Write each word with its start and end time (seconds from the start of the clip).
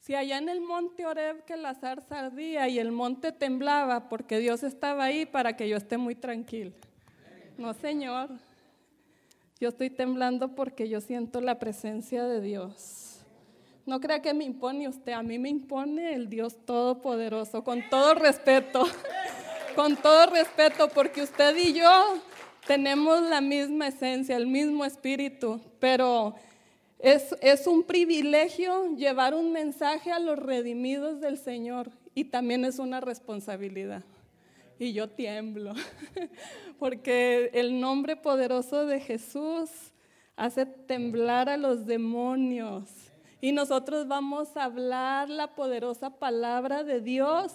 si 0.00 0.16
allá 0.16 0.38
en 0.38 0.48
el 0.48 0.60
monte 0.60 1.06
Oreb 1.06 1.44
que 1.44 1.56
la 1.56 1.74
zarza 1.74 2.18
ardía 2.18 2.68
y 2.68 2.80
el 2.80 2.90
monte 2.90 3.30
temblaba 3.30 4.08
porque 4.08 4.40
Dios 4.40 4.64
estaba 4.64 5.04
ahí 5.04 5.24
para 5.24 5.56
que 5.56 5.68
yo 5.68 5.76
esté 5.76 5.98
muy 5.98 6.16
tranquila. 6.16 6.72
No, 7.56 7.72
Señor. 7.74 8.30
Yo 9.60 9.68
estoy 9.68 9.88
temblando 9.88 10.56
porque 10.56 10.88
yo 10.88 11.00
siento 11.00 11.40
la 11.40 11.60
presencia 11.60 12.24
de 12.24 12.40
Dios. 12.40 13.24
No 13.86 14.00
crea 14.00 14.20
que 14.20 14.34
me 14.34 14.42
impone 14.42 14.88
usted, 14.88 15.12
a 15.12 15.22
mí 15.22 15.38
me 15.38 15.48
impone 15.48 16.14
el 16.14 16.28
Dios 16.28 16.56
Todopoderoso, 16.66 17.62
con 17.62 17.88
todo 17.88 18.14
respeto, 18.14 18.82
con 19.76 19.96
todo 19.96 20.26
respeto, 20.26 20.88
porque 20.88 21.22
usted 21.22 21.56
y 21.56 21.74
yo 21.74 22.20
tenemos 22.66 23.22
la 23.22 23.40
misma 23.40 23.88
esencia, 23.88 24.36
el 24.36 24.48
mismo 24.48 24.84
espíritu, 24.84 25.60
pero 25.78 26.34
es, 27.04 27.66
un 27.66 27.82
privilegio 27.82 28.96
llevar 28.96 29.34
un 29.34 29.52
mensaje 29.52 30.10
a 30.10 30.18
los 30.18 30.38
redimidos 30.38 31.20
del 31.20 31.36
Señor 31.36 31.90
y 32.14 32.24
también 32.24 32.64
es 32.64 32.78
una 32.78 33.00
responsabilidad. 33.00 34.02
Y 34.78 34.94
yo 34.94 35.08
tiemblo, 35.10 35.74
porque 36.78 37.50
el 37.52 37.78
nombre 37.78 38.16
poderoso 38.16 38.86
de 38.86 39.00
Jesús 39.00 39.70
hace 40.34 40.64
temblar 40.64 41.50
a 41.50 41.58
los 41.58 41.84
demonios. 41.84 42.88
Y 43.40 43.52
nosotros 43.52 44.08
vamos 44.08 44.56
a 44.56 44.64
hablar 44.64 45.28
la 45.28 45.54
poderosa 45.54 46.18
palabra 46.18 46.84
de 46.84 47.02
Dios 47.02 47.52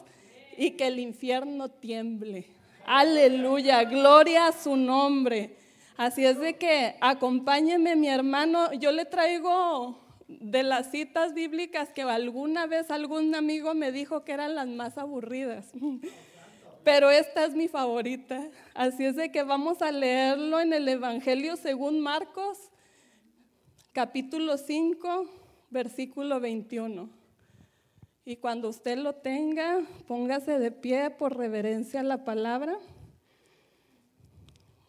y 0.58 0.72
que 0.72 0.88
el 0.88 1.00
infierno 1.00 1.70
tiemble. 1.70 2.46
Aleluya, 2.86 3.84
gloria 3.84 4.48
a 4.48 4.52
su 4.52 4.76
nombre. 4.76 5.59
Así 6.00 6.26
es 6.26 6.40
de 6.40 6.56
que 6.56 6.96
acompáñeme 7.02 7.98
mi 7.98 8.08
hermano, 8.08 8.72
yo 8.72 8.94
le 8.94 9.04
traigo 9.04 10.00
de 10.30 10.64
las 10.64 10.92
citas 10.92 11.34
bíblicas 11.34 11.90
que 11.90 12.04
alguna 12.04 12.68
vez 12.68 12.90
algún 12.90 13.36
amigo 13.36 13.74
me 13.74 13.92
dijo 13.92 14.24
que 14.24 14.32
eran 14.32 14.56
las 14.56 14.70
más 14.70 14.98
aburridas. 14.98 15.74
Pero 16.86 17.12
esta 17.12 17.44
es 17.44 17.54
mi 17.54 17.68
favorita. 17.68 18.48
Así 18.74 19.04
es 19.04 19.18
de 19.18 19.30
que 19.30 19.44
vamos 19.44 19.82
a 19.82 19.92
leerlo 19.92 20.62
en 20.62 20.72
el 20.72 20.88
Evangelio 20.88 21.58
según 21.58 22.00
Marcos, 22.00 22.58
capítulo 23.92 24.58
5, 24.58 25.26
versículo 25.70 26.40
21. 26.40 27.10
Y 28.24 28.38
cuando 28.38 28.70
usted 28.70 28.98
lo 28.98 29.16
tenga, 29.16 29.82
póngase 30.08 30.60
de 30.60 30.72
pie 30.72 31.10
por 31.10 31.36
reverencia 31.36 32.00
a 32.00 32.04
la 32.04 32.24
palabra. 32.24 32.80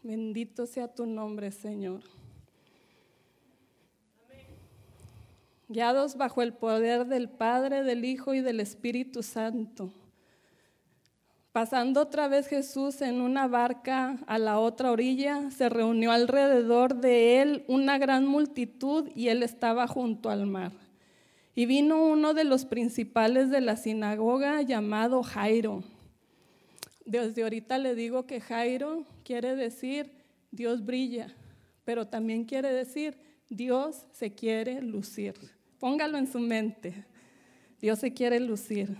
Bendito 0.02 0.66
sea 0.66 0.88
tu 0.88 1.04
nombre, 1.04 1.50
Señor. 1.50 2.00
Guiados 5.68 6.16
bajo 6.16 6.40
el 6.40 6.54
poder 6.54 7.06
del 7.06 7.28
Padre, 7.28 7.82
del 7.84 8.06
Hijo 8.06 8.32
y 8.32 8.40
del 8.40 8.60
Espíritu 8.60 9.22
Santo. 9.22 9.92
Pasando 11.52 12.00
otra 12.00 12.28
vez 12.28 12.46
Jesús 12.46 13.02
en 13.02 13.20
una 13.20 13.46
barca 13.46 14.18
a 14.26 14.38
la 14.38 14.58
otra 14.58 14.90
orilla, 14.90 15.50
se 15.50 15.68
reunió 15.68 16.12
alrededor 16.12 16.94
de 16.94 17.42
él 17.42 17.64
una 17.68 17.98
gran 17.98 18.24
multitud 18.24 19.10
y 19.14 19.28
él 19.28 19.42
estaba 19.42 19.86
junto 19.86 20.30
al 20.30 20.46
mar. 20.46 20.72
Y 21.54 21.66
vino 21.66 22.02
uno 22.02 22.32
de 22.32 22.44
los 22.44 22.64
principales 22.64 23.50
de 23.50 23.60
la 23.60 23.76
sinagoga 23.76 24.62
llamado 24.62 25.22
Jairo. 25.22 25.82
Desde 27.10 27.42
ahorita 27.42 27.76
le 27.78 27.96
digo 27.96 28.24
que 28.24 28.40
Jairo 28.40 29.04
quiere 29.24 29.56
decir 29.56 30.12
Dios 30.52 30.84
brilla, 30.84 31.26
pero 31.84 32.06
también 32.06 32.44
quiere 32.44 32.72
decir 32.72 33.18
Dios 33.48 34.06
se 34.12 34.32
quiere 34.32 34.80
lucir. 34.80 35.34
Póngalo 35.80 36.18
en 36.18 36.28
su 36.30 36.38
mente. 36.38 37.04
Dios 37.80 37.98
se 37.98 38.12
quiere 38.12 38.38
lucir. 38.38 38.96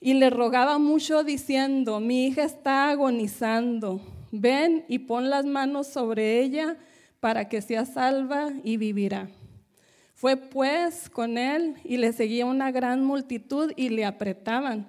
Y 0.00 0.14
le 0.14 0.30
rogaba 0.30 0.78
mucho 0.78 1.22
diciendo, 1.22 2.00
mi 2.00 2.26
hija 2.26 2.42
está 2.42 2.90
agonizando, 2.90 4.00
ven 4.32 4.84
y 4.88 4.98
pon 4.98 5.30
las 5.30 5.46
manos 5.46 5.86
sobre 5.86 6.40
ella 6.40 6.76
para 7.20 7.48
que 7.48 7.62
sea 7.62 7.84
salva 7.84 8.50
y 8.64 8.78
vivirá. 8.78 9.30
Fue 10.12 10.36
pues 10.36 11.08
con 11.08 11.38
él 11.38 11.76
y 11.84 11.98
le 11.98 12.12
seguía 12.12 12.46
una 12.46 12.72
gran 12.72 13.04
multitud 13.04 13.72
y 13.76 13.90
le 13.90 14.04
apretaban. 14.04 14.88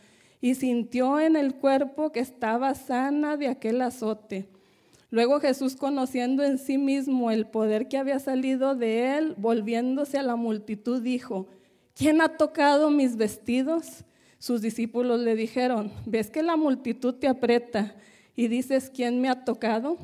y 0.41 0.55
sintió 0.55 1.19
en 1.19 1.35
el 1.35 1.55
cuerpo 1.55 2.11
que 2.11 2.19
estaba 2.19 2.73
sana 2.73 3.37
de 3.37 3.47
aquel 3.47 3.81
azote. 3.81 4.49
Luego 5.11 5.39
Jesús, 5.39 5.75
conociendo 5.75 6.43
en 6.43 6.57
sí 6.57 6.77
mismo 6.77 7.31
el 7.31 7.45
poder 7.45 7.87
que 7.87 7.97
había 7.97 8.19
salido 8.19 8.75
de 8.75 9.17
él, 9.17 9.35
volviéndose 9.37 10.17
a 10.17 10.23
la 10.23 10.35
multitud, 10.35 11.01
dijo, 11.01 11.47
¿quién 11.95 12.21
ha 12.21 12.37
tocado 12.37 12.89
mis 12.89 13.17
vestidos? 13.17 14.05
Sus 14.39 14.61
discípulos 14.61 15.19
le 15.19 15.35
dijeron, 15.35 15.91
¿ves 16.05 16.31
que 16.31 16.41
la 16.41 16.55
multitud 16.55 17.13
te 17.13 17.27
aprieta 17.27 17.93
y 18.35 18.47
dices, 18.47 18.89
¿quién 18.89 19.21
me 19.21 19.29
ha 19.29 19.43
tocado? 19.43 19.97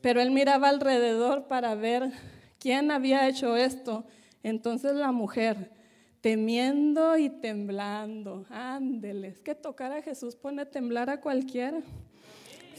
Pero 0.00 0.20
él 0.20 0.30
miraba 0.32 0.68
alrededor 0.68 1.46
para 1.46 1.74
ver 1.74 2.10
quién 2.58 2.90
había 2.90 3.28
hecho 3.28 3.56
esto. 3.56 4.04
Entonces 4.42 4.94
la 4.94 5.12
mujer, 5.12 5.70
temiendo 6.20 7.16
y 7.16 7.30
temblando, 7.30 8.44
ándeles, 8.50 9.40
que 9.40 9.54
tocar 9.54 9.92
a 9.92 10.02
Jesús 10.02 10.36
pone 10.36 10.66
temblar 10.66 11.10
a 11.10 11.20
cualquiera. 11.20 11.80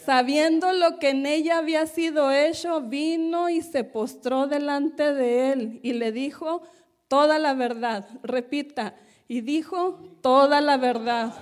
Sabiendo 0.06 0.74
lo 0.74 0.98
que 0.98 1.10
en 1.10 1.26
ella 1.26 1.60
había 1.60 1.86
sido 1.86 2.32
hecho, 2.32 2.82
vino 2.82 3.50
y 3.50 3.62
se 3.62 3.84
postró 3.84 4.48
delante 4.48 5.14
de 5.14 5.52
él 5.52 5.80
y 5.84 5.94
le 5.94 6.12
dijo 6.12 6.64
toda 7.08 7.38
la 7.38 7.54
verdad. 7.54 8.08
Repita, 8.24 8.96
y 9.32 9.40
dijo 9.40 9.98
toda 10.22 10.60
la 10.60 10.76
verdad. 10.76 11.34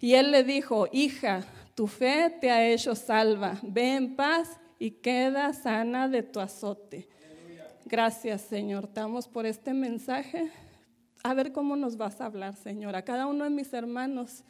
Y 0.00 0.14
él 0.14 0.32
le 0.32 0.42
dijo, 0.42 0.88
hija, 0.90 1.44
tu 1.76 1.86
fe 1.86 2.28
te 2.40 2.50
ha 2.50 2.66
hecho 2.66 2.96
salva, 2.96 3.60
ve 3.62 3.94
en 3.94 4.16
paz 4.16 4.58
y 4.80 4.90
queda 4.90 5.52
sana 5.52 6.08
de 6.08 6.24
tu 6.24 6.40
azote. 6.40 7.06
Gracias, 7.84 8.40
Señor. 8.42 8.88
Te 8.88 9.00
damos 9.00 9.28
por 9.28 9.46
este 9.46 9.72
mensaje. 9.72 10.50
A 11.26 11.32
ver 11.32 11.52
cómo 11.52 11.74
nos 11.74 11.96
vas 11.96 12.20
a 12.20 12.26
hablar, 12.26 12.54
Señor, 12.54 12.94
a 12.94 13.02
cada 13.02 13.26
uno 13.26 13.44
de 13.44 13.50
mis 13.50 13.72
hermanos. 13.72 14.44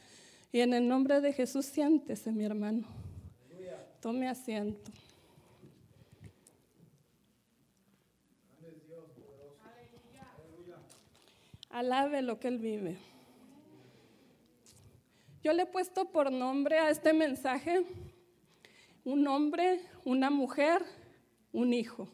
Y 0.50 0.58
en 0.58 0.74
el 0.74 0.88
nombre 0.88 1.20
de 1.20 1.32
Jesús, 1.32 1.66
siéntese, 1.66 2.32
mi 2.32 2.44
hermano. 2.44 2.88
Tome 4.00 4.28
asiento. 4.28 4.90
Alabe 11.70 12.22
lo 12.22 12.40
que 12.40 12.48
Él 12.48 12.58
vive. 12.58 12.98
Yo 15.44 15.52
le 15.52 15.62
he 15.62 15.66
puesto 15.66 16.10
por 16.10 16.32
nombre 16.32 16.80
a 16.80 16.90
este 16.90 17.12
mensaje 17.12 17.86
un 19.04 19.28
hombre, 19.28 19.80
una 20.04 20.28
mujer, 20.28 20.84
un 21.52 21.72
hijo. 21.72 22.08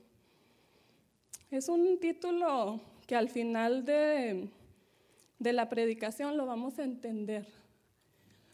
Es 1.50 1.71
un 1.71 1.98
título 1.98 2.90
que 3.10 3.16
al 3.16 3.28
final 3.28 3.84
de, 3.84 4.51
de, 5.41 5.53
la 5.53 5.68
predicación 5.68 6.36
lo 6.36 6.47
vamos 6.47 6.78
a 6.78 6.84
entender. 6.84 7.45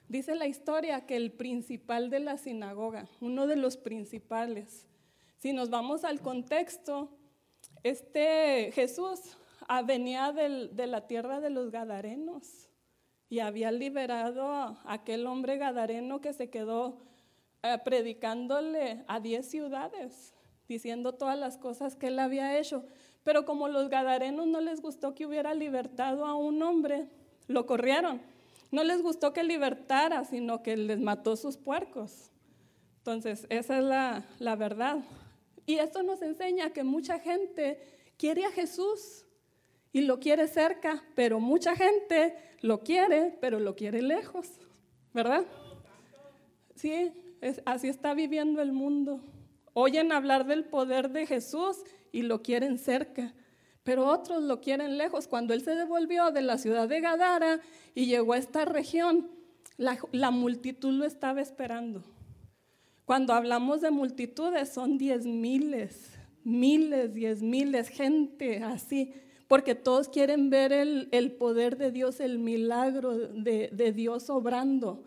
Dice 0.08 0.34
la 0.34 0.46
historia 0.46 1.04
que 1.04 1.14
el 1.14 1.30
principal 1.30 2.08
de 2.08 2.20
la 2.20 2.38
sinagoga, 2.38 3.06
uno 3.20 3.46
de 3.46 3.56
los 3.56 3.76
principales, 3.76 4.86
si 5.36 5.52
nos 5.52 5.68
vamos 5.68 6.04
al 6.04 6.22
contexto, 6.22 7.10
este 7.82 8.72
Jesús 8.72 9.36
venía 9.84 10.32
de 10.32 10.86
la 10.86 11.06
tierra 11.06 11.40
de 11.40 11.50
los 11.50 11.70
Gadarenos 11.70 12.70
y 13.28 13.40
había 13.40 13.70
liberado 13.70 14.50
a 14.50 14.80
aquel 14.86 15.26
hombre 15.26 15.58
gadareno 15.58 16.22
que 16.22 16.32
se 16.32 16.48
quedó 16.48 17.02
eh, 17.62 17.76
predicándole 17.84 19.04
a 19.06 19.20
diez 19.20 19.50
ciudades, 19.50 20.32
diciendo 20.66 21.12
todas 21.12 21.38
las 21.38 21.58
cosas 21.58 21.94
que 21.94 22.06
él 22.06 22.18
había 22.18 22.58
hecho. 22.58 22.86
Pero 23.26 23.44
como 23.44 23.66
los 23.66 23.88
gadarenos 23.88 24.46
no 24.46 24.60
les 24.60 24.80
gustó 24.80 25.12
que 25.12 25.26
hubiera 25.26 25.52
libertado 25.52 26.26
a 26.26 26.36
un 26.36 26.62
hombre, 26.62 27.08
lo 27.48 27.66
corrieron. 27.66 28.22
No 28.70 28.84
les 28.84 29.02
gustó 29.02 29.32
que 29.32 29.42
libertara, 29.42 30.24
sino 30.24 30.62
que 30.62 30.76
les 30.76 31.00
mató 31.00 31.34
sus 31.34 31.56
puercos. 31.56 32.30
Entonces, 32.98 33.44
esa 33.50 33.78
es 33.78 33.84
la, 33.84 34.24
la 34.38 34.54
verdad. 34.54 34.98
Y 35.66 35.78
esto 35.78 36.04
nos 36.04 36.22
enseña 36.22 36.70
que 36.70 36.84
mucha 36.84 37.18
gente 37.18 37.80
quiere 38.16 38.44
a 38.44 38.52
Jesús 38.52 39.26
y 39.92 40.02
lo 40.02 40.20
quiere 40.20 40.46
cerca, 40.46 41.02
pero 41.16 41.40
mucha 41.40 41.74
gente 41.74 42.36
lo 42.60 42.84
quiere, 42.84 43.36
pero 43.40 43.58
lo 43.58 43.74
quiere 43.74 44.02
lejos, 44.02 44.52
¿verdad? 45.12 45.44
Sí, 46.76 47.12
así 47.64 47.88
está 47.88 48.14
viviendo 48.14 48.62
el 48.62 48.70
mundo. 48.70 49.20
Oyen 49.72 50.12
hablar 50.12 50.46
del 50.46 50.64
poder 50.64 51.10
de 51.10 51.26
Jesús 51.26 51.78
y 52.16 52.22
lo 52.22 52.42
quieren 52.42 52.78
cerca, 52.78 53.34
pero 53.84 54.06
otros 54.06 54.42
lo 54.42 54.62
quieren 54.62 54.96
lejos. 54.96 55.28
Cuando 55.28 55.52
él 55.52 55.60
se 55.60 55.74
devolvió 55.74 56.30
de 56.30 56.40
la 56.40 56.56
ciudad 56.56 56.88
de 56.88 57.02
Gadara 57.02 57.60
y 57.94 58.06
llegó 58.06 58.32
a 58.32 58.38
esta 58.38 58.64
región, 58.64 59.28
la, 59.76 60.30
multitud 60.30 60.92
lo 60.92 61.04
estaba 61.04 61.42
esperando. 61.42 62.02
Cuando 63.04 63.34
hablamos 63.34 63.82
de 63.82 63.90
multitudes 63.90 64.70
son 64.70 64.96
diez 64.96 65.26
miles, 65.26 66.14
miles, 66.42 67.12
diez 67.12 67.42
miles, 67.42 67.90
gente 67.90 68.64
así, 68.64 69.12
porque 69.46 69.74
todos 69.74 70.08
quieren 70.08 70.48
ver 70.48 70.72
el, 70.72 71.32
poder 71.38 71.76
de 71.76 71.92
Dios, 71.92 72.20
el 72.20 72.38
milagro 72.38 73.18
de, 73.18 73.68
de 73.70 73.92
Dios 73.92 74.30
obrando. 74.30 75.04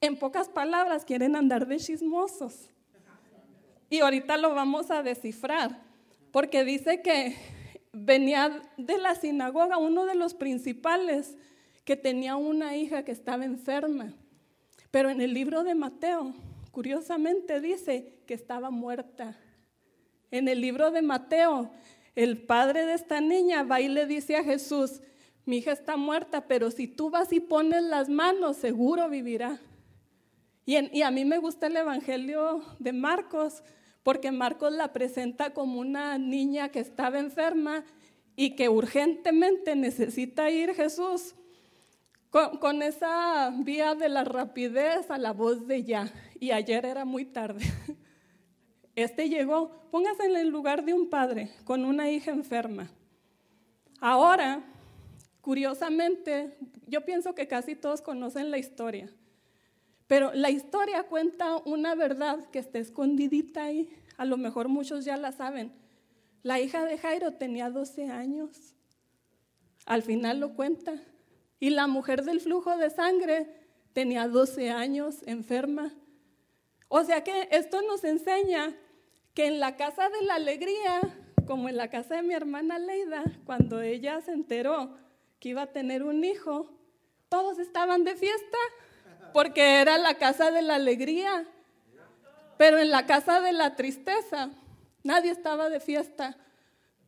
En 0.00 0.18
pocas 0.18 0.48
palabras, 0.48 1.04
quieren 1.04 1.36
andar 1.36 1.68
de 1.68 1.76
chismosos. 1.76 2.70
Y 3.88 4.00
ahorita 4.00 4.36
lo 4.36 4.54
vamos 4.54 4.90
a 4.90 5.02
descifrar, 5.02 5.80
porque 6.32 6.64
dice 6.64 7.02
que 7.02 7.36
venía 7.92 8.62
de 8.76 8.98
la 8.98 9.14
sinagoga 9.14 9.78
uno 9.78 10.06
de 10.06 10.14
los 10.14 10.34
principales 10.34 11.36
que 11.84 11.96
tenía 11.96 12.36
una 12.36 12.76
hija 12.76 13.04
que 13.04 13.12
estaba 13.12 13.44
enferma. 13.44 14.12
Pero 14.90 15.10
en 15.10 15.20
el 15.20 15.32
libro 15.32 15.62
de 15.62 15.74
Mateo 15.74 16.34
curiosamente 16.72 17.60
dice 17.60 18.18
que 18.26 18.34
estaba 18.34 18.70
muerta. 18.70 19.38
En 20.30 20.46
el 20.46 20.60
libro 20.60 20.90
de 20.90 21.00
Mateo, 21.00 21.70
el 22.14 22.36
padre 22.36 22.84
de 22.84 22.94
esta 22.94 23.20
niña 23.20 23.62
va 23.62 23.80
y 23.80 23.88
le 23.88 24.04
dice 24.04 24.36
a 24.36 24.44
Jesús, 24.44 25.00
mi 25.46 25.58
hija 25.58 25.72
está 25.72 25.96
muerta, 25.96 26.46
pero 26.48 26.70
si 26.70 26.86
tú 26.88 27.08
vas 27.08 27.32
y 27.32 27.40
pones 27.40 27.82
las 27.82 28.10
manos, 28.10 28.56
seguro 28.56 29.08
vivirá. 29.08 29.58
Y, 30.68 31.02
a 31.02 31.10
mí 31.12 31.24
me 31.24 31.38
gusta 31.38 31.68
el 31.68 31.76
Evangelio 31.76 32.60
de 32.80 32.92
Marcos, 32.92 33.62
porque 34.02 34.32
Marcos 34.32 34.72
la 34.72 34.92
presenta 34.92 35.54
como 35.54 35.78
una 35.78 36.18
niña 36.18 36.70
que 36.70 36.80
estaba 36.80 37.20
enferma 37.20 37.84
y 38.34 38.56
que 38.56 38.68
urgentemente 38.68 39.76
necesita 39.76 40.50
ir 40.50 40.74
Jesús 40.74 41.36
con, 42.30 42.82
esa 42.82 43.54
vía 43.58 43.94
de 43.94 44.08
la 44.08 44.24
rapidez 44.24 45.08
a 45.08 45.18
la 45.18 45.32
voz 45.32 45.68
de 45.68 45.84
ya. 45.84 46.12
Y 46.40 46.50
ayer 46.50 46.84
era 46.84 47.04
muy 47.04 47.24
tarde. 47.24 47.64
Este 48.96 49.28
llegó, 49.28 49.70
póngase 49.90 50.24
en 50.24 50.36
el 50.36 50.48
lugar 50.48 50.82
de 50.82 50.94
un 50.94 51.10
padre 51.10 51.50
con 51.64 51.84
una 51.84 52.10
hija 52.10 52.30
enferma. 52.30 52.90
Ahora, 54.00 54.64
curiosamente, 55.42 56.56
yo 56.86 57.04
pienso 57.04 57.34
que 57.34 57.46
casi 57.46 57.76
todos 57.76 58.00
conocen 58.00 58.50
la 58.50 58.56
historia, 58.56 59.10
pero 60.06 60.32
la 60.34 60.50
historia 60.50 61.04
cuenta 61.04 61.56
una 61.64 61.94
verdad 61.94 62.44
que 62.50 62.58
está 62.58 62.78
escondidita 62.78 63.64
ahí. 63.64 63.90
A 64.16 64.24
lo 64.24 64.36
mejor 64.36 64.68
muchos 64.68 65.04
ya 65.04 65.16
la 65.16 65.32
saben. 65.32 65.72
La 66.42 66.60
hija 66.60 66.84
de 66.84 66.96
Jairo 66.96 67.32
tenía 67.32 67.70
12 67.70 68.08
años. 68.10 68.74
Al 69.84 70.02
final 70.02 70.38
lo 70.40 70.54
cuenta. 70.54 71.02
Y 71.58 71.70
la 71.70 71.86
mujer 71.86 72.22
del 72.22 72.40
flujo 72.40 72.76
de 72.76 72.90
sangre 72.90 73.48
tenía 73.92 74.28
12 74.28 74.70
años 74.70 75.22
enferma. 75.26 75.92
O 76.88 77.02
sea 77.02 77.24
que 77.24 77.48
esto 77.50 77.82
nos 77.82 78.04
enseña 78.04 78.76
que 79.34 79.46
en 79.46 79.58
la 79.58 79.76
casa 79.76 80.08
de 80.08 80.22
la 80.24 80.36
alegría, 80.36 81.00
como 81.46 81.68
en 81.68 81.76
la 81.76 81.90
casa 81.90 82.16
de 82.16 82.22
mi 82.22 82.34
hermana 82.34 82.78
Leida, 82.78 83.24
cuando 83.44 83.80
ella 83.80 84.20
se 84.20 84.32
enteró 84.32 84.96
que 85.40 85.48
iba 85.48 85.62
a 85.62 85.72
tener 85.72 86.04
un 86.04 86.24
hijo, 86.24 86.70
todos 87.28 87.58
estaban 87.58 88.04
de 88.04 88.14
fiesta 88.14 88.58
porque 89.36 89.82
era 89.82 89.98
la 89.98 90.14
casa 90.14 90.50
de 90.50 90.62
la 90.62 90.76
alegría. 90.76 91.46
Pero 92.56 92.78
en 92.78 92.88
la 92.88 93.04
casa 93.04 93.42
de 93.42 93.52
la 93.52 93.76
tristeza, 93.76 94.48
nadie 95.02 95.30
estaba 95.30 95.68
de 95.68 95.78
fiesta 95.78 96.38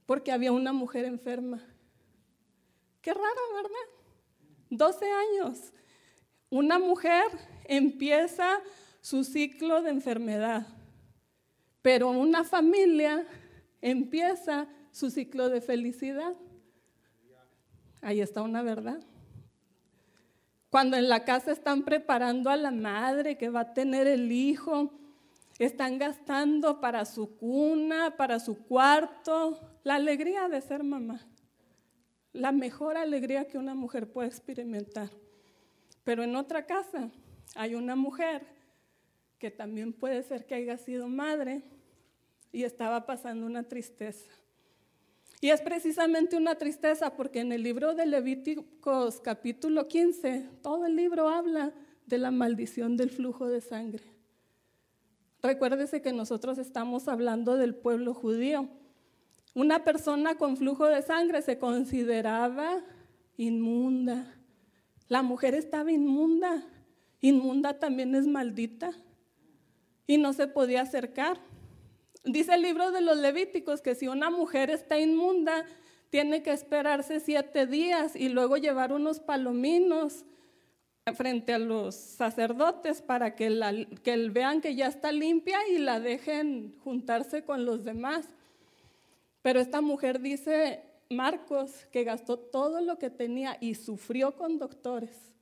porque 0.05 0.31
había 0.31 0.53
una 0.53 0.75
mujer 0.75 1.07
enferma. 1.07 1.65
Qué 3.01 3.15
raro, 3.15 3.41
¿verdad? 3.55 4.69
12 4.69 5.07
años. 5.11 5.73
Una 6.51 6.79
mujer 6.79 7.25
empieza 7.65 8.61
su 9.01 9.25
ciclo 9.25 9.81
de 9.81 9.89
enfermedad, 9.89 10.67
pero 11.81 12.11
una 12.11 12.45
familia 12.45 13.27
empieza 13.81 14.69
su 14.93 15.11
ciclo 15.11 15.49
de 15.49 15.63
felicidad. 15.63 16.35
Ahí 18.03 18.21
está 18.21 18.43
una 18.43 18.61
verdad. 18.61 19.01
Cuando 20.71 20.97
en 20.97 21.09
la 21.09 21.25
casa 21.25 21.53
están 21.53 21.85
preparando 21.85 22.51
a 22.51 22.57
la 22.57 22.71
madre 22.71 23.39
que 23.39 23.49
va 23.49 23.61
a 23.61 23.75
tener 23.75 24.07
el 24.07 24.33
hijo, 24.33 24.93
están 25.59 25.99
gastando 25.99 26.81
para 26.81 27.05
su 27.05 27.37
cuna, 27.37 28.17
para 28.17 28.39
su 28.39 28.65
cuarto, 28.65 29.59
la 29.83 29.97
alegría 29.97 30.49
de 30.49 30.61
ser 30.61 30.85
mamá 30.85 31.27
la 32.33 32.53
mejor 32.53 32.97
alegría 32.97 33.49
que 33.49 33.59
una 33.59 33.75
mujer 33.75 34.11
puede 34.11 34.29
experimentar. 34.29 35.11
Pero 36.05 36.23
en 36.23 36.37
otra 36.37 36.67
casa 36.67 37.11
hay 37.55 37.75
una 37.75 37.97
mujer 37.97 38.47
que 39.39 39.51
también 39.51 39.93
puede 39.93 40.23
ser 40.23 40.47
que 40.47 40.55
haya 40.55 40.79
sido 40.79 41.09
madre 41.09 41.63
y 42.53 42.65
estaba 42.65 43.07
pasando 43.07 43.47
una 43.47 43.65
tristeza. 43.65 44.31
Y 45.41 45.51
es 45.51 45.61
precisamente 45.61 46.37
una 46.37 46.57
tristeza 46.57 47.15
porque 47.15 47.41
en 47.41 47.53
el 47.53 47.63
libro 47.63 47.95
de 47.95 48.07
Levíticos 48.07 49.21
capítulo 49.21 49.87
15, 49.87 50.49
todo 50.63 50.87
el 50.87 50.97
libro 50.97 51.29
habla 51.29 51.73
de 52.07 52.19
la 52.19 52.31
maldición 52.31 52.97
del 52.97 53.11
flujo 53.11 53.47
de 53.47 53.61
sangre. 53.61 54.03
Recuérdese 55.43 56.03
que 56.03 56.13
nosotros 56.13 56.59
estamos 56.59 57.07
hablando 57.07 57.57
del 57.57 57.75
pueblo 57.75 58.15
judío 58.15 58.69
una 59.59 59.83
persona 59.83 60.37
con 60.37 60.57
flujo 60.57 60.87
de 60.87 61.03
sangre 61.03 61.43
se 61.43 61.59
consideraba 61.59 62.81
inmunda. 63.37 64.37
La 65.09 65.23
mujer 65.23 65.55
estaba 65.55 65.91
inmunda. 65.91 66.65
Inmunda 67.21 67.79
también 67.79 68.15
es 68.15 68.27
maldita. 68.27 68.93
Y 70.07 70.19
no 70.19 70.33
se 70.33 70.47
podía 70.47 70.83
acercar. 70.83 71.41
Dice 72.29 72.55
el 72.55 72.61
libro 72.61 72.91
de 72.91 73.01
los 73.01 73.17
Levíticos 73.17 73.81
que 73.81 73.95
si 73.95 74.07
una 74.07 74.29
mujer 74.29 74.69
está 74.69 74.99
inmunda, 74.99 75.65
tiene 76.11 76.43
que 76.43 76.53
esperarse 76.53 77.21
siete 77.21 77.67
días 77.67 78.15
y 78.15 78.29
luego 78.29 78.59
llevar 78.59 78.93
unos 78.93 79.19
palominos 79.19 80.27
frente 81.15 81.55
a 81.55 81.59
los 81.59 81.95
sacerdotes 81.95 83.01
para 83.01 83.35
que, 83.35 83.49
la, 83.49 83.73
que 84.03 84.29
vean 84.29 84.61
que 84.61 84.75
ya 84.75 84.89
está 84.89 85.11
limpia 85.11 85.57
y 85.69 85.79
la 85.79 86.01
dejen 86.01 86.77
juntarse 86.85 87.45
con 87.45 87.65
los 87.65 87.83
demás. 87.83 88.29
Pero 89.41 89.61
esta 89.61 89.81
mujer 89.81 90.21
dice, 90.21 90.83
Marcos, 91.09 91.87
que 91.91 92.05
gastó 92.05 92.39
todo 92.39 92.83
lo 92.83 92.99
que 92.99 93.09
tenía 93.09 93.57
y 93.59 93.75
sufrió 93.75 94.37
con 94.37 94.59
doctores. 94.59 95.33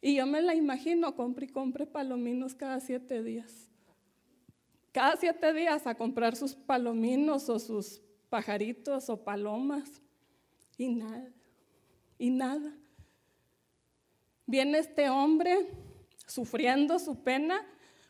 Y 0.00 0.14
yo 0.14 0.26
me 0.26 0.42
la 0.42 0.54
imagino, 0.54 1.16
compre 1.16 1.46
y 1.46 1.48
compre 1.48 1.86
palominos 1.86 2.54
cada 2.54 2.78
siete 2.78 3.24
días. 3.24 3.71
Cada 4.92 5.16
siete 5.16 5.54
días 5.54 5.86
a 5.86 5.94
comprar 5.94 6.36
sus 6.36 6.54
palominos 6.54 7.48
o 7.48 7.58
sus 7.58 8.02
pajaritos 8.28 9.08
o 9.08 9.24
palomas. 9.24 10.02
Y 10.76 10.88
nada, 10.88 11.32
y 12.18 12.30
nada. 12.30 12.76
Viene 14.46 14.78
este 14.78 15.08
hombre 15.08 15.66
sufriendo 16.26 16.98
su 16.98 17.22
pena 17.22 17.66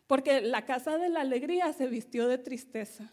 porque 0.07 0.41
la 0.41 0.65
casa 0.67 0.99
de 0.99 1.09
la 1.09 1.21
alegría 1.21 1.73
se 1.73 1.87
vistió 1.87 2.27
de 2.27 2.39
tristeza. 2.39 3.13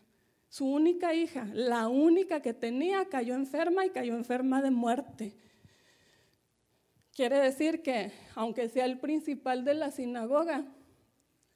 Su 0.50 0.66
única 0.66 1.14
hija, 1.14 1.48
la 1.54 1.88
única 1.88 2.42
que 2.42 2.56
tenía, 2.56 3.06
cayó 3.06 3.36
enferma 3.36 3.86
y 3.86 3.92
cayó 3.92 4.16
enferma 4.16 4.64
de 4.64 4.72
muerte. 4.72 5.38
Quiere 7.14 7.38
decir 7.38 7.84
que, 7.84 8.12
aunque 8.34 8.68
sea 8.70 8.86
el 8.86 9.00
principal 9.00 9.64
de 9.64 9.76
la 9.76 9.92
sinagoga, 9.92 10.66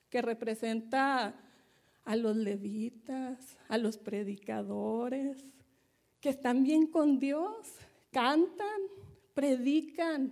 que 0.10 0.22
representa 0.22 1.36
a 2.06 2.16
los 2.16 2.36
levitas, 2.36 3.58
a 3.68 3.78
los 3.78 3.98
predicadores, 3.98 5.44
que 6.20 6.30
están 6.30 6.64
bien 6.64 6.88
con 6.88 7.20
Dios, 7.20 7.76
cantan, 8.12 8.82
predican, 9.34 10.32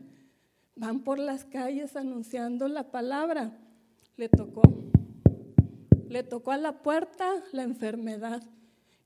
van 0.76 1.04
por 1.04 1.20
las 1.20 1.46
calles 1.46 1.96
anunciando 1.96 2.68
la 2.68 2.92
palabra, 2.92 3.58
le 4.18 4.30
tocó 4.30 4.62
le 6.12 6.24
tocó 6.24 6.52
a 6.52 6.58
la 6.58 6.84
puerta 6.84 7.42
la 7.54 7.64
enfermedad 7.64 8.44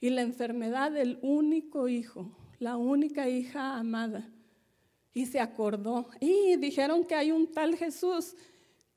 y 0.02 0.10
la 0.10 0.24
enfermedad 0.24 0.92
del 0.92 1.20
único 1.22 1.88
hijo, 1.88 2.32
la 2.58 2.78
única 2.78 3.30
hija 3.30 3.78
amada. 3.78 4.28
Y 5.14 5.28
se 5.28 5.40
acordó. 5.40 6.10
Y 6.20 6.56
dijeron 6.58 7.06
que 7.06 7.14
hay 7.14 7.32
un 7.32 7.52
tal 7.52 7.76
Jesús 7.76 8.36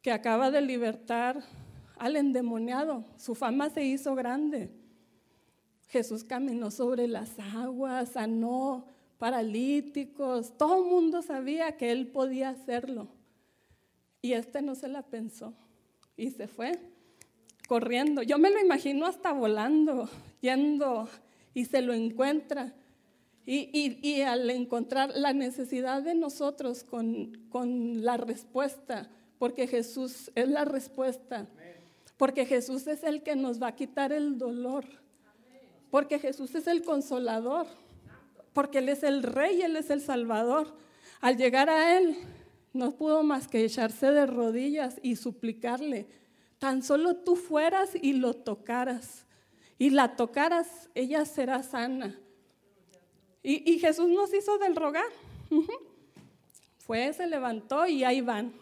que 0.00 0.10
acaba 0.10 0.50
de 0.50 0.62
libertar 0.62 1.44
al 1.98 2.16
endemoniado. 2.16 3.04
Su 3.16 3.34
fama 3.34 3.70
se 3.70 3.84
hizo 3.84 4.14
grande. 4.14 4.70
Jesús 5.88 6.24
caminó 6.24 6.70
sobre 6.70 7.08
las 7.08 7.38
aguas, 7.38 8.10
sanó 8.10 8.84
paralíticos, 9.18 10.56
todo 10.56 10.82
el 10.84 10.90
mundo 10.90 11.22
sabía 11.22 11.76
que 11.76 11.90
él 11.90 12.06
podía 12.06 12.50
hacerlo. 12.50 13.08
Y 14.22 14.32
este 14.32 14.62
no 14.62 14.74
se 14.74 14.88
la 14.88 15.02
pensó 15.02 15.54
y 16.16 16.30
se 16.30 16.48
fue 16.48 16.72
corriendo. 17.66 18.22
Yo 18.22 18.38
me 18.38 18.50
lo 18.50 18.60
imagino 18.60 19.06
hasta 19.06 19.32
volando, 19.32 20.08
yendo 20.40 21.08
y 21.54 21.64
se 21.64 21.82
lo 21.82 21.92
encuentra. 21.92 22.74
Y, 23.50 24.20
al 24.20 24.50
encontrar 24.50 25.16
la 25.16 25.32
necesidad 25.32 26.02
de 26.02 26.14
nosotros 26.14 26.84
con, 26.84 27.46
con 27.48 28.04
la 28.04 28.18
respuesta, 28.18 29.08
porque 29.38 29.66
Jesús 29.66 30.30
es 30.34 30.48
la 30.48 30.66
respuesta, 30.66 31.48
porque 32.18 32.44
Jesús 32.44 32.86
es 32.88 33.04
el 33.04 33.22
que 33.22 33.36
nos 33.36 33.62
va 33.62 33.68
a 33.68 33.76
quitar 33.76 34.12
el 34.12 34.36
dolor, 34.36 34.84
porque 35.90 36.18
Jesús 36.18 36.54
es 36.54 36.66
el 36.66 36.82
consolador, 36.82 37.66
porque 38.52 38.78
Él 38.78 38.90
es 38.90 39.04
el 39.04 39.22
rey, 39.22 39.62
Él 39.62 39.76
es 39.76 39.88
el 39.88 40.02
salvador. 40.02 40.74
Al 41.20 41.36
llegar 41.36 41.70
a 41.70 41.96
Él, 41.96 42.16
no 42.72 42.90
pudo 42.96 43.22
más 43.22 43.48
que 43.48 43.64
echarse 43.64 44.10
de 44.10 44.26
rodillas 44.26 44.98
y 45.02 45.16
suplicarle, 45.16 46.06
tan 46.58 46.82
solo 46.82 47.16
tú 47.16 47.36
fueras 47.36 47.90
y 47.94 48.14
lo 48.14 48.34
tocaras, 48.34 49.24
y 49.78 49.90
la 49.90 50.16
tocaras, 50.16 50.90
ella 50.94 51.24
será 51.24 51.62
sana. 51.62 52.18
Y, 53.40 53.78
Jesús 53.78 54.08
nos 54.08 54.34
hizo 54.34 54.58
del 54.58 54.76
rogar. 54.76 55.06
Fue, 56.78 57.12
se 57.14 57.26
levantó 57.26 57.86
y 57.86 58.02
ahí 58.04 58.20
van. 58.20 58.52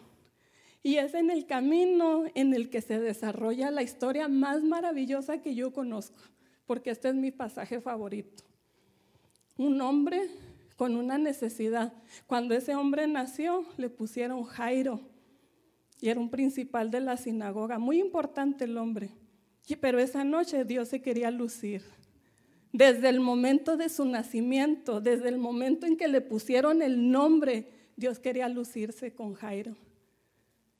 Y 0.87 0.99
es 0.99 1.15
en 1.15 1.29
el 1.29 1.45
camino 1.45 2.23
en 2.33 2.53
el 2.53 2.69
que 2.69 2.79
se 2.79 2.97
desarrolla 2.97 3.71
la 3.71 3.83
historia 3.83 4.29
más 4.29 4.63
maravillosa 4.63 5.41
que 5.41 5.53
yo 5.53 5.73
conozco, 5.73 6.23
porque 6.65 6.91
este 6.91 7.09
es 7.09 7.15
mi 7.15 7.29
pasaje 7.29 7.81
favorito. 7.81 8.45
Un 9.57 9.81
hombre 9.81 10.29
con 10.77 10.95
una 10.95 11.17
necesidad. 11.17 11.91
Cuando 12.25 12.55
ese 12.55 12.73
hombre 12.73 13.05
nació, 13.05 13.65
le 13.75 13.89
pusieron 13.89 14.45
Jairo 14.45 15.01
y 15.99 16.07
era 16.07 16.21
un 16.21 16.29
principal 16.29 16.89
de 16.89 17.01
la 17.01 17.17
sinagoga, 17.17 17.79
muy 17.79 17.99
importante 17.99 18.63
el 18.63 18.77
hombre. 18.77 19.09
Pero 19.81 19.99
esa 19.99 20.23
noche 20.23 20.63
Dios 20.63 20.87
se 20.87 21.01
quería 21.01 21.31
lucir. 21.31 21.81
Desde 22.71 23.09
el 23.09 23.19
momento 23.19 23.75
de 23.75 23.89
su 23.89 24.05
nacimiento, 24.05 25.01
desde 25.01 25.27
el 25.27 25.37
momento 25.37 25.85
en 25.85 25.97
que 25.97 26.07
le 26.07 26.21
pusieron 26.21 26.81
el 26.81 27.11
nombre, 27.11 27.67
Dios 27.97 28.19
quería 28.19 28.47
lucirse 28.47 29.13
con 29.13 29.33
Jairo. 29.33 29.75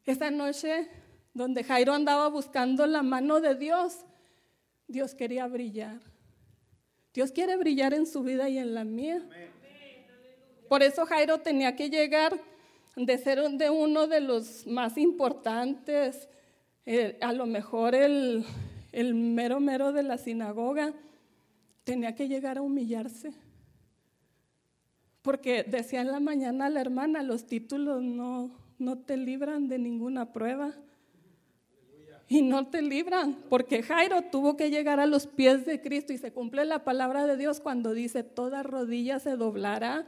Esa 0.08 0.32
noche 0.32 0.88
donde 1.34 1.66
Jairo 1.66 1.94
andaba 1.94 2.30
buscando 2.30 2.88
la 2.88 3.04
mano 3.04 3.42
de 3.42 3.56
Dios, 3.56 4.06
Dios 4.88 5.14
quería 5.14 5.46
brillar. 5.48 6.00
Dios 7.14 7.34
quiere 7.34 7.58
brillar 7.58 7.94
en 7.94 8.06
su 8.06 8.24
vida 8.24 8.48
y 8.48 8.58
en 8.58 8.74
la 8.74 8.86
mía. 8.86 9.22
Por 10.70 10.82
eso 10.82 11.06
Jairo 11.06 11.40
tenía 11.40 11.76
que 11.76 11.90
llegar 11.90 12.40
de 12.96 13.18
ser 13.18 13.42
de 13.52 13.70
uno 13.70 14.08
de 14.08 14.22
los 14.22 14.66
más 14.66 14.98
importantes, 14.98 16.30
eh, 16.86 17.18
a 17.22 17.34
lo 17.34 17.46
mejor 17.46 17.94
el, 17.94 18.46
el 18.94 19.14
mero 19.14 19.60
mero 19.60 19.92
de 19.92 20.04
la 20.04 20.18
sinagoga, 20.18 20.94
tenía 21.84 22.16
que 22.16 22.30
llegar 22.30 22.58
a 22.58 22.62
humillarse. 22.62 23.34
Porque 25.22 25.64
decía 25.64 26.00
en 26.00 26.14
la 26.14 26.22
mañana 26.22 26.70
la 26.70 26.80
hermana, 26.80 27.24
los 27.24 27.46
títulos 27.46 28.02
no, 28.02 28.67
no 28.77 28.98
te 28.98 29.17
libran 29.17 29.67
de 29.67 29.79
ninguna 29.79 30.31
prueba. 30.34 30.74
Y 32.29 32.41
no 32.41 32.67
te 32.67 32.81
libran, 32.81 33.38
porque 33.50 33.81
Jairo 33.81 34.22
tuvo 34.24 34.57
que 34.57 34.69
llegar 34.69 35.00
a 35.00 35.05
los 35.05 35.27
pies 35.27 35.65
de 35.65 35.81
Cristo 35.81 36.12
y 36.12 36.17
se 36.17 36.34
cumple 36.34 36.65
la 36.65 36.84
palabra 36.84 37.25
de 37.25 37.38
Dios 37.38 37.62
cuando 37.62 37.93
dice, 37.93 38.24
toda 38.24 38.63
rodilla 38.63 39.19
se 39.19 39.38
doblará 39.38 40.05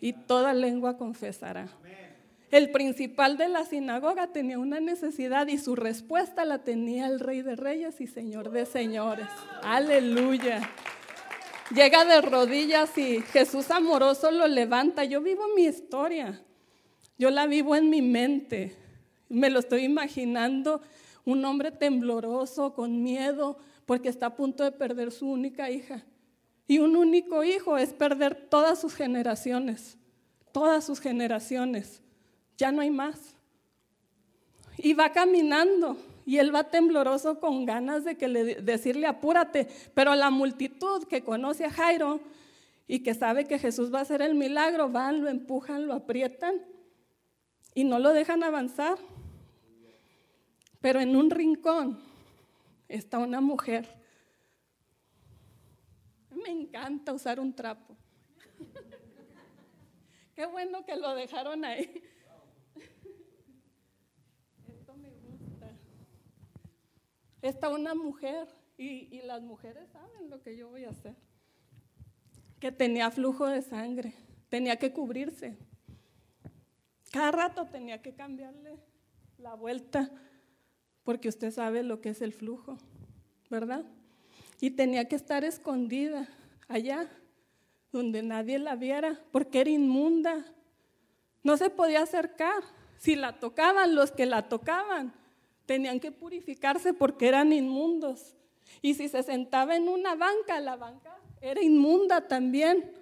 y 0.00 0.14
toda 0.14 0.54
lengua 0.54 0.96
confesará. 0.96 1.68
El 2.50 2.70
principal 2.70 3.36
de 3.36 3.48
la 3.48 3.64
sinagoga 3.64 4.28
tenía 4.28 4.58
una 4.58 4.80
necesidad 4.80 5.46
y 5.48 5.58
su 5.58 5.76
respuesta 5.76 6.44
la 6.44 6.64
tenía 6.64 7.06
el 7.06 7.20
rey 7.20 7.42
de 7.42 7.54
reyes 7.54 8.00
y 8.00 8.06
señor 8.06 8.50
de 8.50 8.64
señores. 8.64 9.28
Aleluya. 9.62 10.62
Llega 11.72 12.04
de 12.04 12.20
rodillas 12.22 12.96
y 12.98 13.20
Jesús 13.20 13.70
amoroso 13.70 14.32
lo 14.32 14.48
levanta. 14.48 15.04
Yo 15.04 15.20
vivo 15.20 15.44
mi 15.54 15.66
historia. 15.66 16.42
Yo 17.20 17.28
la 17.28 17.46
vivo 17.46 17.76
en 17.76 17.90
mi 17.90 18.00
mente. 18.00 18.74
Me 19.28 19.50
lo 19.50 19.58
estoy 19.58 19.84
imaginando 19.84 20.80
un 21.26 21.44
hombre 21.44 21.70
tembloroso, 21.70 22.72
con 22.72 23.02
miedo, 23.02 23.58
porque 23.84 24.08
está 24.08 24.24
a 24.24 24.34
punto 24.34 24.64
de 24.64 24.72
perder 24.72 25.12
su 25.12 25.30
única 25.30 25.70
hija. 25.70 26.02
Y 26.66 26.78
un 26.78 26.96
único 26.96 27.44
hijo 27.44 27.76
es 27.76 27.92
perder 27.92 28.46
todas 28.48 28.80
sus 28.80 28.94
generaciones, 28.94 29.98
todas 30.50 30.82
sus 30.82 30.98
generaciones. 30.98 32.00
Ya 32.56 32.72
no 32.72 32.80
hay 32.80 32.90
más. 32.90 33.34
Y 34.78 34.94
va 34.94 35.12
caminando 35.12 35.98
y 36.24 36.38
él 36.38 36.54
va 36.54 36.70
tembloroso 36.70 37.38
con 37.38 37.66
ganas 37.66 38.02
de 38.02 38.16
que 38.16 38.28
le, 38.28 38.54
decirle 38.62 39.06
apúrate, 39.06 39.68
pero 39.92 40.14
la 40.14 40.30
multitud 40.30 41.04
que 41.04 41.22
conoce 41.22 41.66
a 41.66 41.70
Jairo 41.70 42.18
y 42.88 43.00
que 43.00 43.12
sabe 43.12 43.44
que 43.44 43.58
Jesús 43.58 43.92
va 43.92 43.98
a 43.98 44.02
hacer 44.02 44.22
el 44.22 44.34
milagro, 44.34 44.88
van, 44.88 45.20
lo 45.20 45.28
empujan, 45.28 45.86
lo 45.86 45.92
aprietan 45.92 46.62
y 47.74 47.84
no 47.84 47.98
lo 47.98 48.12
dejan 48.12 48.42
avanzar. 48.42 48.98
Pero 50.80 51.00
en 51.00 51.14
un 51.16 51.30
rincón 51.30 52.00
está 52.88 53.18
una 53.18 53.40
mujer. 53.40 53.88
Me 56.30 56.50
encanta 56.50 57.12
usar 57.12 57.38
un 57.38 57.54
trapo. 57.54 57.96
Qué 60.34 60.46
bueno 60.46 60.84
que 60.84 60.96
lo 60.96 61.14
dejaron 61.14 61.64
ahí. 61.64 62.02
está 67.42 67.68
una 67.68 67.94
mujer, 67.94 68.48
y, 68.76 69.20
las 69.22 69.42
mujeres 69.42 69.88
saben 69.90 70.30
lo 70.30 70.40
que 70.42 70.56
yo 70.56 70.68
voy 70.68 70.84
a 70.84 70.90
hacer, 70.90 71.14
que 72.58 72.72
tenía 72.72 73.10
flujo 73.10 73.46
de 73.46 73.62
sangre, 73.62 74.14
tenía 74.48 74.76
que 74.76 74.92
cubrirse. 74.92 75.56
Cada 77.10 77.32
rato 77.32 77.66
tenía 77.66 78.00
que 78.02 78.14
cambiarle 78.14 78.78
la 79.38 79.54
vuelta, 79.54 80.10
porque 81.02 81.28
usted 81.28 81.50
sabe 81.50 81.82
lo 81.82 82.00
que 82.00 82.10
es 82.10 82.22
el 82.22 82.32
flujo, 82.32 82.78
¿verdad? 83.48 83.84
Y 84.60 84.70
tenía 84.70 85.06
que 85.08 85.16
estar 85.16 85.44
escondida 85.44 86.28
allá, 86.68 87.08
donde 87.90 88.22
nadie 88.22 88.58
la 88.58 88.76
viera, 88.76 89.20
porque 89.32 89.60
era 89.60 89.70
inmunda. 89.70 90.44
No 91.42 91.56
se 91.56 91.70
podía 91.70 92.02
acercar. 92.02 92.62
Si 92.98 93.16
la 93.16 93.40
tocaban, 93.40 93.94
los 93.94 94.12
que 94.12 94.26
la 94.26 94.48
tocaban 94.48 95.12
tenían 95.66 96.00
que 96.00 96.12
purificarse 96.12 96.92
porque 96.92 97.28
eran 97.28 97.52
inmundos. 97.52 98.36
Y 98.82 98.94
si 98.94 99.08
se 99.08 99.22
sentaba 99.22 99.74
en 99.74 99.88
una 99.88 100.14
banca, 100.14 100.60
la 100.60 100.76
banca 100.76 101.16
era 101.40 101.62
inmunda 101.62 102.28
también. 102.28 102.92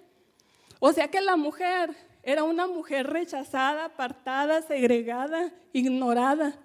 O 0.79 0.93
sea 0.93 1.09
que 1.09 1.21
la 1.21 1.35
mujer 1.35 1.95
era 2.23 2.43
una 2.43 2.67
mujer 2.67 3.07
rechazada, 3.07 3.85
apartada, 3.85 4.61
segregada, 4.61 5.53
ignorada. 5.73 6.59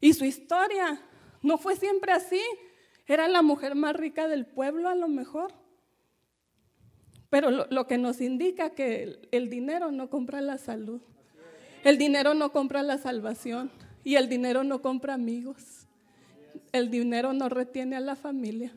Y 0.00 0.14
su 0.14 0.24
historia 0.24 1.00
no 1.42 1.58
fue 1.58 1.76
siempre 1.76 2.12
así. 2.12 2.40
Era 3.06 3.28
la 3.28 3.42
mujer 3.42 3.74
más 3.74 3.94
rica 3.94 4.28
del 4.28 4.46
pueblo 4.46 4.88
a 4.88 4.94
lo 4.94 5.08
mejor. 5.08 5.52
Pero 7.28 7.50
lo, 7.50 7.86
que 7.86 7.96
nos 7.96 8.20
indica 8.20 8.70
que 8.70 9.28
el 9.30 9.48
dinero 9.48 9.92
no 9.92 10.10
compra 10.10 10.40
la 10.40 10.58
salud. 10.58 11.00
El 11.84 11.96
dinero 11.96 12.34
no 12.34 12.50
compra 12.50 12.82
la 12.82 12.98
salvación. 12.98 13.70
Y 14.02 14.16
el 14.16 14.28
dinero 14.28 14.64
no 14.64 14.82
compra 14.82 15.14
amigos. 15.14 15.86
El 16.72 16.90
dinero 16.90 17.32
no 17.32 17.48
retiene 17.48 17.96
a 17.96 18.00
la 18.00 18.16
familia. 18.16 18.72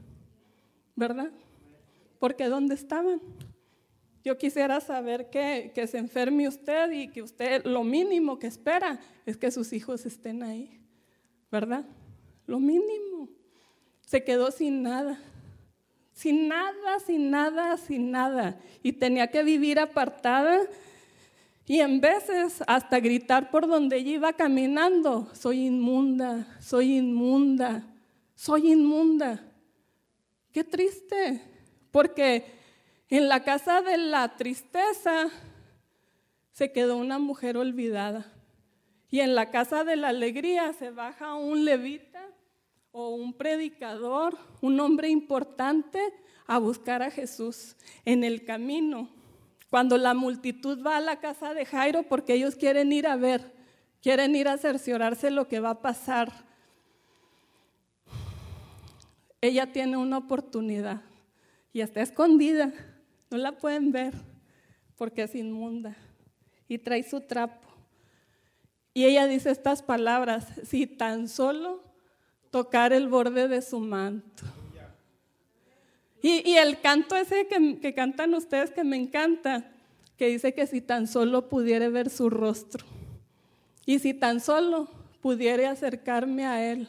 ¿Verdad? 0.96 1.32
Porque 2.20 2.48
¿dónde 2.48 2.76
estaban? 2.76 3.20
Yo 4.24 4.38
quisiera 4.38 4.80
saber 4.80 5.30
que, 5.30 5.72
se 5.88 5.98
enferme 5.98 6.48
usted 6.48 6.92
y 6.92 7.10
que 7.10 7.22
usted 7.22 7.66
lo 7.66 7.84
mínimo 7.84 8.40
que 8.40 8.48
espera 8.48 9.00
es 9.26 9.36
que 9.36 9.52
sus 9.52 9.74
hijos 9.74 10.06
estén 10.06 10.44
ahí. 10.44 10.80
¿Verdad? 11.52 11.86
Lo 12.48 12.60
mínimo. 12.60 13.30
Se 14.06 14.24
quedó 14.24 14.50
sin 14.52 14.82
nada. 14.82 15.20
Sin 16.14 16.48
nada, 16.48 17.00
sin 17.06 17.32
nada, 17.32 17.78
sin 17.78 18.12
nada. 18.12 18.58
Y 18.82 18.94
tenía 18.94 19.28
que 19.28 19.44
vivir 19.44 19.80
apartada 19.80 20.62
y 21.66 21.80
en 21.80 22.02
veces 22.02 22.62
hasta 22.68 23.00
gritar 23.00 23.50
por 23.50 23.68
donde 23.68 23.98
ella 23.98 24.12
iba 24.12 24.34
caminando, 24.34 25.30
soy 25.34 25.66
inmunda, 25.66 26.46
soy 26.60 26.98
inmunda, 26.98 27.88
soy 28.36 28.72
inmunda. 28.74 29.42
Qué 30.52 30.64
triste, 30.64 31.42
porque 31.90 32.63
en 33.18 33.30
la 33.30 33.44
casa 33.44 33.84
de 33.84 33.96
la 33.98 34.38
tristeza 34.38 35.30
se 36.52 36.72
quedó 36.72 36.98
una 36.98 37.20
mujer 37.20 37.58
olvidada. 37.58 38.26
Y 39.12 39.20
en 39.20 39.36
la 39.36 39.52
casa 39.52 39.84
de 39.84 39.96
la 39.96 40.08
alegría 40.08 40.74
se 40.74 40.90
baja 40.90 41.36
un 41.36 41.64
levita 41.64 42.28
o 42.92 43.10
un 43.10 43.34
predicador, 43.34 44.36
un 44.62 44.80
hombre 44.80 45.10
importante, 45.10 46.00
a 46.48 46.58
buscar 46.58 47.04
a 47.04 47.12
Jesús 47.12 47.76
en 48.04 48.24
el 48.24 48.46
camino. 48.46 49.10
Cuando 49.70 50.00
la 50.00 50.16
multitud 50.16 50.84
va 50.84 50.98
a 50.98 51.02
la 51.02 51.20
casa 51.20 51.54
de 51.54 51.68
Jairo 51.68 52.02
porque 52.02 52.34
ellos 52.34 52.56
quieren 52.56 52.92
ir 52.92 53.06
a 53.06 53.16
ver, 53.16 53.54
quieren 54.02 54.36
ir 54.36 54.48
a 54.48 54.58
cerciorarse 54.58 55.30
lo 55.30 55.48
que 55.48 55.60
va 55.60 55.70
a 55.70 55.82
pasar. 55.84 56.32
Ella 59.40 59.72
tiene 59.72 59.98
una 59.98 60.18
oportunidad 60.18 61.04
y 61.72 61.82
está 61.82 62.02
escondida, 62.02 62.74
no 63.34 63.40
la 63.40 63.54
pueden 63.54 63.92
ver 63.92 64.14
porque 64.96 65.24
es 65.24 65.34
inmunda 65.34 65.98
y 66.68 66.78
trae 66.78 67.02
su 67.02 67.20
trapo. 67.22 67.68
Y 68.94 69.06
ella 69.06 69.26
dice 69.26 69.50
estas 69.50 69.82
palabras, 69.82 70.46
si 70.64 70.86
tan 70.86 71.28
solo 71.28 71.84
tocar 72.52 72.94
el 72.94 73.08
borde 73.08 73.48
de 73.48 73.64
su 73.64 73.80
manto. 73.80 74.44
Y, 76.22 76.54
el 76.54 76.80
canto 76.80 77.16
ese 77.16 77.48
que, 77.48 77.80
que 77.82 77.96
cantan 77.96 78.36
ustedes 78.36 78.70
que 78.70 78.84
me 78.84 78.98
encanta, 78.98 79.66
que 80.16 80.28
dice 80.28 80.54
que 80.54 80.68
si 80.68 80.80
tan 80.80 81.08
solo 81.08 81.50
pudiera 81.50 81.90
ver 81.90 82.12
su 82.12 82.30
rostro 82.30 82.86
y 83.86 83.98
si 83.98 84.14
tan 84.14 84.42
solo 84.42 84.88
pudiera 85.22 85.72
acercarme 85.72 86.46
a 86.46 86.72
él. 86.72 86.88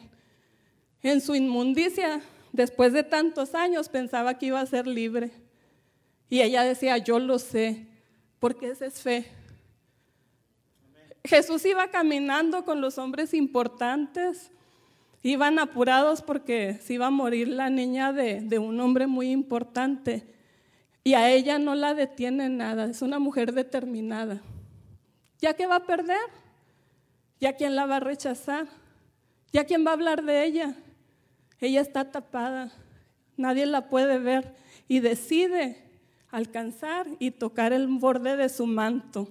En 1.01 1.21
su 1.21 1.33
inmundicia, 1.33 2.21
después 2.53 2.93
de 2.93 3.03
tantos 3.03 3.55
años, 3.55 3.89
pensaba 3.89 4.37
que 4.37 4.45
iba 4.45 4.61
a 4.61 4.65
ser 4.67 4.85
libre. 4.85 5.44
Y 6.29 6.41
ella 6.41 6.63
decía, 6.63 6.97
yo 6.97 7.19
lo 7.19 7.39
sé, 7.39 7.87
porque 8.39 8.69
esa 8.69 8.85
es 8.85 9.01
fe. 9.01 9.31
Jesús 11.23 11.65
iba 11.65 11.87
caminando 11.87 12.65
con 12.65 12.81
los 12.81 12.97
hombres 12.97 13.33
importantes, 13.33 14.51
iban 15.23 15.57
apurados 15.57 16.21
porque 16.21 16.75
se 16.81 16.93
iba 16.93 17.07
a 17.07 17.11
morir 17.11 17.47
la 17.47 17.69
niña 17.69 18.13
de, 18.13 18.59
un 18.59 18.79
hombre 18.79 19.07
muy 19.07 19.31
importante. 19.31 20.27
Y 21.03 21.13
a 21.13 21.29
ella 21.31 21.59
no 21.59 21.75
la 21.75 21.93
detiene 21.93 22.49
nada, 22.49 22.85
es 22.85 23.01
una 23.01 23.19
mujer 23.19 23.53
determinada. 23.53 24.41
¿Ya 25.39 25.53
que 25.53 25.67
va 25.67 25.77
a 25.77 25.85
perder? 25.85 26.17
¿Ya 27.39 27.53
quién 27.53 27.75
la 27.75 27.85
va 27.85 27.97
a 27.97 27.99
rechazar? 27.99 28.67
¿Ya 29.51 29.65
quién 29.65 29.85
va 29.85 29.91
a 29.91 29.93
hablar 29.93 30.23
de 30.23 30.45
ella? 30.45 30.75
Ella 31.59 31.81
está 31.81 32.11
tapada, 32.11 32.71
nadie 33.37 33.65
la 33.65 33.89
puede 33.89 34.19
ver 34.19 34.55
y 34.87 34.99
decide 34.99 35.84
alcanzar 36.35 37.07
y 37.17 37.31
tocar 37.31 37.71
el 37.71 37.87
borde 37.87 38.35
de 38.35 38.49
su 38.49 38.67
manto. 38.67 39.29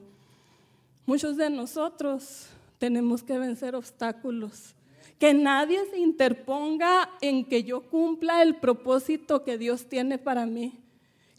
Muchos 1.04 1.37
de 1.37 1.50
nosotros 1.50 2.49
tenemos 2.78 3.23
que 3.23 3.38
vencer 3.38 3.75
obstáculos. 3.75 4.75
Que 5.18 5.34
nadie 5.34 5.84
se 5.90 5.99
interponga 5.99 7.11
en 7.20 7.44
que 7.44 7.62
yo 7.62 7.82
cumpla 7.82 8.42
el 8.42 8.56
propósito 8.56 9.44
que 9.44 9.58
Dios 9.58 9.87
tiene 9.87 10.16
para 10.16 10.46
mí. 10.46 10.80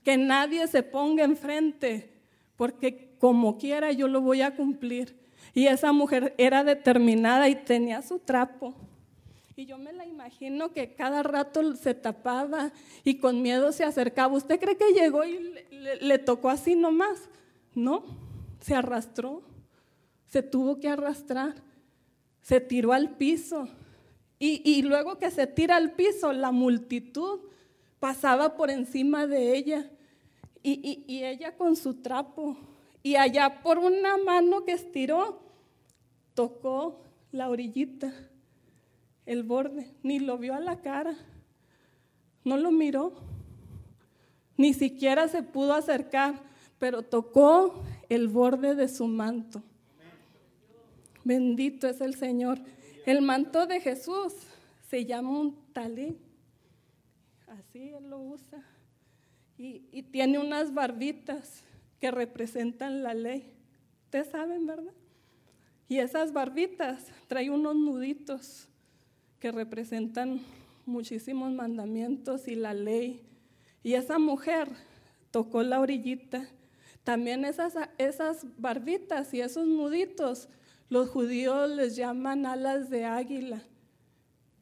Que 0.04 0.18
nadie 0.18 0.68
se 0.68 0.84
ponga 0.84 1.24
enfrente, 1.24 2.14
porque 2.58 3.16
como 3.18 3.58
quiera 3.58 3.92
yo 3.92 4.08
lo 4.08 4.22
voy 4.22 4.44
a 4.44 4.56
cumplir. 4.56 5.16
Y 5.56 5.66
esa 5.66 5.92
mujer 5.92 6.36
era 6.38 6.64
determinada 6.64 7.50
y 7.50 7.56
tenía 7.56 8.04
su 8.04 8.20
trapo. 8.20 8.76
Y 9.58 9.66
yo 9.66 9.78
me 9.78 9.94
la 9.94 10.06
imagino 10.06 10.72
que 10.74 10.96
cada 10.96 11.24
rato 11.24 11.76
se 11.76 11.94
tapaba 11.94 12.72
y 13.04 13.20
con 13.20 13.42
miedo 13.42 13.72
se 13.72 13.84
acercaba. 13.84 14.36
¿Usted 14.36 14.60
cree 14.60 14.76
que 14.76 14.92
llegó 14.92 15.24
y 15.24 15.54
le, 15.72 16.20
tocó 16.20 16.50
así 16.50 16.76
nomás? 16.76 17.30
No, 17.74 18.04
se 18.60 18.76
arrastró 18.76 19.44
se 20.36 20.44
tuvo 20.44 20.82
que 20.82 20.90
arrastrar, 20.90 21.56
se 22.42 22.60
tiró 22.60 22.92
al 22.92 23.12
piso. 23.12 23.70
Y, 24.38 24.82
luego 24.82 25.18
que 25.18 25.32
se 25.32 25.48
tira 25.48 25.78
al 25.78 25.94
piso, 25.94 26.34
la 26.34 26.52
multitud 26.52 27.40
pasaba 28.02 28.58
por 28.58 28.70
encima 28.70 29.28
de 29.28 29.56
ella. 29.56 29.90
Y 30.62 31.24
ella 31.24 31.56
con 31.56 31.78
su 31.78 32.02
trapo. 32.02 32.58
Y 33.02 33.16
allá 33.16 33.62
por 33.64 33.80
una 33.80 34.18
mano 34.18 34.66
que 34.66 34.74
estiró, 34.74 35.40
tocó 36.34 37.02
la 37.32 37.50
orillita, 37.50 38.14
el 39.26 39.44
borde, 39.44 39.92
ni 40.04 40.20
lo 40.20 40.38
vio 40.38 40.54
a 40.54 40.60
la 40.60 40.82
cara, 40.82 41.16
no 42.44 42.58
lo 42.58 42.72
miró, 42.72 43.14
ni 44.58 44.74
siquiera 44.74 45.28
se 45.28 45.44
pudo 45.44 45.74
acercar, 45.74 46.42
pero 46.80 47.04
tocó 47.04 47.84
el 48.10 48.28
borde 48.28 48.76
de 48.76 48.88
su 48.88 49.08
manto. 49.08 49.62
Bendito 51.24 51.88
es 51.88 52.02
el 52.02 52.16
Señor. 52.16 52.60
El 53.06 53.22
manto 53.22 53.66
de 53.66 53.82
Jesús 53.82 54.34
se 54.88 55.06
llama 55.06 55.40
un 55.40 55.74
talí. 55.74 56.18
Así 57.48 57.90
él 57.90 58.10
lo 58.10 58.20
usa. 58.20 58.64
Y, 59.58 60.04
tiene 60.04 60.38
unas 60.38 60.74
barbitas 60.74 61.64
que 62.00 62.12
representan 62.12 63.04
la 63.04 63.14
ley. 63.14 63.52
Ustedes 64.06 64.28
saben, 64.28 64.66
¿verdad? 64.68 64.94
Y 65.88 66.00
esas 66.00 66.34
barbitas 66.34 67.08
traen 67.28 67.54
unos 67.54 67.76
nuditos 67.76 68.68
que 69.40 69.52
representan 69.52 70.42
muchísimos 70.86 71.52
mandamientos 71.52 72.48
y 72.48 72.56
la 72.56 72.74
ley. 72.74 73.22
Y 73.84 73.94
esa 73.94 74.20
mujer 74.20 74.70
tocó 75.32 75.64
la 75.64 75.80
orillita. 75.80 76.48
También 77.04 77.46
esas, 77.46 77.76
esas 77.98 78.46
barbitas 78.58 79.34
y 79.34 79.42
esos 79.42 79.68
nuditos 79.68 80.50
los 80.90 81.10
judíos 81.10 81.70
les 81.70 81.96
llaman 81.96 82.46
alas 82.46 82.90
de 82.90 83.06
águila. 83.06 83.62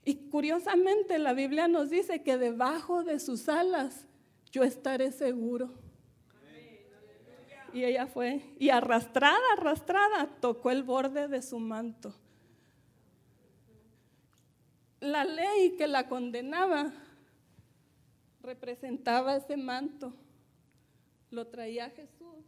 Y 0.05 0.15
curiosamente 0.29 1.19
la 1.19 1.33
Biblia 1.33 1.67
nos 1.67 1.89
dice 1.89 2.23
que 2.23 2.37
debajo 2.37 3.03
de 3.03 3.19
sus 3.19 3.47
alas 3.47 4.05
yo 4.51 4.63
estaré 4.63 5.11
seguro. 5.11 5.71
Y 7.73 7.85
ella 7.85 8.05
fue, 8.05 8.41
y 8.59 8.69
arrastrada, 8.69 9.39
arrastrada, 9.57 10.29
tocó 10.39 10.69
el 10.69 10.83
borde 10.83 11.27
de 11.27 11.41
su 11.41 11.57
manto. 11.57 12.13
La 15.03 15.23
ley 15.25 15.75
que 15.77 15.87
la 15.87 16.07
condenaba 16.07 16.91
representaba 18.41 19.35
ese 19.35 19.57
manto. 19.57 20.13
Lo 21.29 21.47
traía 21.47 21.89
Jesús, 21.89 22.45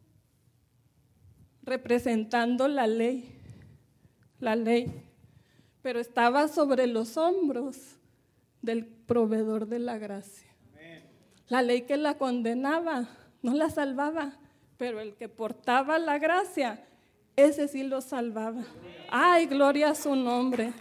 representando 1.63 2.67
la 2.67 2.87
ley 2.87 3.35
la 4.39 4.55
ley, 4.55 4.91
pero 5.81 5.99
estaba 5.99 6.47
sobre 6.47 6.87
los 6.87 7.17
hombros 7.17 7.77
del 8.61 8.85
proveedor 8.85 9.67
de 9.67 9.79
la 9.79 9.97
gracia. 9.97 10.47
La 11.47 11.61
ley 11.61 11.83
que 11.83 11.97
la 11.97 12.17
condenaba 12.17 13.07
no 13.41 13.53
la 13.53 13.69
salvaba, 13.69 14.33
pero 14.77 14.99
el 14.99 15.15
que 15.15 15.29
portaba 15.29 15.99
la 15.99 16.17
gracia, 16.17 16.83
ese 17.35 17.67
sí 17.67 17.83
lo 17.83 18.01
salvaba. 18.01 18.63
Ay, 19.09 19.45
gloria 19.45 19.91
a 19.91 19.95
su 19.95 20.15
nombre. 20.15 20.73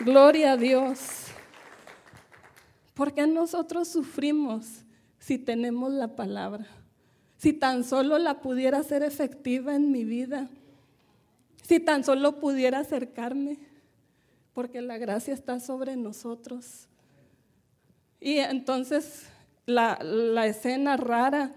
Gloria 0.00 0.52
a 0.52 0.56
Dios. 0.56 1.26
¿Por 2.94 3.12
qué 3.14 3.26
nosotros 3.26 3.88
sufrimos 3.88 4.82
si 5.18 5.38
tenemos 5.38 5.92
la 5.92 6.14
palabra? 6.14 6.66
Si 7.36 7.52
tan 7.52 7.82
solo 7.82 8.18
la 8.18 8.40
pudiera 8.40 8.82
ser 8.84 9.02
efectiva 9.02 9.74
en 9.74 9.90
mi 9.90 10.04
vida. 10.04 10.48
Si 11.62 11.80
tan 11.80 12.04
solo 12.04 12.38
pudiera 12.38 12.78
acercarme, 12.78 13.58
porque 14.54 14.80
la 14.80 14.98
gracia 14.98 15.34
está 15.34 15.58
sobre 15.58 15.96
nosotros. 15.96 16.86
Y 18.20 18.38
entonces 18.38 19.26
la, 19.66 20.46
escena 20.46 20.96
rara, 20.96 21.52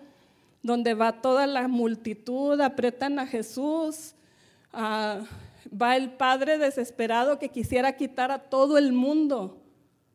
donde 0.63 0.95
va 0.95 1.21
toda 1.21 1.45
la 1.45 1.67
multitud, 1.67 2.59
apretan 2.59 3.19
a 3.19 3.27
Jesús, 3.27 4.15
ah, 4.73 5.21
va 5.69 5.95
el 5.95 6.11
padre 6.11 6.57
desesperado 6.57 7.39
que 7.39 7.49
quisiera 7.49 7.95
quitar 7.95 8.31
a 8.31 8.39
todo 8.39 8.77
el 8.77 8.93
mundo. 8.93 9.61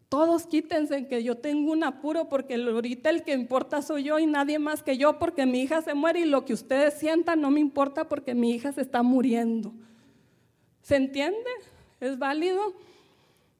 Todos 0.08 0.46
quítense 0.46 1.08
que 1.08 1.24
yo 1.24 1.36
tengo 1.36 1.72
un 1.72 1.82
apuro 1.82 2.28
porque 2.28 2.54
ahorita 2.54 3.10
el 3.10 3.24
que 3.24 3.32
importa 3.32 3.82
soy 3.82 4.04
yo 4.04 4.18
y 4.18 4.26
nadie 4.26 4.58
más 4.58 4.82
que 4.82 4.96
yo 4.96 5.18
porque 5.18 5.46
mi 5.46 5.60
hija 5.62 5.82
se 5.82 5.94
muere 5.94 6.20
y 6.20 6.24
lo 6.26 6.44
que 6.44 6.52
ustedes 6.52 6.94
sientan 6.94 7.40
no 7.40 7.50
me 7.50 7.60
importa 7.60 8.08
porque 8.08 8.34
mi 8.34 8.52
hija 8.52 8.72
se 8.72 8.82
está 8.82 9.02
muriendo. 9.02 9.72
¿Se 10.82 10.94
entiende? 10.94 11.50
¿Es 11.98 12.18
válido? 12.18 12.74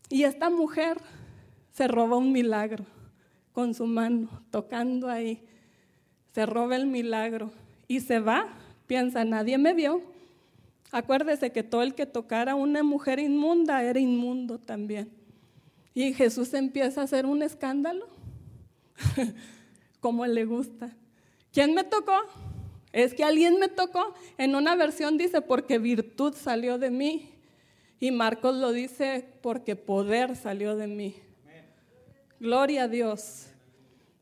Y 0.09 0.23
esta 0.23 0.49
mujer 0.49 0.99
se 1.73 1.89
roba 1.89 2.17
un 2.17 2.31
milagro 2.31 2.85
con 3.53 3.75
su 3.75 3.87
mano, 3.87 4.29
tocando 4.51 5.09
ahí. 5.09 5.43
Se 6.33 6.47
roba 6.47 6.77
el 6.77 6.87
milagro 6.87 7.51
y 7.89 8.01
se 8.01 8.21
va. 8.21 8.47
Piensa, 8.87 9.25
nadie 9.25 9.59
me 9.59 9.75
vio. 9.75 10.01
Acuérdese 10.97 11.53
que 11.53 11.63
todo 11.63 11.83
el 11.83 11.95
que 11.95 12.07
tocara 12.07 12.53
a 12.53 12.55
una 12.55 12.83
mujer 12.83 13.19
inmunda 13.19 13.83
era 13.83 14.01
inmundo 14.01 14.59
también. 14.59 15.11
Y 15.93 16.15
Jesús 16.15 16.55
empieza 16.55 17.03
a 17.03 17.05
hacer 17.05 17.27
un 17.27 17.43
escándalo, 17.43 18.09
como 20.01 20.25
le 20.25 20.47
gusta. 20.47 20.97
¿Quién 21.53 21.75
me 21.75 21.85
tocó? 21.85 22.15
Es 22.95 23.13
que 23.13 23.25
alguien 23.25 23.61
me 23.61 23.69
tocó. 23.69 24.15
En 24.39 24.57
una 24.57 24.75
versión 24.75 25.19
dice, 25.19 25.43
porque 25.43 25.79
virtud 25.79 26.33
salió 26.35 26.79
de 26.79 26.91
mí. 26.91 27.29
Y 28.01 28.11
Marcos 28.11 28.57
lo 28.57 28.73
dice, 28.73 29.29
porque 29.43 29.77
poder 29.77 30.35
salió 30.35 30.77
de 30.77 30.87
mí. 30.87 31.17
Gloria 32.41 32.85
a 32.85 32.89
Dios. 32.89 33.49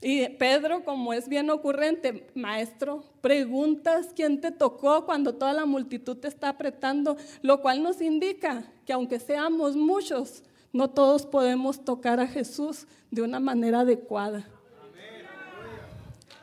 Y 0.06 0.28
Pedro, 0.28 0.84
como 0.84 1.14
es 1.14 1.30
bien 1.30 1.48
ocurrente, 1.48 2.26
maestro, 2.34 3.02
preguntas 3.22 4.10
quién 4.14 4.38
te 4.38 4.52
tocó 4.52 5.06
cuando 5.06 5.34
toda 5.34 5.54
la 5.54 5.64
multitud 5.64 6.18
te 6.18 6.28
está 6.28 6.50
apretando, 6.50 7.16
lo 7.40 7.62
cual 7.62 7.82
nos 7.82 8.02
indica 8.02 8.64
que 8.84 8.92
aunque 8.92 9.18
seamos 9.18 9.76
muchos, 9.76 10.42
no 10.74 10.90
todos 10.90 11.24
podemos 11.24 11.82
tocar 11.86 12.20
a 12.20 12.26
Jesús 12.26 12.86
de 13.10 13.22
una 13.22 13.40
manera 13.40 13.80
adecuada. 13.80 14.46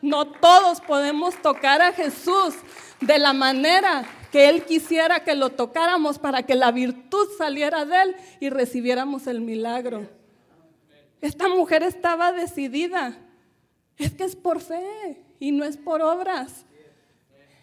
No 0.02 0.26
todos 0.26 0.82
podemos 0.82 1.39
tocar 1.39 1.84
a 1.84 1.93
Jesús 1.93 2.56
de 3.00 3.19
la 3.19 3.32
manera 3.32 4.06
que 4.32 4.50
Él 4.50 4.65
quisiera 4.65 5.24
que 5.24 5.36
lo 5.36 5.52
tocáramos 5.52 6.17
para 6.17 6.41
que 6.41 6.56
la 6.56 6.71
virtud 6.71 7.28
saliera 7.38 7.86
de 7.86 8.02
Él 8.02 8.15
y 8.39 8.50
recibiéramos 8.50 9.28
el 9.28 9.39
milagro. 9.39 10.10
Esta 11.21 11.47
mujer 11.47 11.84
estaba 11.84 12.32
decidida. 12.32 13.19
Es 14.01 14.13
que 14.13 14.23
es 14.23 14.35
por 14.35 14.59
fe 14.59 15.23
y 15.39 15.51
no 15.51 15.63
es 15.63 15.77
por 15.77 16.01
obras. 16.01 16.65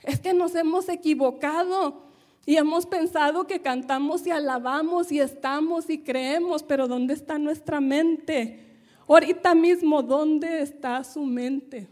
Es 0.04 0.20
que 0.20 0.32
nos 0.32 0.54
hemos 0.54 0.88
equivocado 0.88 2.04
y 2.46 2.56
hemos 2.56 2.86
pensado 2.86 3.46
que 3.46 3.60
cantamos 3.60 4.24
y 4.24 4.30
alabamos 4.30 5.10
y 5.10 5.18
estamos 5.20 5.90
y 5.90 5.98
creemos, 5.98 6.62
pero 6.62 6.86
¿dónde 6.86 7.14
está 7.14 7.38
nuestra 7.38 7.80
mente? 7.80 8.64
Ahorita 9.08 9.54
mismo, 9.54 10.00
¿dónde 10.02 10.62
está 10.62 11.02
su 11.02 11.24
mente? 11.24 11.88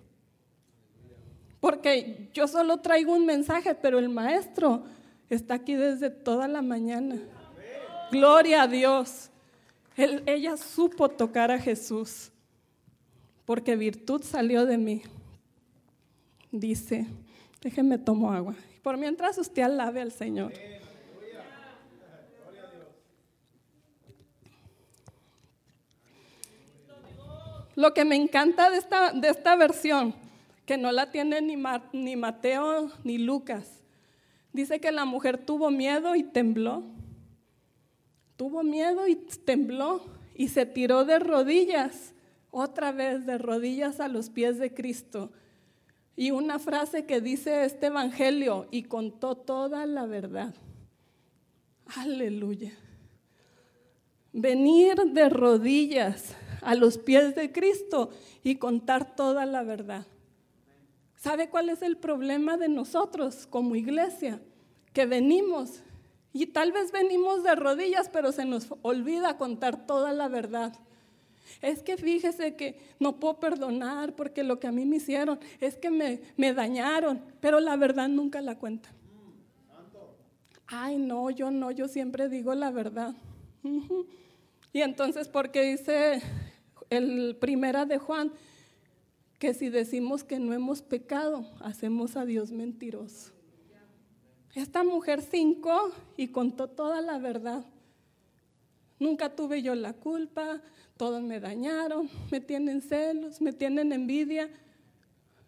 Porque 1.59 2.30
yo 2.32 2.46
solo 2.46 2.78
traigo 2.78 3.14
un 3.14 3.26
mensaje, 3.26 3.74
pero 3.74 3.98
el 3.98 4.09
maestro 4.09 4.85
está 5.28 5.54
aquí 5.54 5.74
desde 5.74 6.09
toda 6.09 6.46
la 6.46 6.62
mañana. 6.62 7.18
Gloria 8.12 8.62
a 8.62 8.68
Dios. 8.68 9.30
ella 9.96 10.56
supo 10.56 11.09
tocar 11.09 11.50
a 11.50 11.59
Jesús, 11.59 12.30
porque 13.46 13.76
virtud 13.76 14.22
salió 14.22 14.66
de 14.66 14.76
mí. 14.76 15.02
Dice, 16.50 17.06
déjeme 17.62 17.96
tomo 17.96 18.32
agua. 18.32 18.54
Por 18.82 18.98
mientras 18.98 19.38
usted 19.38 19.62
alabe 19.62 20.00
al 20.00 20.12
Señor. 20.12 20.52
Lo 27.76 27.92
que 27.92 28.04
me 28.04 28.16
encanta 28.16 28.70
de 28.70 28.78
esta, 28.78 29.12
de 29.12 29.28
esta 29.28 29.54
versión 29.54 30.14
que 30.64 30.76
no 30.76 30.90
la 30.92 31.11
tiene 31.11 31.40
ni, 31.40 31.56
ni 31.92 32.16
Mateo 32.16 32.90
ni 33.04 33.18
Lucas. 33.18 33.82
Dice 34.52 34.80
que 34.80 34.90
la 34.90 35.04
mujer 35.04 35.38
tuvo 35.38 35.70
miedo 35.70 36.16
y 36.16 36.22
tembló. 36.22 36.82
Tuvo 38.37 38.62
miedo 38.62 39.06
y 39.06 39.14
tembló 39.16 40.02
y 40.35 40.48
se 40.48 40.66
tiró 40.66 41.04
de 41.04 41.18
rodillas, 41.18 42.14
otra 42.59 42.90
vez 42.90 43.27
de 43.27 43.37
rodillas 43.37 44.01
a 44.01 44.09
los 44.09 44.31
pies 44.31 44.59
de 44.59 44.73
Cristo. 44.73 45.31
Y 46.16 46.31
una 46.31 46.59
frase 46.59 47.05
que 47.05 47.21
dice 47.21 47.66
este 47.66 47.87
Evangelio, 47.87 48.66
y 48.71 48.85
contó 48.85 49.37
toda 49.37 49.85
la 49.85 50.07
verdad. 50.07 50.55
Aleluya. 51.97 52.73
Venir 54.33 54.97
de 54.97 55.29
rodillas 55.29 56.35
a 56.62 56.75
los 56.75 56.97
pies 56.97 57.35
de 57.35 57.53
Cristo 57.53 58.09
y 58.42 58.57
contar 58.57 59.14
toda 59.14 59.45
la 59.45 59.62
verdad. 59.62 60.07
¿Sabe 61.14 61.51
cuál 61.51 61.69
es 61.69 61.83
el 61.83 61.99
problema 61.99 62.57
de 62.57 62.71
nosotros 62.71 63.47
como 63.47 63.77
iglesia? 63.77 64.40
Que 64.95 65.05
venimos 65.05 65.83
y 66.33 66.47
tal 66.47 66.73
vez 66.73 66.90
venimos 66.90 67.42
de 67.42 67.55
rodillas, 67.55 68.09
pero 68.09 68.33
se 68.33 68.47
nos 68.47 68.69
olvida 68.81 69.37
contar 69.37 69.87
toda 69.87 70.14
la 70.14 70.29
verdad. 70.29 70.73
Es 71.62 71.82
que 71.82 71.96
fíjese 71.96 72.56
que 72.56 72.78
no 72.98 73.18
puedo 73.18 73.40
perdonar 73.40 74.14
porque 74.14 74.42
lo 74.42 74.59
que 74.59 74.66
a 74.66 74.72
mí 74.72 74.85
me 74.85 74.96
hicieron 74.96 75.38
es 75.61 75.76
que 75.76 75.90
me, 75.90 76.20
me 76.37 76.52
dañaron, 76.52 77.20
pero 77.40 77.61
la 77.61 77.76
verdad 77.76 78.09
nunca 78.09 78.40
la 78.40 78.59
cuentan. 78.59 78.92
Ay, 80.66 80.98
no, 80.98 81.30
yo 81.30 81.50
no, 81.50 81.70
yo 81.70 81.87
siempre 81.87 82.28
digo 82.28 82.54
la 82.54 82.70
verdad. 82.70 83.14
Y 84.72 84.82
entonces, 84.82 85.28
porque 85.28 85.62
dice 85.62 86.20
el 86.90 87.37
primera 87.37 87.87
de 87.87 87.98
Juan, 87.98 88.32
que 89.38 89.54
si 89.54 89.68
decimos 89.68 90.24
que 90.24 90.38
no 90.38 90.52
hemos 90.52 90.82
pecado, 90.82 91.46
hacemos 91.61 92.16
a 92.16 92.24
Dios 92.24 92.50
mentiroso. 92.52 93.32
Esta 94.54 94.82
mujer 94.82 95.20
cinco 95.20 95.92
y 96.16 96.28
contó 96.28 96.68
toda 96.68 97.00
la 97.02 97.18
verdad. 97.18 97.64
Nunca 98.98 99.35
tuve 99.35 99.62
yo 99.62 99.74
la 99.74 99.92
culpa, 99.92 100.61
todos 100.96 101.22
me 101.22 101.40
dañaron, 101.40 102.09
me 102.30 102.40
tienen 102.40 102.80
celos, 102.80 103.40
me 103.40 103.52
tienen 103.52 103.92
envidia. 103.92 104.50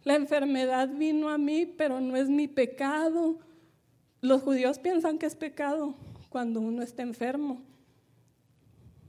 La 0.05 0.15
enfermedad 0.15 0.89
vino 0.89 1.29
a 1.29 1.39
mí, 1.39 1.67
pero 1.67 2.01
no 2.01 2.17
es 2.17 2.29
mi 2.29 2.49
pecado. 2.49 3.39
Los 4.21 4.43
judíos 4.43 4.79
piensan 4.79 5.19
que 5.19 5.27
es 5.27 5.35
pecado 5.35 5.95
cuando 6.29 6.61
uno 6.61 6.83
está 6.83 7.03
enfermo. 7.03 7.63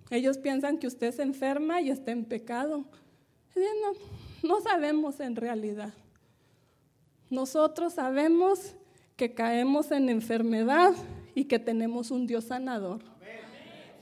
Ellos 0.10 0.38
piensan 0.38 0.78
que 0.78 0.88
usted 0.88 1.14
se 1.14 1.22
enferma 1.22 1.82
y 1.82 1.90
está 1.92 2.12
en 2.12 2.26
pecado. 2.26 2.86
No, 3.56 4.48
no 4.48 4.62
sabemos 4.62 5.20
en 5.20 5.36
realidad. 5.36 5.94
Nosotros 7.30 7.94
sabemos 7.94 8.76
que 9.16 9.34
caemos 9.34 9.92
en 9.92 10.10
enfermedad 10.10 10.94
y 11.36 11.46
que 11.46 11.60
tenemos 11.60 12.10
un 12.10 12.26
Dios 12.26 12.46
sanador. 12.46 13.02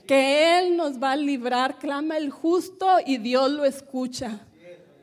Que 0.08 0.58
Él 0.58 0.76
nos 0.76 1.00
va 1.00 1.12
a 1.12 1.16
librar, 1.16 1.78
clama 1.78 2.16
el 2.16 2.30
justo 2.30 2.88
y 3.06 3.18
Dios 3.18 3.48
lo 3.52 3.64
escucha 3.64 4.40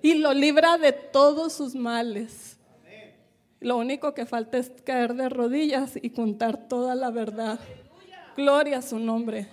y 0.02 0.16
lo 0.16 0.34
libra 0.34 0.78
de 0.78 0.92
todos 0.92 1.54
sus 1.54 1.76
males. 1.76 2.58
Lo 3.62 3.78
único 3.78 4.14
que 4.14 4.26
falta 4.26 4.58
es 4.58 4.70
caer 4.84 5.14
de 5.14 5.30
rodillas 5.30 5.98
y 6.02 6.10
contar 6.10 6.68
toda 6.68 6.94
la 6.94 7.10
verdad. 7.10 7.58
Gloria 8.36 8.80
a 8.80 8.82
su 8.82 9.00
nombre. 9.00 9.48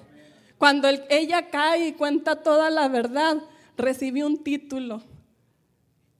Cuando 0.59 0.89
ella 1.09 1.51
cae 1.51 1.87
y 1.87 1.93
cuenta 1.93 2.43
toda 2.43 2.69
la 2.69 2.89
verdad, 2.89 3.37
recibe 3.77 4.25
un 4.25 4.43
título 4.43 5.03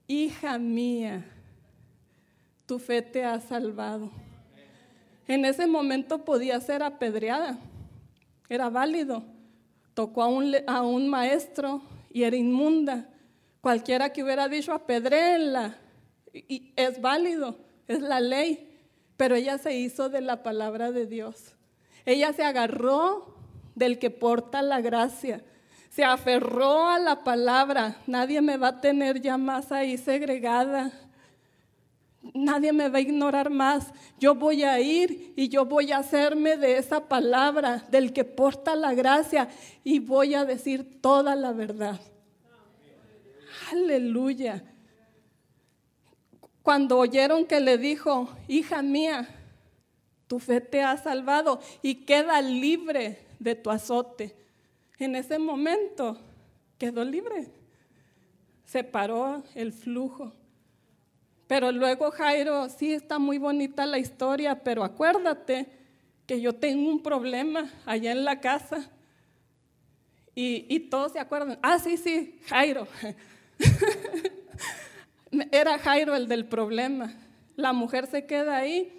hija 0.07 0.57
mía, 0.57 1.25
tu 2.65 2.79
fe 2.79 3.01
te 3.01 3.23
ha 3.23 3.39
salvado. 3.39 4.11
En 5.27 5.45
ese 5.45 5.67
momento 5.67 6.25
podía 6.25 6.59
ser 6.59 6.83
apedreada, 6.83 7.57
era 8.53 8.69
válido. 8.69 9.23
Tocó 9.93 10.23
a 10.23 10.81
un, 10.81 11.09
maestro 11.09 11.81
y 12.11 12.23
era 12.23 12.35
inmunda. 12.35 13.09
Cualquiera 13.61 14.11
que 14.11 14.23
hubiera 14.23 14.47
dicho 14.47 14.73
apedréenla, 14.73 15.77
y 16.33 16.73
es 16.75 16.99
válido, 16.99 17.57
es 17.87 18.01
la 18.01 18.19
ley. 18.19 18.69
Pero 19.17 19.35
ella 19.35 19.57
se 19.57 19.75
hizo 19.75 20.09
de 20.09 20.21
la 20.21 20.43
palabra 20.43 20.91
de 20.91 21.05
Dios. 21.05 21.55
Ella 22.05 22.33
se 22.33 22.43
agarró 22.43 23.35
del 23.75 23.99
que 23.99 24.09
porta 24.09 24.61
la 24.61 24.81
gracia 24.81 25.43
se 25.93 26.03
aferró 26.03 26.89
a 26.89 26.97
la 26.97 27.23
palabra. 27.23 27.97
Nadie 28.07 28.41
me 28.41 28.57
va 28.57 28.69
a 28.69 28.81
tener 28.81 29.21
ya 29.21 29.37
más 29.37 29.71
ahí 29.71 29.95
segregada. 29.99 30.91
Nadie 32.33 32.71
me 32.71 32.89
va 32.89 32.99
a 32.99 33.01
ignorar 33.01 33.49
más. 33.49 33.91
Yo 34.19 34.35
voy 34.35 34.63
a 34.63 34.79
ir 34.79 35.33
y 35.35 35.49
yo 35.49 35.65
voy 35.65 35.91
a 35.91 35.97
hacerme 35.97 36.57
de 36.57 36.77
esa 36.77 37.07
palabra, 37.07 37.85
del 37.89 38.13
que 38.13 38.23
porta 38.23 38.75
la 38.75 38.93
gracia, 38.93 39.49
y 39.83 39.99
voy 39.99 40.33
a 40.33 40.45
decir 40.45 41.01
toda 41.01 41.35
la 41.35 41.51
verdad. 41.51 41.99
Aleluya. 43.71 44.63
Cuando 46.61 46.97
oyeron 46.97 47.45
que 47.45 47.59
le 47.59 47.77
dijo, 47.77 48.29
hija 48.47 48.81
mía, 48.81 49.27
tu 50.27 50.39
fe 50.39 50.61
te 50.61 50.81
ha 50.81 50.95
salvado 50.97 51.59
y 51.81 52.05
queda 52.05 52.41
libre 52.41 53.25
de 53.39 53.55
tu 53.55 53.69
azote 53.69 54.43
en 55.03 55.15
ese 55.15 55.39
momento 55.39 56.17
quedó 56.77 57.03
libre. 57.03 57.47
Se 58.65 58.83
paró 58.83 59.43
el 59.55 59.71
flujo. 59.73 60.33
Pero 61.53 61.71
luego 61.71 62.09
Jairo, 62.09 62.67
sí 62.67 62.93
está 62.93 63.19
muy 63.19 63.37
bonita 63.37 63.85
la 63.85 63.99
historia, 63.99 64.63
pero 64.63 64.83
acuérdate 64.83 65.67
que 66.25 66.41
yo 66.41 66.55
tengo 66.55 66.89
un 66.89 67.03
problema 67.03 67.71
allá 67.85 68.11
en 68.11 68.25
la 68.25 68.39
casa. 68.39 68.89
Y, 70.33 70.79
todos 70.89 71.11
se 71.11 71.19
acuerdan, 71.19 71.59
ah, 71.61 71.77
sí, 71.77 71.95
sí, 71.95 72.39
Jairo. 72.47 72.87
Era 75.51 75.77
Jairo 75.77 76.15
el 76.15 76.27
del 76.27 76.45
problema. 76.45 77.13
La 77.55 77.71
mujer 77.71 78.07
se 78.07 78.25
queda 78.25 78.57
ahí 78.57 78.91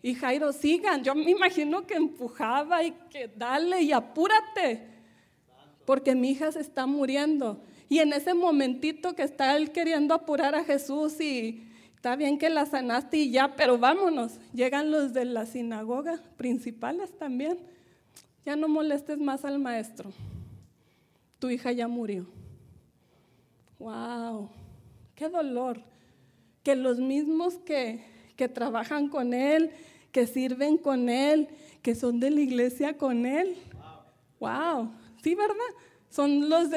y 0.00 0.14
Jairo, 0.14 0.54
sigan. 0.54 1.04
Yo 1.04 1.14
me 1.14 1.30
imagino 1.30 1.86
que 1.86 1.96
empujaba 1.96 2.84
y 2.84 2.92
que 3.10 3.28
dale 3.36 3.82
y 3.82 3.92
apúrate 3.92 4.80
porque 5.84 6.14
mi 6.14 6.30
hija 6.30 6.52
se 6.52 6.60
está 6.60 6.86
muriendo. 6.86 7.62
Y 7.90 7.98
en 7.98 8.14
ese 8.14 8.32
momentito 8.32 9.14
que 9.14 9.24
está 9.24 9.54
él 9.58 9.72
queriendo 9.72 10.14
apurar 10.14 10.54
a 10.54 10.64
Jesús 10.64 11.20
y 11.20 11.67
está 11.98 12.14
bien 12.14 12.38
que 12.38 12.48
la 12.48 12.64
sanaste 12.64 13.16
y 13.16 13.32
ya, 13.32 13.56
pero 13.56 13.76
vámonos. 13.76 14.38
Llegan 14.54 14.92
los 14.92 15.12
de 15.12 15.24
la 15.24 15.46
sinagoga 15.46 16.22
principales 16.36 17.10
también. 17.18 17.58
Ya 18.46 18.54
no 18.54 18.68
molestes 18.68 19.18
más 19.18 19.44
al 19.44 19.58
maestro. 19.58 20.12
Tu 21.40 21.50
hija 21.50 21.72
ya 21.72 21.88
murió. 21.88 22.24
Wow, 23.80 24.48
qué 25.16 25.28
dolor. 25.28 25.82
Que 26.62 26.76
los 26.76 27.00
mismos 27.00 27.54
que, 27.54 28.04
que 28.36 28.48
trabajan 28.48 29.08
con 29.08 29.34
Él, 29.34 29.72
que 30.12 30.28
sirven 30.28 30.78
con 30.78 31.08
Él, 31.08 31.48
que 31.82 31.96
son 31.96 32.20
de 32.20 32.30
la 32.30 32.40
iglesia 32.40 32.96
con 32.96 33.26
Él. 33.26 33.56
Wow, 34.38 34.92
sí, 35.20 35.34
¿verdad? 35.34 35.56
Son 36.10 36.48
los, 36.48 36.68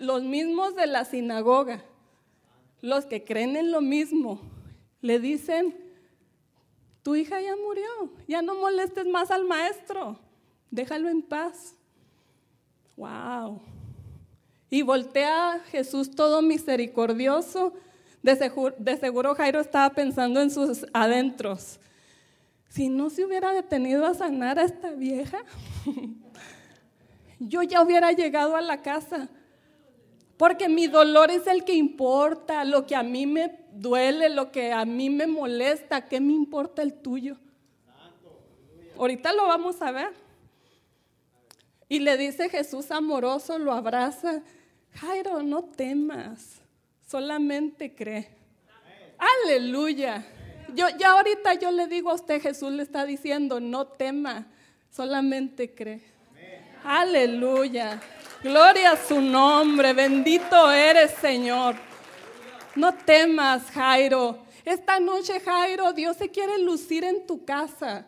los 0.00 0.24
mismos 0.24 0.74
de 0.74 0.88
la 0.88 1.04
sinagoga, 1.04 1.84
los 2.80 3.06
que 3.06 3.24
creen 3.24 3.56
en 3.56 3.72
lo 3.72 3.80
mismo. 3.80 4.40
Le 5.00 5.18
dicen, 5.18 5.74
tu 7.02 7.14
hija 7.14 7.40
ya 7.40 7.56
murió, 7.56 8.12
ya 8.28 8.42
no 8.42 8.54
molestes 8.54 9.06
más 9.06 9.30
al 9.30 9.44
maestro, 9.44 10.18
déjalo 10.70 11.08
en 11.08 11.22
paz. 11.22 11.74
Wow. 12.96 13.60
Y 14.68 14.82
voltea 14.82 15.60
Jesús 15.70 16.10
todo 16.10 16.42
misericordioso. 16.42 17.72
De 18.22 18.36
seguro, 18.98 19.34
Jairo 19.34 19.60
estaba 19.60 19.90
pensando 19.90 20.40
en 20.42 20.50
sus 20.50 20.86
adentros. 20.92 21.80
Si 22.68 22.88
no 22.88 23.10
se 23.10 23.24
hubiera 23.24 23.52
detenido 23.52 24.06
a 24.06 24.14
sanar 24.14 24.58
a 24.58 24.64
esta 24.64 24.90
vieja, 24.90 25.38
yo 27.40 27.62
ya 27.62 27.82
hubiera 27.82 28.12
llegado 28.12 28.54
a 28.54 28.60
la 28.60 28.82
casa. 28.82 29.28
Porque 30.40 30.70
mi 30.70 30.86
dolor 30.86 31.30
es 31.30 31.46
el 31.46 31.64
que 31.64 31.74
importa, 31.74 32.64
lo 32.64 32.86
que 32.86 32.96
a 32.96 33.02
mí 33.02 33.26
me 33.26 33.58
duele, 33.72 34.30
lo 34.30 34.50
que 34.50 34.72
a 34.72 34.86
mí 34.86 35.10
me 35.10 35.26
molesta, 35.26 36.08
¿qué 36.08 36.18
me 36.18 36.32
importa 36.32 36.80
el 36.80 36.94
tuyo? 36.94 37.36
Ahorita 38.96 39.34
lo 39.34 39.46
vamos 39.48 39.82
a 39.82 39.90
ver. 39.90 40.14
Y 41.90 41.98
le 41.98 42.16
dice 42.16 42.48
Jesús 42.48 42.90
amoroso, 42.90 43.58
lo 43.58 43.70
abraza, 43.70 44.42
Jairo, 44.94 45.42
no 45.42 45.62
temas, 45.62 46.62
solamente 47.06 47.94
cree. 47.94 48.30
Aleluya. 49.44 50.24
Yo 50.74 50.88
ya 50.96 51.10
ahorita 51.18 51.52
yo 51.52 51.70
le 51.70 51.86
digo 51.86 52.08
a 52.08 52.14
usted, 52.14 52.40
Jesús 52.40 52.72
le 52.72 52.82
está 52.82 53.04
diciendo, 53.04 53.60
no 53.60 53.88
tema, 53.88 54.46
solamente 54.88 55.74
cree. 55.74 56.00
Aleluya. 56.82 58.00
Gloria 58.42 58.92
a 58.92 58.96
su 58.96 59.20
nombre. 59.20 59.92
Bendito 59.92 60.70
eres, 60.70 61.10
Señor. 61.20 61.76
No 62.74 62.94
temas, 62.94 63.70
Jairo. 63.70 64.38
Esta 64.64 64.98
noche, 64.98 65.40
Jairo, 65.40 65.92
Dios 65.92 66.16
se 66.16 66.30
quiere 66.30 66.58
lucir 66.58 67.04
en 67.04 67.26
tu 67.26 67.44
casa. 67.44 68.06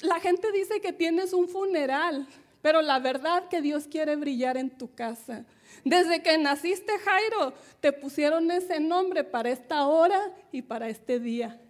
La 0.00 0.18
gente 0.18 0.50
dice 0.50 0.80
que 0.80 0.92
tienes 0.92 1.32
un 1.32 1.48
funeral, 1.48 2.26
pero 2.60 2.82
la 2.82 2.98
verdad 2.98 3.48
que 3.48 3.62
Dios 3.62 3.86
quiere 3.86 4.16
brillar 4.16 4.56
en 4.56 4.68
tu 4.68 4.92
casa. 4.92 5.44
Desde 5.84 6.24
que 6.24 6.36
naciste, 6.38 6.98
Jairo, 6.98 7.54
te 7.80 7.92
pusieron 7.92 8.50
ese 8.50 8.80
nombre 8.80 9.22
para 9.22 9.50
esta 9.50 9.86
hora 9.86 10.32
y 10.50 10.62
para 10.62 10.88
este 10.88 11.20
día. 11.20 11.60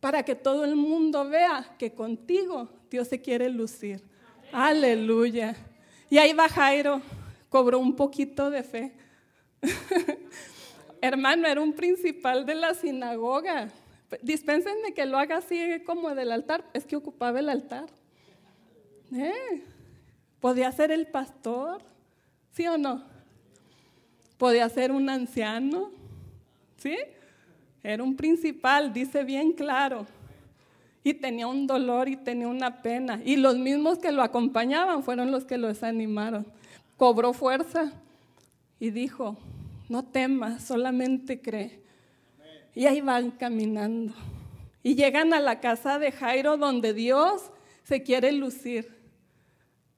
Para 0.00 0.24
que 0.24 0.34
todo 0.34 0.64
el 0.64 0.74
mundo 0.74 1.28
vea 1.28 1.76
que 1.78 1.94
contigo 1.94 2.68
Dios 2.90 3.06
se 3.06 3.20
quiere 3.20 3.50
lucir. 3.50 4.02
Aleluya. 4.52 5.54
Y 6.10 6.18
ahí 6.18 6.32
va 6.32 6.48
Jairo, 6.48 7.02
cobró 7.48 7.78
un 7.78 7.94
poquito 7.94 8.50
de 8.50 8.62
fe. 8.62 8.92
Hermano, 11.00 11.46
era 11.46 11.60
un 11.60 11.72
principal 11.72 12.46
de 12.46 12.54
la 12.54 12.74
sinagoga. 12.74 13.68
Dispénsenme 14.22 14.94
que 14.94 15.04
lo 15.04 15.18
haga 15.18 15.36
así 15.36 15.82
como 15.84 16.14
del 16.14 16.32
altar. 16.32 16.64
Es 16.72 16.86
que 16.86 16.96
ocupaba 16.96 17.40
el 17.40 17.48
altar. 17.48 17.86
¿Eh? 19.14 19.62
Podía 20.40 20.72
ser 20.72 20.90
el 20.90 21.06
pastor, 21.06 21.82
¿sí 22.52 22.66
o 22.66 22.78
no? 22.78 23.04
Podía 24.38 24.68
ser 24.68 24.92
un 24.92 25.10
anciano, 25.10 25.90
¿sí? 26.76 26.96
Era 27.82 28.02
un 28.02 28.16
principal, 28.16 28.92
dice 28.92 29.24
bien 29.24 29.52
claro 29.52 30.06
y 31.08 31.14
tenía 31.14 31.46
un 31.46 31.66
dolor 31.66 32.06
y 32.10 32.16
tenía 32.16 32.48
una 32.48 32.82
pena. 32.82 33.22
Y 33.24 33.36
los 33.36 33.56
mismos 33.56 33.98
que 33.98 34.12
lo 34.12 34.22
acompañaban 34.22 35.02
fueron 35.02 35.30
los 35.30 35.46
que 35.46 35.56
lo 35.56 35.68
desanimaron. 35.68 36.46
Cobró 36.98 37.32
fuerza 37.32 37.92
y 38.78 38.90
dijo, 38.90 39.38
no 39.88 40.04
temas, 40.04 40.64
solamente 40.64 41.40
cree. 41.40 41.80
Y 42.74 42.84
ahí 42.84 43.00
van 43.00 43.30
caminando. 43.30 44.12
Y 44.82 44.96
llegan 44.96 45.32
a 45.32 45.40
la 45.40 45.60
casa 45.60 45.98
de 45.98 46.12
Jairo 46.12 46.58
donde 46.58 46.92
Dios 46.92 47.52
se 47.84 48.02
quiere 48.02 48.30
lucir. 48.32 48.94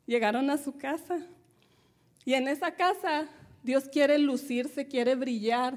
Llegaron 0.07 0.49
a 0.49 0.59
su 0.59 0.79
casa. 0.79 1.27
Y 2.25 2.35
en 2.35 2.47
esa 2.47 2.77
casa 2.77 3.27
Dios 3.65 3.89
quiere 3.89 4.17
lucirse, 4.21 4.87
quiere 4.87 5.17
brillar, 5.17 5.77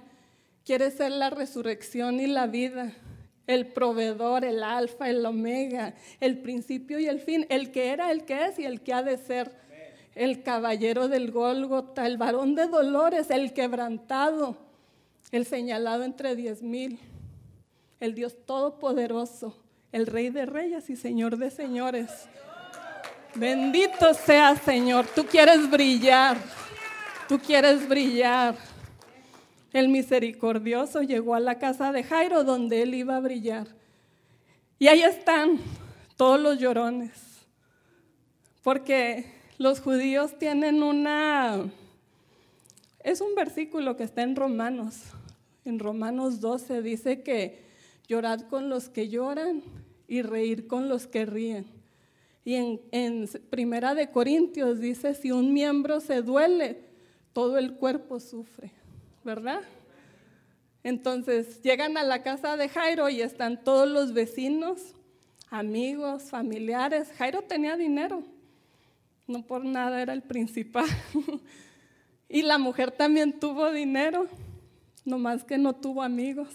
quiere 0.63 0.91
ser 0.91 1.11
la 1.11 1.31
resurrección 1.31 2.19
y 2.19 2.27
la 2.27 2.45
vida 2.45 2.93
el 3.47 3.67
proveedor, 3.67 4.45
el 4.45 4.63
alfa, 4.63 5.09
el 5.09 5.25
omega, 5.25 5.93
el 6.19 6.37
principio 6.37 6.99
y 6.99 7.07
el 7.07 7.19
fin, 7.19 7.45
el 7.49 7.71
que 7.71 7.89
era, 7.89 8.11
el 8.11 8.25
que 8.25 8.45
es 8.45 8.59
y 8.59 8.65
el 8.65 8.81
que 8.81 8.93
ha 8.93 9.03
de 9.03 9.17
ser, 9.17 9.51
el 10.15 10.43
caballero 10.43 11.07
del 11.07 11.31
Gólgota, 11.31 12.05
el 12.05 12.17
varón 12.17 12.55
de 12.55 12.67
dolores, 12.67 13.29
el 13.29 13.53
quebrantado, 13.53 14.57
el 15.31 15.45
señalado 15.45 16.03
entre 16.03 16.35
diez 16.35 16.61
mil, 16.61 16.99
el 17.99 18.13
Dios 18.13 18.35
todopoderoso, 18.45 19.57
el 19.91 20.07
rey 20.07 20.29
de 20.29 20.45
reyes 20.45 20.89
y 20.89 20.95
señor 20.95 21.37
de 21.37 21.49
señores. 21.49 22.29
Bendito 23.35 24.13
sea 24.13 24.55
Señor, 24.55 25.07
tú 25.07 25.25
quieres 25.25 25.69
brillar, 25.69 26.37
tú 27.27 27.39
quieres 27.39 27.87
brillar. 27.89 28.55
El 29.73 29.89
misericordioso 29.89 31.01
llegó 31.01 31.33
a 31.33 31.39
la 31.39 31.57
casa 31.57 31.91
de 31.91 32.03
Jairo 32.03 32.43
donde 32.43 32.83
él 32.83 32.93
iba 32.93 33.17
a 33.17 33.19
brillar. 33.19 33.67
Y 34.77 34.87
ahí 34.87 35.01
están 35.01 35.59
todos 36.15 36.39
los 36.39 36.59
llorones. 36.59 37.11
Porque 38.61 39.25
los 39.57 39.81
judíos 39.81 40.37
tienen 40.37 40.83
una... 40.83 41.71
Es 42.99 43.19
un 43.19 43.33
versículo 43.33 43.97
que 43.97 44.03
está 44.03 44.21
en 44.21 44.35
Romanos. 44.35 45.01
En 45.65 45.79
Romanos 45.79 46.39
12 46.39 46.83
dice 46.83 47.23
que 47.23 47.63
llorad 48.07 48.41
con 48.41 48.69
los 48.69 48.89
que 48.89 49.09
lloran 49.09 49.63
y 50.07 50.21
reír 50.21 50.67
con 50.67 50.87
los 50.87 51.07
que 51.07 51.25
ríen. 51.25 51.65
Y 52.45 52.53
en, 52.55 52.81
en 52.91 53.27
Primera 53.49 53.95
de 53.95 54.11
Corintios 54.11 54.79
dice, 54.79 55.15
si 55.15 55.31
un 55.31 55.51
miembro 55.51 55.99
se 55.99 56.21
duele, 56.21 56.83
todo 57.33 57.57
el 57.57 57.73
cuerpo 57.73 58.19
sufre. 58.19 58.82
¿Verdad? 59.23 59.61
Entonces 60.83 61.61
llegan 61.61 61.97
a 61.97 62.03
la 62.03 62.23
casa 62.23 62.57
de 62.57 62.67
Jairo 62.67 63.09
y 63.09 63.21
están 63.21 63.63
todos 63.63 63.87
los 63.87 64.13
vecinos, 64.13 64.81
amigos, 65.49 66.23
familiares. 66.23 67.09
Jairo 67.17 67.41
tenía 67.41 67.77
dinero, 67.77 68.23
no 69.27 69.43
por 69.43 69.63
nada 69.63 70.01
era 70.01 70.13
el 70.13 70.23
principal. 70.23 70.85
y 72.29 72.41
la 72.41 72.57
mujer 72.57 72.91
también 72.91 73.39
tuvo 73.39 73.71
dinero, 73.71 74.27
nomás 75.05 75.43
que 75.43 75.57
no 75.57 75.73
tuvo 75.73 76.03
amigos. 76.03 76.49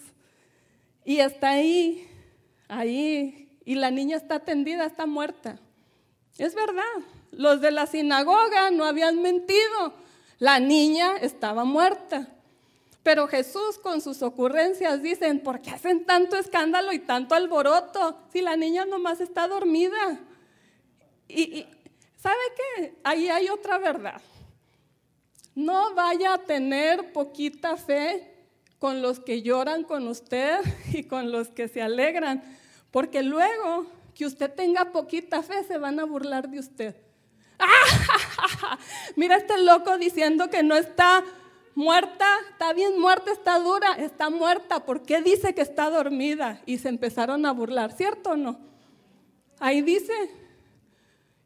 Y 1.04 1.20
está 1.20 1.50
ahí, 1.50 2.06
ahí, 2.68 3.58
y 3.64 3.76
la 3.76 3.90
niña 3.90 4.18
está 4.18 4.40
tendida, 4.40 4.84
está 4.84 5.06
muerta. 5.06 5.58
Es 6.36 6.54
verdad, 6.54 6.82
los 7.32 7.62
de 7.62 7.70
la 7.70 7.86
sinagoga 7.86 8.70
no 8.70 8.84
habían 8.84 9.22
mentido, 9.22 9.94
la 10.38 10.60
niña 10.60 11.16
estaba 11.16 11.64
muerta. 11.64 12.28
Pero 13.08 13.26
Jesús 13.26 13.78
con 13.82 14.02
sus 14.02 14.20
ocurrencias 14.20 15.00
dicen, 15.00 15.40
¿por 15.40 15.62
qué 15.62 15.70
hacen 15.70 16.04
tanto 16.04 16.36
escándalo 16.36 16.92
y 16.92 16.98
tanto 16.98 17.34
alboroto 17.34 18.20
si 18.30 18.42
la 18.42 18.54
niña 18.54 18.84
nomás 18.84 19.22
está 19.22 19.48
dormida? 19.48 20.20
Y, 21.26 21.64
¿sabe 22.18 22.36
qué? 22.76 22.98
Ahí 23.04 23.30
hay 23.30 23.48
otra 23.48 23.78
verdad. 23.78 24.20
No 25.54 25.94
vaya 25.94 26.34
a 26.34 26.38
tener 26.44 27.14
poquita 27.14 27.78
fe 27.78 28.30
con 28.78 29.00
los 29.00 29.20
que 29.20 29.40
lloran 29.40 29.84
con 29.84 30.06
usted 30.06 30.58
y 30.92 31.04
con 31.04 31.32
los 31.32 31.48
que 31.48 31.66
se 31.68 31.80
alegran, 31.80 32.44
porque 32.90 33.22
luego 33.22 33.86
que 34.14 34.26
usted 34.26 34.52
tenga 34.52 34.92
poquita 34.92 35.42
fe 35.42 35.64
se 35.64 35.78
van 35.78 35.98
a 35.98 36.04
burlar 36.04 36.50
de 36.50 36.58
usted. 36.58 36.94
¡Ah! 37.58 38.78
Mira 39.16 39.38
este 39.38 39.56
loco 39.62 39.96
diciendo 39.96 40.50
que 40.50 40.62
no 40.62 40.76
está 40.76 41.24
muerta, 41.78 42.26
está 42.50 42.72
bien 42.72 43.00
muerta, 43.00 43.30
está 43.30 43.60
dura, 43.60 43.92
está 43.92 44.30
muerta, 44.30 44.84
¿por 44.84 45.02
qué 45.02 45.22
dice 45.22 45.54
que 45.54 45.60
está 45.60 45.88
dormida? 45.88 46.60
Y 46.66 46.78
se 46.78 46.88
empezaron 46.88 47.46
a 47.46 47.52
burlar, 47.52 47.92
¿cierto 47.92 48.30
o 48.30 48.36
no? 48.36 48.58
Ahí 49.60 49.80
dice. 49.80 50.12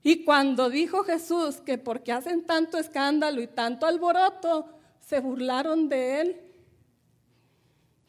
Y 0.02 0.24
cuando 0.24 0.70
dijo 0.70 1.04
Jesús 1.04 1.56
que 1.60 1.76
porque 1.76 2.12
hacen 2.12 2.46
tanto 2.46 2.78
escándalo 2.78 3.42
y 3.42 3.46
tanto 3.46 3.84
alboroto, 3.84 4.70
se 5.00 5.20
burlaron 5.20 5.90
de 5.90 6.22
él. 6.22 6.40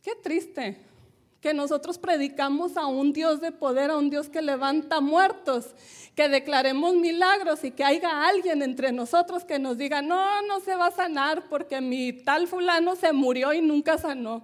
Qué 0.02 0.16
triste, 0.16 0.78
que 1.43 1.53
nosotros 1.53 1.97
predicamos 1.97 2.77
a 2.77 2.86
un 2.86 3.12
Dios 3.12 3.41
de 3.41 3.51
poder, 3.51 3.91
a 3.91 3.97
un 3.97 4.10
Dios 4.10 4.29
que 4.29 4.41
levanta 4.41 5.01
muertos, 5.01 5.75
que 6.15 6.29
declaremos 6.29 6.95
milagros 6.95 7.65
y 7.65 7.71
que 7.71 7.84
haya 7.84 8.25
alguien 8.25 8.62
entre 8.62 8.93
nosotros 8.93 9.43
que 9.43 9.60
nos 9.60 9.77
diga, 9.77 10.01
no, 10.01 10.41
no 10.43 10.62
se 10.62 10.73
va 10.73 10.88
a 10.88 10.91
sanar 10.91 11.43
porque 11.49 11.82
mi 11.82 12.13
tal 12.13 12.47
fulano 12.47 12.95
se 12.95 13.12
murió 13.12 13.51
y 13.51 13.62
nunca 13.62 13.97
sanó. 13.97 14.41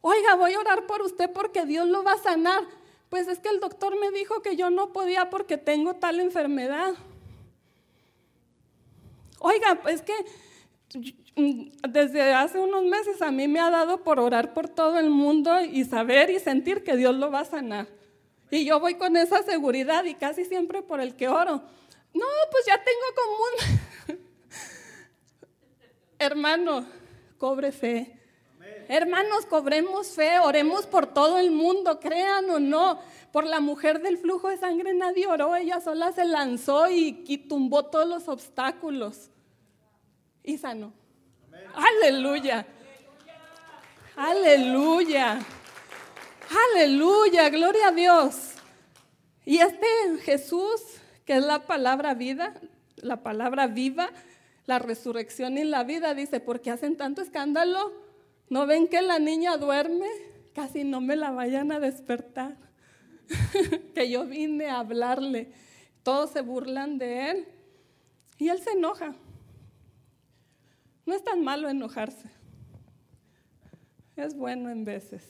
Oiga, 0.00 0.36
voy 0.36 0.52
a 0.52 0.60
orar 0.60 0.86
por 0.86 1.02
usted 1.02 1.28
porque 1.32 1.66
Dios 1.66 1.88
lo 1.88 2.04
va 2.04 2.12
a 2.12 2.18
sanar. 2.18 2.62
Pues 3.08 3.26
es 3.26 3.40
que 3.40 3.48
el 3.48 3.58
doctor 3.58 3.98
me 3.98 4.12
dijo 4.12 4.40
que 4.40 4.54
yo 4.54 4.70
no 4.70 4.92
podía 4.92 5.30
porque 5.30 5.58
tengo 5.58 5.94
tal 5.94 6.20
enfermedad. 6.20 6.94
Oiga, 9.40 9.80
es 9.88 10.02
que 10.02 10.14
desde 11.88 12.34
hace 12.34 12.58
unos 12.58 12.84
meses 12.84 13.22
a 13.22 13.30
mí 13.30 13.48
me 13.48 13.60
ha 13.60 13.70
dado 13.70 14.02
por 14.02 14.20
orar 14.20 14.52
por 14.52 14.68
todo 14.68 14.98
el 14.98 15.10
mundo 15.10 15.60
y 15.60 15.84
saber 15.84 16.30
y 16.30 16.38
sentir 16.38 16.84
que 16.84 16.96
Dios 16.96 17.14
lo 17.14 17.30
va 17.30 17.40
a 17.40 17.44
sanar. 17.44 17.88
Y 18.50 18.64
yo 18.64 18.80
voy 18.80 18.96
con 18.96 19.16
esa 19.16 19.42
seguridad 19.42 20.04
y 20.04 20.14
casi 20.14 20.44
siempre 20.44 20.82
por 20.82 21.00
el 21.00 21.16
que 21.16 21.28
oro. 21.28 21.62
No, 22.12 22.26
pues 22.50 22.66
ya 22.66 22.82
tengo 22.84 23.06
común. 24.08 24.18
Hermano, 26.18 26.86
cobre 27.38 27.72
fe. 27.72 28.18
Hermanos, 28.88 29.46
cobremos 29.46 30.08
fe, 30.08 30.38
oremos 30.38 30.86
por 30.86 31.06
todo 31.06 31.38
el 31.38 31.50
mundo, 31.50 31.98
crean 31.98 32.50
o 32.50 32.60
no. 32.60 33.00
Por 33.32 33.46
la 33.46 33.60
mujer 33.60 34.02
del 34.02 34.18
flujo 34.18 34.48
de 34.48 34.58
sangre 34.58 34.92
nadie 34.92 35.26
oró, 35.26 35.56
ella 35.56 35.80
sola 35.80 36.12
se 36.12 36.26
lanzó 36.26 36.90
y, 36.90 37.24
y 37.26 37.38
tumbó 37.38 37.86
todos 37.86 38.06
los 38.06 38.28
obstáculos 38.28 39.31
y 40.42 40.58
sanó. 40.58 40.92
Aleluya. 41.74 42.66
Aleluya. 44.16 45.38
Aleluya. 46.74 47.48
Gloria 47.48 47.88
a 47.88 47.92
Dios. 47.92 48.52
Y 49.44 49.58
este 49.58 49.86
Jesús, 50.22 50.80
que 51.24 51.36
es 51.36 51.44
la 51.44 51.66
palabra 51.66 52.14
vida, 52.14 52.54
la 52.96 53.22
palabra 53.22 53.66
viva, 53.66 54.10
la 54.66 54.78
resurrección 54.78 55.58
y 55.58 55.64
la 55.64 55.82
vida, 55.82 56.14
dice, 56.14 56.40
¿por 56.40 56.60
qué 56.60 56.70
hacen 56.70 56.96
tanto 56.96 57.22
escándalo? 57.22 57.92
¿No 58.48 58.66
ven 58.66 58.86
que 58.86 59.02
la 59.02 59.18
niña 59.18 59.56
duerme? 59.56 60.08
Casi 60.54 60.84
no 60.84 61.00
me 61.00 61.16
la 61.16 61.30
vayan 61.30 61.72
a 61.72 61.80
despertar. 61.80 62.56
que 63.94 64.10
yo 64.10 64.26
vine 64.26 64.66
a 64.66 64.80
hablarle. 64.80 65.52
Todos 66.02 66.30
se 66.30 66.42
burlan 66.42 66.98
de 66.98 67.30
él. 67.30 67.48
Y 68.38 68.48
él 68.48 68.60
se 68.60 68.72
enoja. 68.72 69.14
No 71.04 71.14
es 71.14 71.24
tan 71.24 71.42
malo 71.42 71.68
enojarse. 71.68 72.30
Es 74.16 74.34
bueno 74.34 74.70
en 74.70 74.84
veces. 74.84 75.24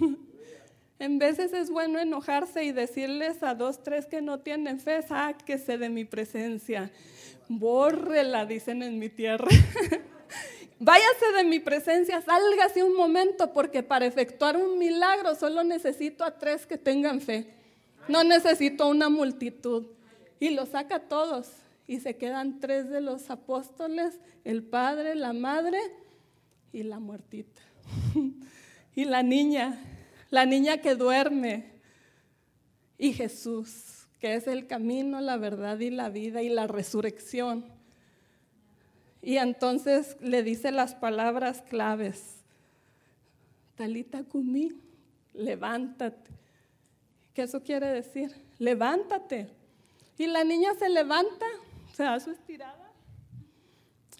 en 0.98 1.18
veces 1.18 1.52
es 1.52 1.70
bueno 1.70 1.98
enojarse 1.98 2.64
y 2.64 2.72
decirles 2.72 3.42
a 3.42 3.54
dos, 3.54 3.82
tres 3.82 4.06
que 4.06 4.22
no 4.22 4.40
tienen 4.40 4.80
fe, 4.80 5.02
sáquese 5.02 5.78
de 5.78 5.88
mi 5.88 6.04
presencia. 6.04 6.90
Bórrela, 7.48 8.46
dicen 8.46 8.82
en 8.82 8.98
mi 8.98 9.08
tierra. 9.08 9.48
Váyase 10.80 11.32
de 11.36 11.44
mi 11.44 11.58
presencia, 11.58 12.20
sálgase 12.22 12.84
un 12.84 12.94
momento, 12.94 13.52
porque 13.52 13.82
para 13.82 14.06
efectuar 14.06 14.56
un 14.56 14.78
milagro 14.78 15.34
solo 15.34 15.64
necesito 15.64 16.22
a 16.24 16.38
tres 16.38 16.66
que 16.66 16.78
tengan 16.78 17.20
fe. 17.20 17.46
No 18.06 18.22
necesito 18.22 18.86
una 18.86 19.08
multitud. 19.08 19.86
Y 20.38 20.50
lo 20.50 20.66
saca 20.66 20.96
a 20.96 21.00
todos 21.00 21.48
y 21.88 22.00
se 22.00 22.16
quedan 22.16 22.60
tres 22.60 22.90
de 22.90 23.00
los 23.00 23.30
apóstoles, 23.30 24.20
el 24.44 24.62
padre, 24.62 25.14
la 25.14 25.32
madre 25.32 25.80
y 26.70 26.82
la 26.82 26.98
muertita. 26.98 27.62
y 28.94 29.06
la 29.06 29.22
niña, 29.22 29.80
la 30.28 30.44
niña 30.44 30.82
que 30.82 30.94
duerme. 30.94 31.72
Y 32.98 33.14
Jesús, 33.14 34.06
que 34.20 34.34
es 34.34 34.46
el 34.46 34.66
camino, 34.66 35.22
la 35.22 35.38
verdad 35.38 35.80
y 35.80 35.88
la 35.88 36.10
vida 36.10 36.42
y 36.42 36.50
la 36.50 36.66
resurrección. 36.66 37.64
Y 39.22 39.38
entonces 39.38 40.18
le 40.20 40.42
dice 40.42 40.70
las 40.72 40.94
palabras 40.94 41.62
claves. 41.62 42.44
Talita 43.76 44.24
Kumi, 44.24 44.72
levántate. 45.32 46.32
¿Qué 47.32 47.42
eso 47.42 47.62
quiere 47.62 47.86
decir? 47.86 48.30
Levántate. 48.58 49.48
Y 50.18 50.26
la 50.26 50.44
niña 50.44 50.74
se 50.78 50.90
levanta 50.90 51.46
se 51.98 52.04
da 52.04 52.20
su 52.20 52.30
estirada. 52.30 52.92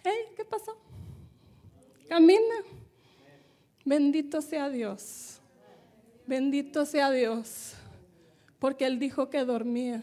Hey, 0.03 0.35
¿qué 0.37 0.45
pasó? 0.45 0.77
Camina. 2.09 2.57
Bendito 3.85 4.43
sea 4.43 4.69
Dios. 4.69 5.39
Bendito 6.27 6.85
sea 6.85 7.13
Dios. 7.13 7.75
Porque 8.59 8.85
Él 8.85 8.99
dijo 8.99 9.31
que 9.31 9.45
dormía. 9.45 10.03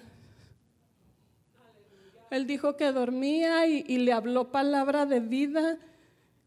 Él 2.32 2.48
dijo 2.48 2.78
que 2.78 2.94
dormía 2.94 3.68
y, 3.68 3.98
le 3.98 4.14
habló 4.14 4.54
palabra 4.54 5.06
de 5.06 5.20
vida. 5.20 5.78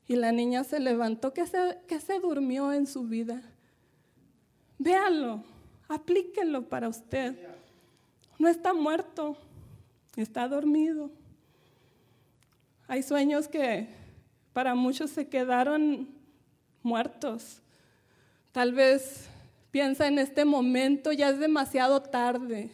Y 0.07 0.17
la 0.17 0.33
niña 0.33 0.65
se 0.65 0.81
levantó. 0.81 1.35
¿Qué 1.35 1.47
se, 1.47 1.77
se 2.01 2.21
durmió 2.21 2.73
en 2.73 2.87
su 2.87 3.03
vida? 3.03 3.43
Véalo, 4.79 5.45
aplíquelo 5.89 6.71
para 6.71 6.89
usted. 6.89 7.37
No 8.39 8.49
está 8.49 8.73
muerto, 8.73 9.37
está 10.23 10.49
dormido. 10.49 11.11
Hay 12.87 13.03
sueños 13.03 13.49
que 13.49 13.89
para 14.53 14.75
muchos 14.75 15.11
se 15.11 15.29
quedaron 15.29 16.09
muertos. 16.83 17.63
Tal 18.53 18.73
vez 18.73 19.29
piensa 19.71 20.09
en 20.09 20.19
este 20.19 20.45
momento, 20.45 21.13
ya 21.13 21.29
es 21.29 21.39
demasiado 21.39 22.03
tarde, 22.03 22.71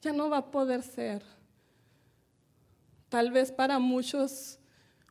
ya 0.00 0.12
no 0.12 0.30
va 0.30 0.38
a 0.38 0.50
poder 0.50 0.82
ser. 0.82 1.22
Tal 3.08 3.32
vez 3.32 3.50
para 3.50 3.78
muchos 3.78 4.58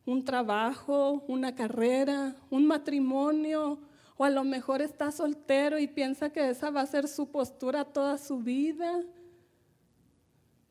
un 0.05 0.23
trabajo, 0.23 1.23
una 1.27 1.53
carrera, 1.53 2.35
un 2.49 2.65
matrimonio, 2.65 3.79
o 4.17 4.23
a 4.23 4.29
lo 4.29 4.43
mejor 4.43 4.81
está 4.81 5.11
soltero 5.11 5.77
y 5.79 5.87
piensa 5.87 6.31
que 6.31 6.49
esa 6.49 6.71
va 6.71 6.81
a 6.81 6.85
ser 6.85 7.07
su 7.07 7.29
postura 7.29 7.85
toda 7.85 8.17
su 8.17 8.39
vida. 8.39 9.03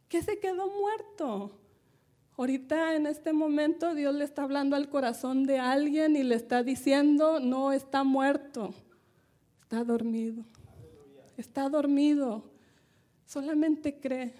Que 0.08 0.22
se 0.22 0.38
quedó 0.38 0.70
muerto. 0.70 1.52
Ahorita 2.36 2.94
en 2.94 3.06
este 3.06 3.32
momento 3.32 3.94
Dios 3.94 4.14
le 4.14 4.24
está 4.24 4.44
hablando 4.44 4.76
al 4.76 4.88
corazón 4.88 5.44
de 5.44 5.58
alguien 5.58 6.14
y 6.14 6.22
le 6.22 6.36
está 6.36 6.62
diciendo, 6.62 7.40
no 7.40 7.72
está 7.72 8.04
muerto, 8.04 8.72
está 9.62 9.82
dormido. 9.82 10.44
Está 11.36 11.68
dormido. 11.68 12.44
Solamente 13.26 13.98
cree. 14.00 14.34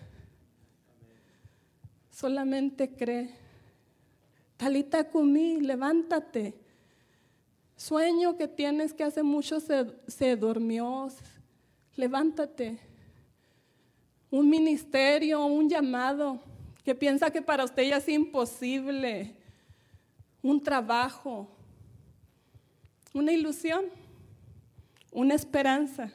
Solamente 2.11 2.94
cree. 2.94 3.35
Talita 4.57 5.09
Kumi, 5.09 5.61
levántate. 5.61 6.54
Sueño 7.76 8.37
que 8.37 8.48
tienes 8.48 8.92
que 8.92 9.04
hace 9.04 9.22
mucho 9.22 9.61
se, 9.61 9.87
se 10.09 10.35
durmió. 10.35 11.09
Levántate. 11.94 12.88
Un 14.30 14.50
ministerio, 14.50 15.44
un 15.46 15.68
llamado 15.68 16.40
que 16.84 16.94
piensa 16.94 17.30
que 17.30 17.42
para 17.42 17.64
usted 17.64 17.88
ya 17.88 17.96
es 17.96 18.08
imposible, 18.08 19.34
un 20.42 20.62
trabajo, 20.62 21.48
una 23.12 23.32
ilusión, 23.32 23.84
una 25.12 25.34
esperanza. 25.34 26.12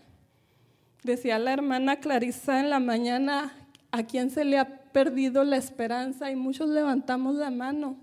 Decía 1.03 1.37
la 1.37 1.53
hermana 1.53 1.99
Clarisa 1.99 2.59
en 2.59 2.69
la 2.69 2.79
mañana, 2.79 3.53
¿a 3.91 4.03
quién 4.03 4.29
se 4.29 4.45
le 4.45 4.57
ha 4.57 4.83
perdido 4.91 5.43
la 5.43 5.57
esperanza? 5.57 6.31
Y 6.31 6.35
muchos 6.35 6.69
levantamos 6.69 7.35
la 7.35 7.51
mano. 7.51 7.97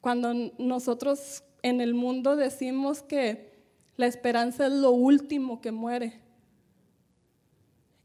Cuando 0.00 0.32
nosotros 0.58 1.42
en 1.62 1.80
el 1.80 1.94
mundo 1.94 2.36
decimos 2.36 3.02
que 3.02 3.52
la 3.96 4.06
esperanza 4.06 4.66
es 4.66 4.72
lo 4.72 4.92
último 4.92 5.60
que 5.60 5.72
muere. 5.72 6.20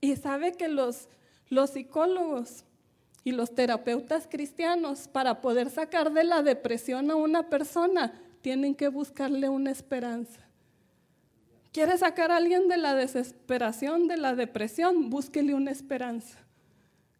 Y 0.01 0.15
sabe 0.15 0.53
que 0.53 0.67
los, 0.67 1.07
los 1.47 1.69
psicólogos 1.69 2.65
y 3.23 3.31
los 3.31 3.53
terapeutas 3.53 4.27
cristianos, 4.29 5.07
para 5.07 5.41
poder 5.41 5.69
sacar 5.69 6.11
de 6.11 6.23
la 6.23 6.41
depresión 6.41 7.11
a 7.11 7.15
una 7.15 7.49
persona, 7.49 8.19
tienen 8.41 8.73
que 8.73 8.87
buscarle 8.87 9.47
una 9.47 9.71
esperanza. 9.71 10.41
¿Quiere 11.71 11.97
sacar 11.97 12.31
a 12.31 12.37
alguien 12.37 12.67
de 12.67 12.77
la 12.77 12.95
desesperación, 12.95 14.07
de 14.07 14.17
la 14.17 14.35
depresión? 14.35 15.09
Búsquele 15.09 15.53
una 15.53 15.71
esperanza. 15.71 16.39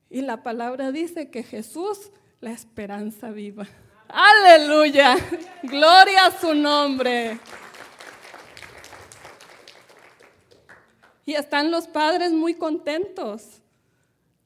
Y 0.10 0.22
la 0.22 0.43
palabra 0.43 0.91
dice 0.91 1.30
que 1.30 1.43
Jesús, 1.43 2.12
la 2.41 2.51
esperanza 2.51 3.32
viva. 3.32 3.66
Aleluya. 4.10 5.16
Gloria 5.64 6.26
a 6.26 6.38
su 6.38 6.53
nombre. 6.53 7.39
Y 11.32 11.36
están 11.36 11.71
los 11.71 11.88
padres 11.88 12.34
muy 12.34 12.55
contentos 12.55 13.61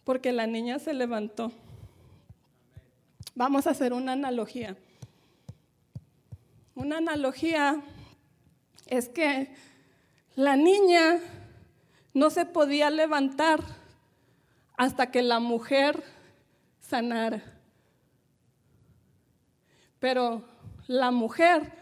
porque 0.04 0.32
la 0.32 0.46
niña 0.46 0.78
se 0.78 0.94
levantó. 0.94 1.52
Vamos 3.34 3.66
a 3.66 3.72
hacer 3.72 3.92
una 3.92 4.12
analogía. 4.12 4.78
Una 6.76 6.98
analogía 6.98 7.82
es 8.86 9.10
que 9.10 9.52
la 10.36 10.56
niña 10.56 11.20
no 12.14 12.30
se 12.30 12.46
podía 12.46 12.92
levantar 12.92 13.62
hasta 14.78 15.10
que 15.10 15.24
la 15.24 15.40
mujer 15.40 16.04
sanara. 16.82 17.42
Pero 19.98 20.46
la 20.86 21.10
mujer 21.10 21.74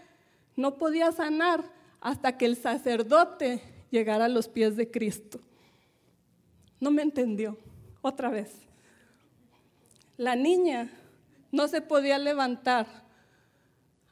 no 0.55 0.75
podía 0.75 1.11
sanar 1.11 1.61
hasta 1.99 2.37
que 2.37 2.45
el 2.45 2.55
sacerdote 2.55 3.72
llegara 3.93 4.25
a 4.25 4.29
los 4.29 4.47
pies 4.47 4.75
de 4.75 4.89
Cristo. 4.89 5.39
No 6.79 6.89
me 6.89 7.03
entendió. 7.03 7.57
Otra 8.01 8.29
vez. 8.29 8.51
La 10.17 10.35
niña 10.35 10.89
no 11.51 11.67
se 11.67 11.79
podía 11.79 12.17
levantar 12.17 12.87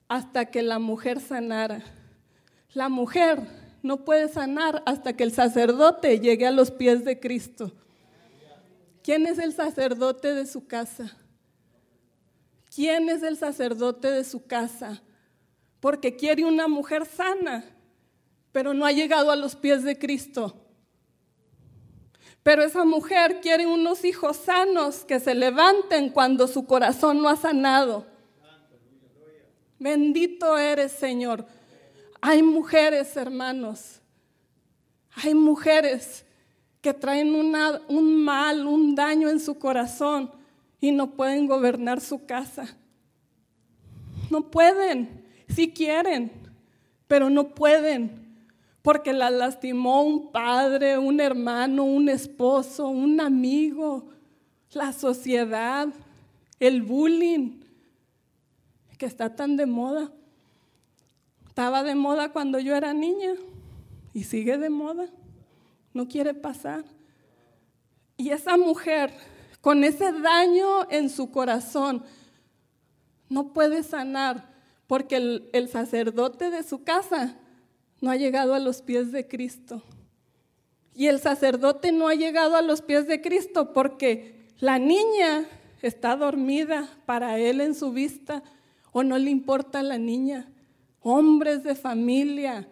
hasta 0.07 0.45
que 0.45 0.61
la 0.61 0.77
mujer 0.77 1.19
sanara. 1.19 1.83
La 2.73 2.89
mujer 2.89 3.41
no 3.81 4.05
puede 4.05 4.29
sanar 4.29 4.83
hasta 4.85 5.13
que 5.13 5.23
el 5.23 5.31
sacerdote 5.31 6.19
llegue 6.19 6.45
a 6.45 6.51
los 6.51 6.69
pies 6.69 7.03
de 7.03 7.19
Cristo. 7.19 7.73
¿Quién 9.03 9.25
es 9.25 9.39
el 9.39 9.51
sacerdote 9.51 10.35
de 10.35 10.45
su 10.45 10.67
casa? 10.67 11.17
¿Quién 12.73 13.09
es 13.09 13.23
el 13.23 13.35
sacerdote 13.35 14.11
de 14.11 14.23
su 14.23 14.45
casa? 14.45 15.01
Porque 15.79 16.15
quiere 16.15 16.45
una 16.45 16.67
mujer 16.67 17.07
sana, 17.07 17.65
pero 18.51 18.73
no 18.73 18.85
ha 18.85 18.91
llegado 18.91 19.31
a 19.31 19.35
los 19.35 19.55
pies 19.55 19.83
de 19.83 19.97
Cristo. 19.97 20.55
Pero 22.43 22.63
esa 22.63 22.85
mujer 22.85 23.39
quiere 23.41 23.67
unos 23.67 24.03
hijos 24.03 24.37
sanos 24.37 25.05
que 25.05 25.19
se 25.19 25.35
levanten 25.35 26.09
cuando 26.09 26.47
su 26.47 26.65
corazón 26.65 27.21
no 27.21 27.29
ha 27.29 27.35
sanado. 27.35 28.05
Bendito 29.77 30.57
eres, 30.57 30.91
Señor. 30.91 31.45
Hay 32.19 32.41
mujeres, 32.41 33.15
hermanos. 33.15 33.99
Hay 35.13 35.35
mujeres 35.35 36.25
que 36.81 36.93
traen 36.93 37.33
un 37.33 38.23
mal, 38.23 38.65
un 38.67 38.95
daño 38.95 39.29
en 39.29 39.39
su 39.39 39.59
corazón 39.59 40.31
y 40.79 40.91
no 40.91 41.11
pueden 41.11 41.47
gobernar 41.47 42.01
su 42.01 42.25
casa. 42.25 42.75
No 44.31 44.49
pueden, 44.49 45.25
si 45.47 45.71
quieren, 45.71 46.31
pero 47.07 47.29
no 47.29 47.53
pueden 47.53 48.20
porque 48.81 49.13
la 49.13 49.29
lastimó 49.29 50.01
un 50.03 50.31
padre, 50.31 50.97
un 50.97 51.19
hermano, 51.19 51.83
un 51.83 52.09
esposo, 52.09 52.87
un 52.87 53.19
amigo, 53.19 54.09
la 54.71 54.91
sociedad, 54.91 55.87
el 56.59 56.81
bullying, 56.81 57.61
que 58.97 59.05
está 59.05 59.35
tan 59.35 59.55
de 59.55 59.65
moda. 59.65 60.11
Estaba 61.47 61.83
de 61.83 61.95
moda 61.95 62.31
cuando 62.31 62.59
yo 62.59 62.75
era 62.75 62.93
niña 62.93 63.33
y 64.13 64.23
sigue 64.23 64.57
de 64.57 64.69
moda. 64.69 65.09
No 65.93 66.07
quiere 66.07 66.33
pasar. 66.33 66.83
Y 68.17 68.29
esa 68.29 68.57
mujer, 68.57 69.13
con 69.59 69.83
ese 69.83 70.11
daño 70.11 70.89
en 70.89 71.09
su 71.09 71.29
corazón, 71.29 72.03
no 73.29 73.53
puede 73.53 73.83
sanar 73.83 74.49
porque 74.87 75.17
el, 75.17 75.49
el 75.53 75.67
sacerdote 75.69 76.49
de 76.49 76.63
su 76.63 76.83
casa 76.83 77.37
no 78.01 78.09
ha 78.09 78.17
llegado 78.17 78.53
a 78.53 78.59
los 78.59 78.81
pies 78.81 79.11
de 79.11 79.27
Cristo. 79.27 79.81
Y 80.93 81.07
el 81.07 81.19
sacerdote 81.19 81.91
no 81.91 82.07
ha 82.07 82.15
llegado 82.15 82.57
a 82.57 82.61
los 82.61 82.81
pies 82.81 83.07
de 83.07 83.21
Cristo 83.21 83.71
porque 83.71 84.35
la 84.59 84.79
niña 84.79 85.45
está 85.81 86.15
dormida 86.15 86.89
para 87.05 87.37
él 87.37 87.61
en 87.61 87.75
su 87.75 87.91
vista 87.91 88.43
o 88.91 89.03
no 89.03 89.17
le 89.17 89.29
importa 89.29 89.79
a 89.79 89.83
la 89.83 89.97
niña. 89.97 90.47
Hombres 91.01 91.63
de 91.63 91.75
familia 91.75 92.67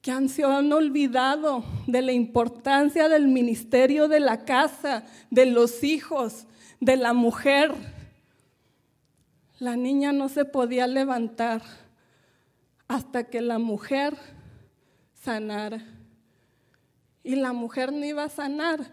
que 0.00 0.12
han, 0.12 0.28
se 0.28 0.44
han 0.44 0.72
olvidado 0.72 1.64
de 1.86 2.02
la 2.02 2.12
importancia 2.12 3.08
del 3.08 3.26
ministerio 3.26 4.06
de 4.08 4.20
la 4.20 4.44
casa, 4.44 5.04
de 5.30 5.46
los 5.46 5.82
hijos, 5.82 6.46
de 6.80 6.96
la 6.96 7.12
mujer. 7.12 7.74
La 9.58 9.74
niña 9.74 10.12
no 10.12 10.28
se 10.28 10.44
podía 10.44 10.86
levantar 10.86 11.62
hasta 12.88 13.24
que 13.24 13.40
la 13.40 13.58
mujer 13.58 14.16
sanar. 15.26 15.82
Y 17.24 17.34
la 17.34 17.52
mujer 17.52 17.92
no 17.92 18.04
iba 18.06 18.22
a 18.22 18.28
sanar 18.28 18.92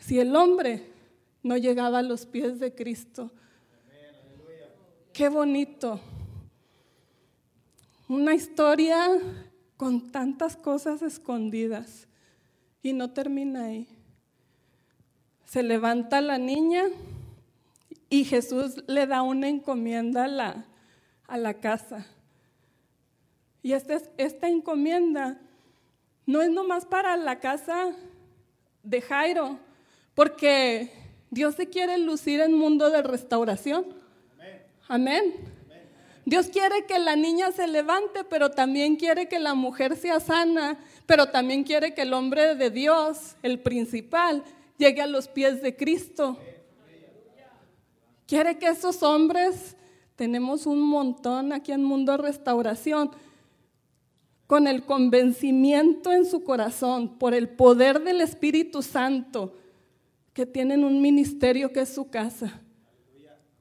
si 0.00 0.18
el 0.18 0.34
hombre 0.34 0.90
no 1.42 1.58
llegaba 1.58 1.98
a 1.98 2.02
los 2.02 2.24
pies 2.24 2.58
de 2.58 2.74
Cristo. 2.74 3.30
Qué 5.12 5.28
bonito. 5.28 6.00
Una 8.08 8.34
historia 8.34 9.06
con 9.76 10.10
tantas 10.10 10.56
cosas 10.56 11.02
escondidas 11.02 12.08
y 12.82 12.94
no 12.94 13.10
termina 13.10 13.66
ahí. 13.66 13.86
Se 15.44 15.62
levanta 15.62 16.22
la 16.22 16.38
niña 16.38 16.84
y 18.08 18.24
Jesús 18.24 18.82
le 18.86 19.06
da 19.06 19.20
una 19.20 19.48
encomienda 19.48 20.24
a 20.24 20.28
la, 20.28 20.64
a 21.26 21.36
la 21.36 21.52
casa. 21.60 22.06
Y 23.64 23.72
esta, 23.72 23.98
esta 24.18 24.46
encomienda 24.46 25.40
no 26.26 26.42
es 26.42 26.50
nomás 26.50 26.84
para 26.84 27.16
la 27.16 27.40
casa 27.40 27.96
de 28.82 29.00
Jairo, 29.00 29.58
porque 30.14 30.90
Dios 31.30 31.54
se 31.54 31.70
quiere 31.70 31.96
lucir 31.96 32.40
en 32.40 32.52
mundo 32.52 32.90
de 32.90 33.00
restauración. 33.00 33.86
Amén. 34.86 35.32
Dios 36.26 36.48
quiere 36.48 36.84
que 36.84 36.98
la 36.98 37.16
niña 37.16 37.52
se 37.52 37.66
levante, 37.66 38.22
pero 38.24 38.50
también 38.50 38.96
quiere 38.96 39.28
que 39.28 39.38
la 39.38 39.54
mujer 39.54 39.96
sea 39.96 40.20
sana, 40.20 40.76
pero 41.06 41.30
también 41.30 41.64
quiere 41.64 41.94
que 41.94 42.02
el 42.02 42.12
hombre 42.12 42.56
de 42.56 42.68
Dios, 42.68 43.36
el 43.42 43.60
principal, 43.60 44.44
llegue 44.76 45.00
a 45.00 45.06
los 45.06 45.26
pies 45.26 45.62
de 45.62 45.74
Cristo. 45.74 46.36
Quiere 48.26 48.58
que 48.58 48.68
esos 48.68 49.02
hombres, 49.02 49.74
tenemos 50.16 50.66
un 50.66 50.82
montón 50.82 51.54
aquí 51.54 51.72
en 51.72 51.82
Mundo 51.82 52.18
Restauración, 52.18 53.10
con 54.46 54.66
el 54.66 54.84
convencimiento 54.84 56.12
en 56.12 56.26
su 56.26 56.44
corazón 56.44 57.18
por 57.18 57.34
el 57.34 57.48
poder 57.48 58.02
del 58.02 58.20
Espíritu 58.20 58.82
Santo, 58.82 59.56
que 60.32 60.46
tienen 60.46 60.84
un 60.84 61.00
ministerio 61.00 61.72
que 61.72 61.80
es 61.80 61.94
su 61.94 62.10
casa. 62.10 62.60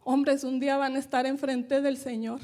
Hombres 0.02 0.44
un 0.44 0.60
día 0.60 0.76
van 0.76 0.96
a 0.96 1.00
estar 1.00 1.26
enfrente 1.26 1.82
del 1.82 1.98
Señor. 1.98 2.42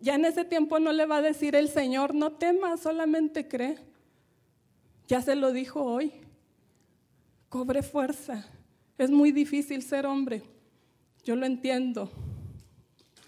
Ya 0.00 0.14
en 0.14 0.24
ese 0.24 0.44
tiempo 0.44 0.78
no 0.78 0.92
le 0.92 1.04
va 1.04 1.16
a 1.16 1.22
decir 1.22 1.54
el 1.54 1.68
Señor, 1.68 2.14
no 2.14 2.32
temas, 2.32 2.80
solamente 2.80 3.48
cree. 3.48 3.78
Ya 5.08 5.20
se 5.20 5.34
lo 5.34 5.52
dijo 5.52 5.82
hoy. 5.82 6.12
Cobre 7.48 7.82
fuerza. 7.82 8.46
Es 8.96 9.10
muy 9.10 9.32
difícil 9.32 9.82
ser 9.82 10.06
hombre. 10.06 10.42
Yo 11.24 11.36
lo 11.36 11.44
entiendo. 11.44 12.10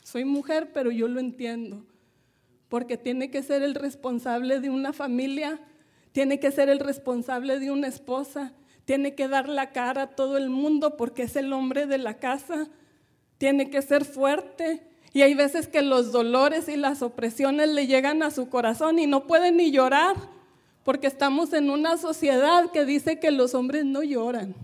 Soy 0.05 0.25
mujer, 0.25 0.71
pero 0.73 0.91
yo 0.91 1.09
lo 1.09 1.21
entiendo 1.21 1.85
porque 2.71 2.97
tiene 2.97 3.31
que 3.31 3.43
ser 3.43 3.63
el 3.63 3.75
responsable 3.75 4.61
de 4.61 4.71
una 4.71 4.95
familia, 4.95 5.59
tiene 6.13 6.39
que 6.39 6.53
ser 6.53 6.71
el 6.71 6.79
responsable 6.79 7.59
de 7.59 7.71
una 7.71 7.89
esposa, 7.89 8.53
tiene 8.85 9.17
que 9.17 9.27
dar 9.27 9.49
la 9.49 9.73
cara 9.73 10.03
a 10.03 10.07
todo 10.15 10.39
el 10.39 10.49
mundo 10.49 10.97
porque 10.97 11.25
es 11.25 11.35
el 11.35 11.53
hombre 11.53 11.87
de 11.87 11.99
la 11.99 12.15
casa, 12.15 12.69
tiene 13.39 13.71
que 13.71 13.83
ser 13.83 14.05
fuerte. 14.05 14.87
Y 15.13 15.23
hay 15.23 15.35
veces 15.35 15.67
que 15.67 15.83
los 15.83 16.13
dolores 16.13 16.69
y 16.69 16.77
las 16.77 17.03
opresiones 17.03 17.69
le 17.69 17.89
llegan 17.89 18.23
a 18.23 18.31
su 18.31 18.49
corazón 18.49 19.01
y 19.01 19.09
no 19.09 19.27
puede 19.27 19.51
ni 19.51 19.73
llorar, 19.73 20.15
porque 20.85 21.09
estamos 21.09 21.53
en 21.53 21.71
una 21.71 21.97
sociedad 21.97 22.71
que 22.71 22.85
dice 22.85 23.19
que 23.19 23.33
los 23.33 23.55
hombres 23.55 23.85
no 23.85 24.05
lloran. 24.05 24.55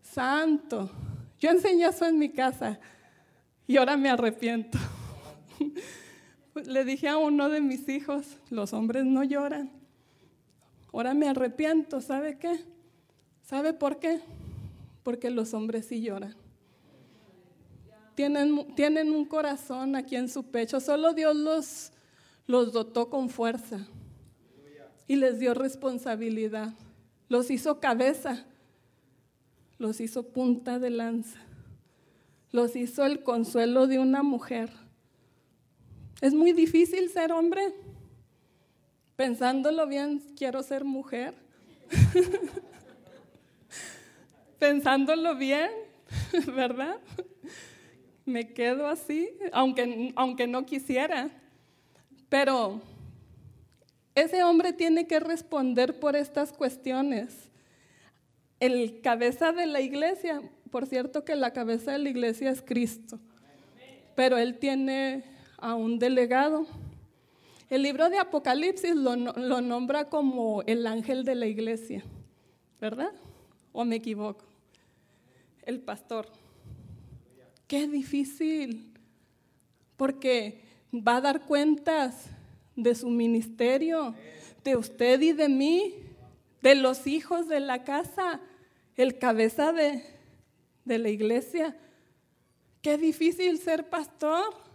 Santo. 0.00 0.90
Yo 1.38 1.50
enseñé 1.50 1.84
eso 1.86 2.06
en 2.06 2.18
mi 2.18 2.30
casa 2.30 2.80
y 3.66 3.76
ahora 3.76 3.98
me 3.98 4.08
arrepiento. 4.08 4.78
Le 6.64 6.84
dije 6.84 7.08
a 7.08 7.18
uno 7.18 7.50
de 7.50 7.60
mis 7.60 7.88
hijos, 7.88 8.38
los 8.48 8.72
hombres 8.72 9.04
no 9.04 9.22
lloran. 9.22 9.70
Ahora 10.92 11.12
me 11.12 11.28
arrepiento, 11.28 12.00
¿sabe 12.00 12.38
qué? 12.38 12.60
¿Sabe 13.42 13.74
por 13.74 13.98
qué? 13.98 14.20
Porque 15.02 15.28
los 15.28 15.52
hombres 15.52 15.86
sí 15.86 16.00
lloran. 16.00 16.34
Tienen, 18.14 18.74
tienen 18.74 19.10
un 19.10 19.26
corazón 19.26 19.94
aquí 19.94 20.16
en 20.16 20.30
su 20.30 20.44
pecho. 20.44 20.80
Solo 20.80 21.12
Dios 21.12 21.36
los, 21.36 21.92
los 22.46 22.72
dotó 22.72 23.10
con 23.10 23.28
fuerza 23.28 23.86
y 25.06 25.16
les 25.16 25.38
dio 25.38 25.52
responsabilidad. 25.52 26.72
Los 27.28 27.50
hizo 27.50 27.80
cabeza, 27.80 28.46
los 29.76 30.00
hizo 30.00 30.28
punta 30.28 30.78
de 30.78 30.88
lanza, 30.88 31.38
los 32.50 32.74
hizo 32.76 33.04
el 33.04 33.22
consuelo 33.22 33.86
de 33.86 33.98
una 33.98 34.22
mujer 34.22 34.85
es 36.20 36.34
muy 36.34 36.52
difícil 36.52 37.10
ser 37.10 37.32
hombre. 37.32 37.74
Pensándolo 39.16 39.86
bien, 39.86 40.20
quiero 40.36 40.62
ser 40.62 40.84
mujer. 40.84 41.34
Pensándolo 44.58 45.36
bien, 45.36 45.70
¿verdad? 46.54 46.98
Me 48.24 48.52
quedo 48.52 48.88
así, 48.88 49.30
aunque, 49.52 50.12
aunque 50.16 50.46
no 50.46 50.66
quisiera. 50.66 51.30
Pero 52.28 52.80
Ese 54.16 54.42
hombre 54.42 54.72
tiene 54.72 55.06
que 55.06 55.20
responder 55.20 56.00
por 56.00 56.16
estas 56.16 56.50
cuestiones. 56.50 57.50
El 58.60 59.02
cabeza 59.02 59.52
de 59.52 59.66
la 59.66 59.82
iglesia, 59.82 60.40
por 60.70 60.86
cierto 60.86 61.22
que 61.22 61.36
la 61.36 61.52
cabeza 61.52 61.92
de 61.92 61.98
la 61.98 62.08
iglesia 62.08 62.50
es 62.50 62.62
Cristo, 62.62 63.20
pero 64.14 64.38
él 64.38 64.58
tiene 64.58 65.22
a 65.58 65.74
un 65.74 65.98
delegado. 65.98 66.66
El 67.68 67.82
libro 67.82 68.08
de 68.08 68.18
Apocalipsis 68.18 68.94
lo, 68.94 69.16
lo 69.16 69.60
nombra 69.60 70.08
como 70.08 70.62
el 70.62 70.86
ángel 70.86 71.24
de 71.24 71.34
la 71.34 71.46
iglesia, 71.46 72.04
¿verdad? 72.80 73.12
¿O 73.72 73.84
me 73.84 73.96
equivoco? 73.96 74.44
El 75.64 75.80
pastor. 75.80 76.28
Qué 77.66 77.88
difícil, 77.88 78.92
porque 79.96 80.62
va 80.92 81.16
a 81.16 81.20
dar 81.20 81.46
cuentas 81.46 82.26
de 82.76 82.94
su 82.94 83.08
ministerio, 83.08 84.14
de 84.62 84.76
usted 84.76 85.20
y 85.20 85.32
de 85.32 85.48
mí, 85.48 85.94
de 86.62 86.74
los 86.74 87.06
hijos 87.06 87.48
de 87.48 87.60
la 87.60 87.82
casa, 87.82 88.40
el 88.96 89.18
cabeza 89.18 89.72
de, 89.72 90.04
de 90.84 90.98
la 90.98 91.08
iglesia. 91.08 91.76
Qué 92.82 92.96
difícil 92.98 93.58
ser 93.58 93.88
pastor, 93.88 94.65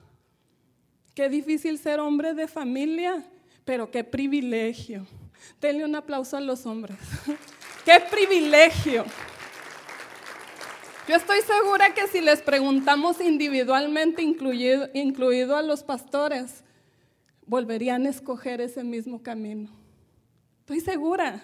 qué 1.14 1.30
difícil 1.30 1.78
ser 1.78 2.00
hombre 2.00 2.34
de 2.34 2.48
familia, 2.48 3.24
pero 3.66 3.92
qué 3.92 4.04
privilegio. 4.04 5.06
Denle 5.60 5.86
un 5.86 5.96
aplauso 5.96 6.38
a 6.38 6.42
los 6.42 6.66
hombres. 6.66 6.98
qué 7.86 8.00
privilegio. 8.10 9.06
Yo 11.08 11.16
estoy 11.16 11.42
segura 11.42 11.94
que 11.94 12.08
si 12.08 12.22
les 12.22 12.42
preguntamos 12.42 13.20
individualmente, 13.20 14.22
incluido, 14.22 14.88
incluido 14.94 15.58
a 15.58 15.62
los 15.62 15.84
pastores, 15.84 16.64
volverían 17.46 18.06
a 18.06 18.10
escoger 18.10 18.62
ese 18.62 18.84
mismo 18.84 19.22
camino. 19.22 19.70
Estoy 20.60 20.80
segura, 20.80 21.44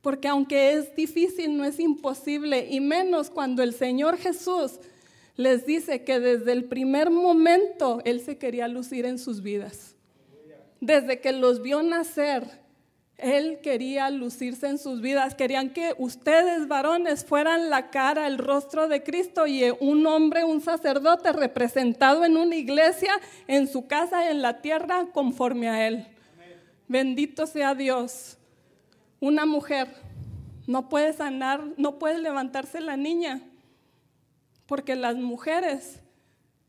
porque 0.00 0.28
aunque 0.28 0.72
es 0.72 0.96
difícil, 0.96 1.56
no 1.56 1.64
es 1.64 1.78
imposible, 1.78 2.66
y 2.70 2.80
menos 2.80 3.30
cuando 3.30 3.62
el 3.62 3.74
Señor 3.74 4.16
Jesús 4.16 4.80
les 5.36 5.66
dice 5.66 6.04
que 6.04 6.20
desde 6.20 6.52
el 6.52 6.64
primer 6.64 7.10
momento 7.10 8.00
Él 8.04 8.20
se 8.20 8.38
quería 8.38 8.68
lucir 8.68 9.06
en 9.06 9.18
sus 9.18 9.42
vidas. 9.42 9.96
Desde 10.80 11.20
que 11.20 11.32
los 11.32 11.62
vio 11.62 11.82
nacer, 11.82 12.64
él 13.16 13.60
quería 13.62 14.10
lucirse 14.10 14.66
en 14.66 14.78
sus 14.78 15.00
vidas, 15.00 15.34
querían 15.34 15.70
que 15.70 15.94
ustedes 15.98 16.66
varones 16.66 17.24
fueran 17.24 17.70
la 17.70 17.90
cara, 17.90 18.26
el 18.26 18.38
rostro 18.38 18.88
de 18.88 19.04
Cristo 19.04 19.46
y 19.46 19.62
un 19.80 20.04
hombre, 20.06 20.42
un 20.42 20.60
sacerdote 20.60 21.32
representado 21.32 22.24
en 22.24 22.36
una 22.36 22.56
iglesia, 22.56 23.12
en 23.46 23.68
su 23.68 23.86
casa, 23.86 24.30
en 24.30 24.42
la 24.42 24.60
tierra, 24.60 25.06
conforme 25.12 25.68
a 25.68 25.86
Él. 25.86 26.06
Bendito 26.88 27.46
sea 27.46 27.74
Dios. 27.74 28.36
Una 29.20 29.46
mujer 29.46 29.88
no 30.66 30.88
puede 30.88 31.12
sanar, 31.12 31.64
no 31.76 31.98
puede 31.98 32.18
levantarse 32.18 32.80
la 32.80 32.96
niña, 32.96 33.42
porque 34.66 34.96
las 34.96 35.16
mujeres 35.16 36.00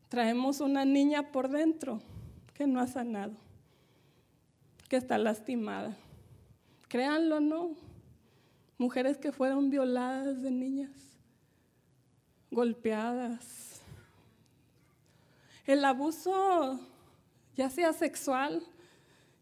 traemos 0.08 0.60
una 0.60 0.84
niña 0.84 1.32
por 1.32 1.48
dentro 1.48 2.00
que 2.54 2.66
no 2.66 2.80
ha 2.80 2.86
sanado, 2.86 3.34
que 4.88 4.96
está 4.96 5.18
lastimada. 5.18 5.96
Créanlo, 6.88 7.40
¿no? 7.40 7.70
Mujeres 8.78 9.18
que 9.18 9.32
fueron 9.32 9.70
violadas 9.70 10.42
de 10.42 10.50
niñas, 10.50 10.92
golpeadas. 12.50 13.80
El 15.66 15.84
abuso, 15.84 16.78
ya 17.56 17.68
sea 17.70 17.92
sexual, 17.92 18.62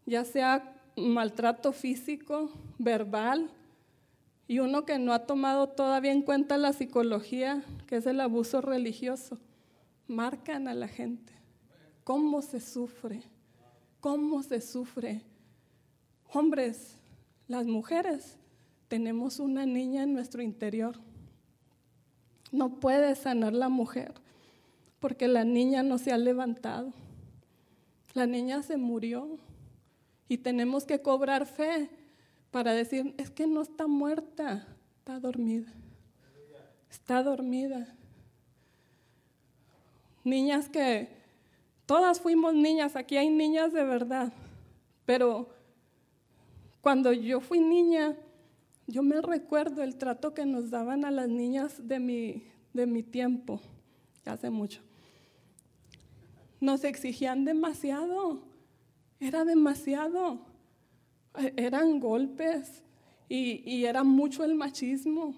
ya 0.05 0.25
sea 0.25 0.75
maltrato 0.95 1.71
físico, 1.71 2.49
verbal, 2.79 3.49
y 4.47 4.59
uno 4.59 4.85
que 4.85 4.99
no 4.99 5.13
ha 5.13 5.25
tomado 5.25 5.69
todavía 5.69 6.11
en 6.11 6.21
cuenta 6.21 6.57
la 6.57 6.73
psicología, 6.73 7.63
que 7.87 7.97
es 7.97 8.05
el 8.05 8.21
abuso 8.21 8.61
religioso, 8.61 9.39
marcan 10.07 10.67
a 10.67 10.73
la 10.73 10.87
gente. 10.87 11.33
¿Cómo 12.03 12.41
se 12.41 12.59
sufre? 12.59 13.23
¿Cómo 13.99 14.43
se 14.43 14.61
sufre? 14.61 15.23
Hombres, 16.31 16.97
las 17.47 17.65
mujeres 17.65 18.37
tenemos 18.87 19.39
una 19.39 19.65
niña 19.65 20.03
en 20.03 20.13
nuestro 20.13 20.43
interior. 20.43 20.95
No 22.51 22.79
puede 22.79 23.15
sanar 23.15 23.53
la 23.53 23.69
mujer 23.69 24.13
porque 24.99 25.27
la 25.27 25.43
niña 25.43 25.81
no 25.81 25.97
se 25.97 26.11
ha 26.11 26.17
levantado. 26.17 26.93
La 28.13 28.27
niña 28.27 28.61
se 28.61 28.77
murió 28.77 29.37
y 30.27 30.37
tenemos 30.37 30.85
que 30.85 31.01
cobrar 31.01 31.47
fe 31.47 31.89
para 32.55 32.71
decir, 32.71 33.13
es 33.17 33.29
que 33.29 33.47
no 33.47 33.61
está 33.61 33.85
muerta, 33.85 34.65
está 34.99 35.19
dormida. 35.19 35.67
Está 36.89 37.21
dormida. 37.21 37.93
Niñas 40.23 40.69
que, 40.69 41.09
todas 41.85 42.21
fuimos 42.21 42.53
niñas, 42.53 42.95
aquí 42.95 43.17
hay 43.17 43.27
niñas 43.27 43.73
de 43.73 43.83
verdad, 43.83 44.31
pero 45.05 45.49
cuando 46.79 47.11
yo 47.11 47.41
fui 47.41 47.59
niña, 47.59 48.15
yo 48.87 49.03
me 49.03 49.21
recuerdo 49.21 49.83
el 49.83 49.97
trato 49.97 50.33
que 50.33 50.45
nos 50.45 50.69
daban 50.69 51.03
a 51.03 51.11
las 51.11 51.27
niñas 51.27 51.85
de 51.85 51.99
mi, 51.99 52.47
de 52.71 52.85
mi 52.85 53.03
tiempo, 53.03 53.59
hace 54.23 54.49
mucho. 54.49 54.79
Nos 56.61 56.85
exigían 56.85 57.43
demasiado, 57.43 58.39
era 59.19 59.43
demasiado. 59.43 60.54
Eran 61.55 61.99
golpes 61.99 62.83
y, 63.27 63.63
y 63.69 63.85
era 63.85 64.03
mucho 64.03 64.43
el 64.43 64.55
machismo, 64.55 65.35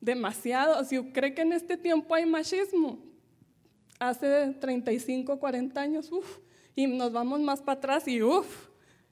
demasiado. 0.00 0.82
Si 0.84 1.02
cree 1.12 1.34
que 1.34 1.42
en 1.42 1.52
este 1.52 1.76
tiempo 1.76 2.14
hay 2.14 2.26
machismo, 2.26 2.98
hace 3.98 4.54
35, 4.60 5.38
40 5.38 5.80
años, 5.80 6.10
uff, 6.12 6.38
y 6.76 6.86
nos 6.86 7.12
vamos 7.12 7.40
más 7.40 7.60
para 7.60 7.78
atrás 7.78 8.08
y 8.08 8.22
uff, 8.22 8.68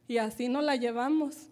y 0.09 0.19
así 0.19 0.49
nos 0.49 0.65
la 0.65 0.77
llevamos. 0.77 1.49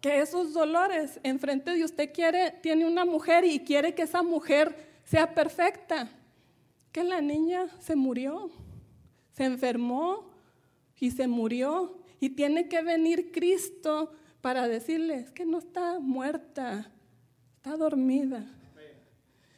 Que 0.00 0.20
esos 0.20 0.52
dolores 0.52 1.18
enfrente 1.22 1.72
de 1.72 1.84
usted 1.84 2.12
quiere, 2.12 2.52
tiene 2.62 2.86
una 2.86 3.04
mujer 3.04 3.44
y 3.44 3.60
quiere 3.60 3.94
que 3.94 4.02
esa 4.02 4.22
mujer 4.22 4.76
sea 5.04 5.34
perfecta. 5.34 6.10
Que 6.92 7.02
la 7.02 7.20
niña 7.20 7.66
se 7.80 7.96
murió, 7.96 8.50
se 9.32 9.44
enfermó 9.44 10.30
y 11.00 11.10
se 11.10 11.26
murió. 11.26 11.98
Y 12.20 12.30
tiene 12.30 12.68
que 12.68 12.82
venir 12.82 13.30
Cristo 13.32 14.12
para 14.40 14.68
decirles 14.68 15.30
que 15.30 15.44
no 15.44 15.58
está 15.58 15.98
muerta, 16.00 16.90
está 17.56 17.76
dormida. 17.76 18.46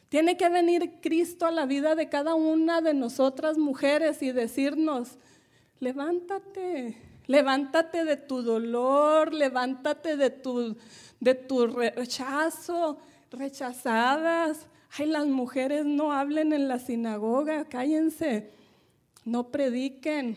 Tiene 0.09 0.35
que 0.35 0.49
venir 0.49 0.99
Cristo 1.01 1.45
a 1.45 1.51
la 1.51 1.65
vida 1.65 1.95
de 1.95 2.09
cada 2.09 2.35
una 2.35 2.81
de 2.81 2.93
nosotras 2.93 3.57
mujeres 3.57 4.21
y 4.21 4.31
decirnos, 4.31 5.17
levántate, 5.79 6.97
Levántate 7.31 8.03
de 8.03 8.17
tu 8.17 8.41
dolor, 8.41 9.33
levántate 9.33 10.17
de 10.17 10.29
tu, 10.29 10.75
de 11.21 11.33
tu 11.33 11.65
rechazo, 11.67 12.97
rechazadas. 13.31 14.67
Ay, 14.97 15.05
las 15.05 15.25
mujeres 15.27 15.85
no 15.85 16.11
hablen 16.11 16.51
en 16.51 16.67
la 16.67 16.77
sinagoga, 16.77 17.63
cállense, 17.63 18.51
no 19.23 19.49
prediquen. 19.49 20.35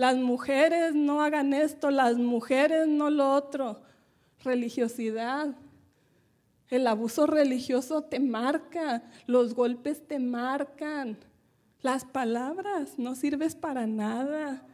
Las 0.00 0.16
mujeres 0.16 0.94
no 0.94 1.20
hagan 1.22 1.52
esto, 1.52 1.90
las 1.90 2.16
mujeres 2.16 2.88
no 2.88 3.10
lo 3.10 3.34
otro. 3.34 3.82
Religiosidad. 4.42 5.54
El 6.70 6.86
abuso 6.86 7.26
religioso 7.26 8.02
te 8.02 8.18
marca, 8.18 9.02
los 9.26 9.54
golpes 9.54 10.08
te 10.08 10.18
marcan, 10.18 11.18
las 11.82 12.06
palabras 12.06 12.98
no 12.98 13.14
sirves 13.14 13.54
para 13.54 13.86
nada 13.86 14.64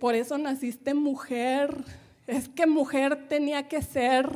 por 0.00 0.14
eso 0.14 0.38
naciste 0.38 0.94
mujer, 0.94 1.84
es 2.26 2.48
que 2.48 2.66
mujer 2.66 3.28
tenía 3.28 3.68
que 3.68 3.82
ser. 3.82 4.30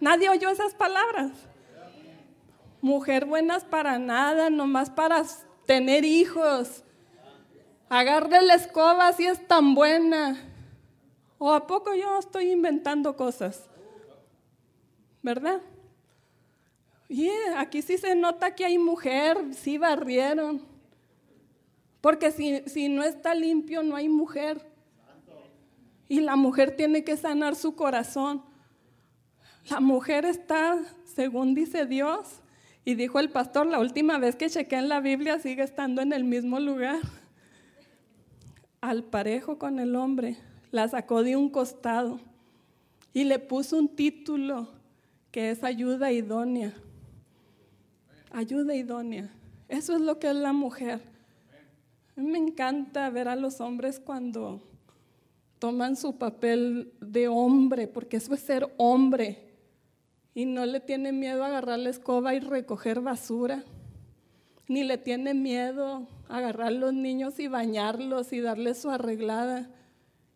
Nadie 0.00 0.28
oyó 0.28 0.50
esas 0.50 0.74
palabras. 0.74 1.32
Mujer 2.82 3.24
buenas 3.24 3.64
para 3.64 3.98
nada, 3.98 4.50
nomás 4.50 4.90
para 4.90 5.24
tener 5.64 6.04
hijos. 6.04 6.84
Agarre 7.88 8.42
la 8.42 8.54
escoba 8.54 9.12
si 9.12 9.26
es 9.26 9.46
tan 9.46 9.74
buena. 9.74 10.38
¿O 11.38 11.52
a 11.52 11.66
poco 11.66 11.94
yo 11.94 12.18
estoy 12.18 12.50
inventando 12.50 13.16
cosas? 13.16 13.68
¿Verdad? 15.22 15.60
Y 17.08 17.30
aquí 17.56 17.80
sí 17.80 17.96
se 17.96 18.14
nota 18.14 18.54
que 18.54 18.64
hay 18.64 18.76
mujer, 18.76 19.38
sí 19.54 19.78
barrieron. 19.78 20.62
Porque 22.00 22.30
si, 22.30 22.88
no 22.88 23.02
está 23.02 23.34
limpio, 23.34 23.82
no 23.82 23.96
hay 23.96 24.08
mujer. 24.08 24.60
Y 26.08 26.20
la 26.20 26.36
mujer 26.36 26.76
tiene 26.76 27.04
que 27.04 27.16
sanar 27.16 27.56
su 27.56 27.74
corazón. 27.74 28.42
La 29.70 29.80
mujer 29.80 30.24
está, 30.24 30.78
según 31.04 31.54
dice 31.54 31.86
Dios, 31.86 32.40
y 32.84 32.94
dijo 32.94 33.20
el 33.20 33.30
pastor, 33.30 33.66
la 33.66 33.78
última 33.78 34.18
vez 34.18 34.36
que 34.36 34.48
chequé 34.48 34.76
en 34.76 34.88
la 34.88 35.00
Biblia 35.00 35.38
sigue 35.38 35.62
estando 35.62 36.00
en 36.00 36.12
el 36.12 36.24
mismo 36.24 36.58
lugar. 36.60 37.00
Al 38.80 39.04
parejo 39.04 39.58
con 39.58 39.78
el 39.78 39.96
hombre, 39.96 40.36
la 40.70 40.88
sacó 40.88 41.22
de 41.22 41.36
un 41.36 41.48
costado 41.48 42.20
y 43.12 43.24
le 43.24 43.38
puso 43.38 43.78
un 43.78 43.88
título 43.88 44.68
que 45.30 45.50
es 45.50 45.64
ayuda 45.64 46.12
idónea. 46.12 46.74
Ayuda 48.30 48.74
idónea. 48.74 49.30
Eso 49.68 49.94
es 49.94 50.00
lo 50.00 50.18
que 50.18 50.28
es 50.28 50.36
la 50.36 50.52
mujer. 50.52 51.00
Me 52.16 52.38
encanta 52.38 53.10
ver 53.10 53.28
a 53.28 53.36
los 53.36 53.60
hombres 53.60 54.00
cuando 54.00 54.60
toman 55.58 55.96
su 55.96 56.16
papel 56.16 56.92
de 57.00 57.28
hombre, 57.28 57.88
porque 57.88 58.18
eso 58.18 58.34
es 58.34 58.40
ser 58.40 58.72
hombre. 58.76 59.48
Y 60.34 60.44
no 60.44 60.64
le 60.66 60.80
tiene 60.80 61.12
miedo 61.12 61.42
a 61.42 61.48
agarrar 61.48 61.78
la 61.78 61.90
escoba 61.90 62.34
y 62.34 62.40
recoger 62.40 63.00
basura. 63.00 63.64
Ni 64.68 64.84
le 64.84 64.98
tiene 64.98 65.32
miedo 65.34 66.06
agarrar 66.28 66.72
los 66.72 66.92
niños 66.92 67.38
y 67.40 67.48
bañarlos 67.48 68.32
y 68.32 68.40
darles 68.40 68.78
su 68.78 68.90
arreglada. 68.90 69.68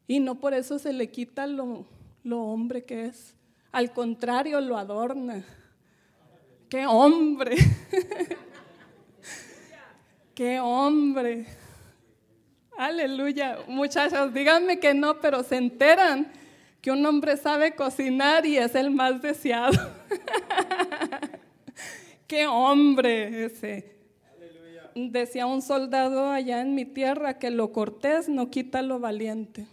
Y 0.09 0.21
no 0.21 0.41
por 0.41 0.55
eso 0.55 0.79
se 0.79 0.93
le 0.93 1.11
quita 1.11 1.47
lo, 1.47 1.87
lo 2.25 2.41
hombre 2.41 2.85
que 2.85 3.07
es. 3.07 3.37
Al 3.71 3.93
contrario, 3.93 4.61
lo 4.61 4.77
adorna. 4.79 5.45
¡Qué 6.69 6.87
hombre! 6.87 7.57
¡Qué 10.35 10.59
hombre! 10.61 11.47
Aleluya. 12.79 13.59
Muchachos, 13.69 14.33
díganme 14.33 14.81
que 14.81 14.95
no, 14.95 15.21
pero 15.21 15.43
se 15.43 15.57
enteran 15.57 16.33
que 16.81 16.91
un 16.91 17.05
hombre 17.05 17.37
sabe 17.37 17.75
cocinar 17.75 18.45
y 18.47 18.57
es 18.57 18.75
el 18.75 18.91
más 18.91 19.21
deseado. 19.21 19.79
¡Qué 22.27 22.47
hombre 22.47 23.45
ese! 23.45 24.02
Decía 24.95 25.47
un 25.47 25.63
soldado 25.63 26.31
allá 26.31 26.61
en 26.61 26.75
mi 26.75 26.85
tierra 26.85 27.39
que 27.39 27.51
lo 27.51 27.73
cortés 27.73 28.29
no 28.29 28.51
quita 28.51 28.83
lo 28.83 29.01
valiente. 29.01 29.67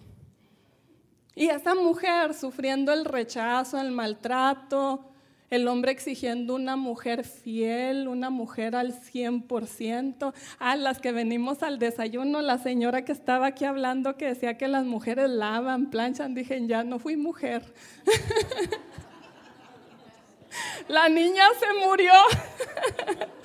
Y 1.36 1.48
esa 1.48 1.76
mujer 1.76 2.34
sufriendo 2.34 2.92
el 2.92 3.06
rechazo, 3.06 3.80
el 3.80 3.92
maltrato, 3.92 5.10
el 5.50 5.68
hombre 5.68 5.92
exigiendo 5.92 6.56
una 6.56 6.76
mujer 6.76 7.24
fiel, 7.24 8.08
una 8.08 8.30
mujer 8.30 8.76
al 8.76 8.94
100%. 8.94 10.34
A 10.60 10.76
las 10.76 11.00
que 11.00 11.12
venimos 11.12 11.64
al 11.64 11.80
desayuno, 11.80 12.42
la 12.42 12.58
señora 12.58 13.04
que 13.04 13.12
estaba 13.12 13.48
aquí 13.48 13.66
hablando 13.66 14.16
que 14.16 14.28
decía 14.28 14.58
que 14.58 14.68
las 14.68 14.86
mujeres 14.86 15.30
lavan, 15.30 15.90
planchan, 15.90 16.36
dije, 16.36 16.66
ya 16.68 16.84
no 16.84 17.00
fui 17.00 17.18
mujer. 17.18 17.64
la 20.88 21.10
niña 21.10 21.44
se 21.60 21.86
murió. 21.86 22.14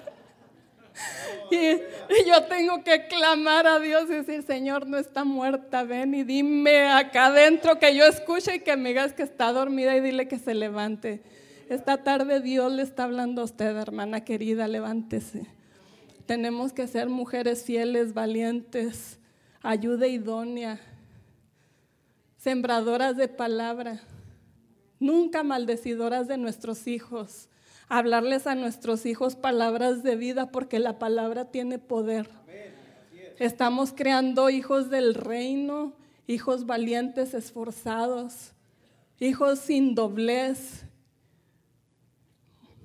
Y, 1.51 1.79
yo 2.27 2.45
tengo 2.45 2.83
que 2.85 3.07
clamar 3.07 3.67
a 3.67 3.79
Dios 3.79 4.05
y 4.11 4.15
decir, 4.15 4.43
Señor, 4.43 4.87
no 4.87 4.97
está 4.97 5.25
muerta, 5.25 5.83
ven 5.85 6.15
y 6.15 6.25
dime 6.25 6.87
acá 6.87 7.27
adentro 7.27 7.79
que 7.79 7.95
yo 7.95 8.05
escuche 8.05 8.57
y 8.57 8.61
que 8.61 8.77
me 8.77 8.91
digas 8.91 9.13
que 9.13 9.23
está 9.23 9.53
dormida 9.53 9.97
y 9.97 10.01
dile 10.01 10.29
que 10.29 10.39
se 10.39 10.55
levante. 10.55 11.23
Esta 11.69 12.03
tarde 12.03 12.41
Dios 12.41 12.73
le 12.73 12.83
está 12.83 13.05
hablando 13.05 13.43
a 13.43 13.45
usted, 13.45 13.77
hermana 13.77 14.25
querida, 14.25 14.69
levántese. 14.69 15.47
Tenemos 16.27 16.73
que 16.73 16.87
ser 16.87 17.09
mujeres 17.09 17.65
fieles, 17.65 18.15
valientes, 18.15 19.19
ayuda 19.63 20.07
idónea, 20.07 20.81
sembradoras 22.37 23.17
de 23.17 23.29
palabra, 23.29 24.01
nunca 25.01 25.43
maldecidoras 25.43 26.29
de 26.29 26.39
nuestros 26.39 26.87
hijos, 26.87 27.49
hablarles 27.99 28.47
a 28.47 28.55
nuestros 28.55 29.07
hijos 29.07 29.37
palabras 29.37 30.03
de 30.03 30.17
vida 30.17 30.51
porque 30.51 30.79
la 30.79 30.99
palabra 30.99 31.51
tiene 31.51 31.79
poder. 31.79 32.29
Estamos 33.39 33.93
creando 33.93 34.51
hijos 34.51 34.91
del 34.91 35.15
reino, 35.15 35.95
hijos 36.27 36.67
valientes, 36.67 37.35
esforzados, 37.35 38.53
hijos 39.19 39.59
sin 39.59 39.95
doblez, 39.95 40.85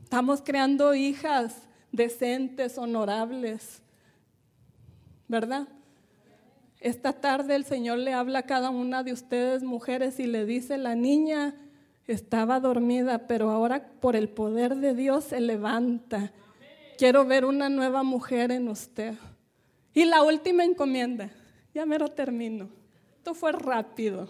Estamos 0.10 0.41
creando 0.41 0.95
hijas 0.95 1.55
decentes, 1.91 2.80
honorables, 2.80 3.84
¿verdad? 5.28 5.68
Esta 6.80 7.14
tarde 7.14 7.53
el 7.53 7.64
Señor 7.64 7.99
le 7.99 8.14
habla 8.14 8.39
a 8.39 8.45
cada 8.47 8.72
una 8.72 9.03
de 9.03 9.14
ustedes, 9.14 9.62
mujeres, 9.62 10.20
y 10.20 10.26
le 10.26 10.47
dice, 10.47 10.80
la 10.80 10.95
niña 10.95 11.53
estaba 12.14 12.60
dormida, 12.60 13.28
pero 13.28 13.49
ahora 13.49 13.91
por 13.99 14.16
el 14.16 14.30
poder 14.30 14.76
de 14.76 14.93
Dios 14.93 15.26
se 15.26 15.39
levanta. 15.39 16.32
Quiero 16.97 17.26
ver 17.26 17.45
una 17.45 17.70
nueva 17.70 18.03
mujer 18.03 18.51
en 18.51 18.68
usted. 18.68 19.16
Y 19.93 20.05
la 20.05 20.24
última 20.24 20.64
encomienda, 20.64 21.32
ya 21.74 21.86
me 21.86 21.97
lo 21.99 22.10
termino. 22.10 22.70
Esto 23.18 23.34
fue 23.34 23.51
rápido. 23.51 24.28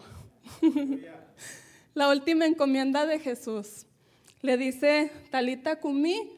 la 1.93 2.09
última 2.09 2.45
encomienda 2.45 3.05
de 3.05 3.19
Jesús 3.19 3.85
le 4.41 4.57
dice, 4.57 5.11
Talita 5.31 5.79
Kumi, 5.79 6.37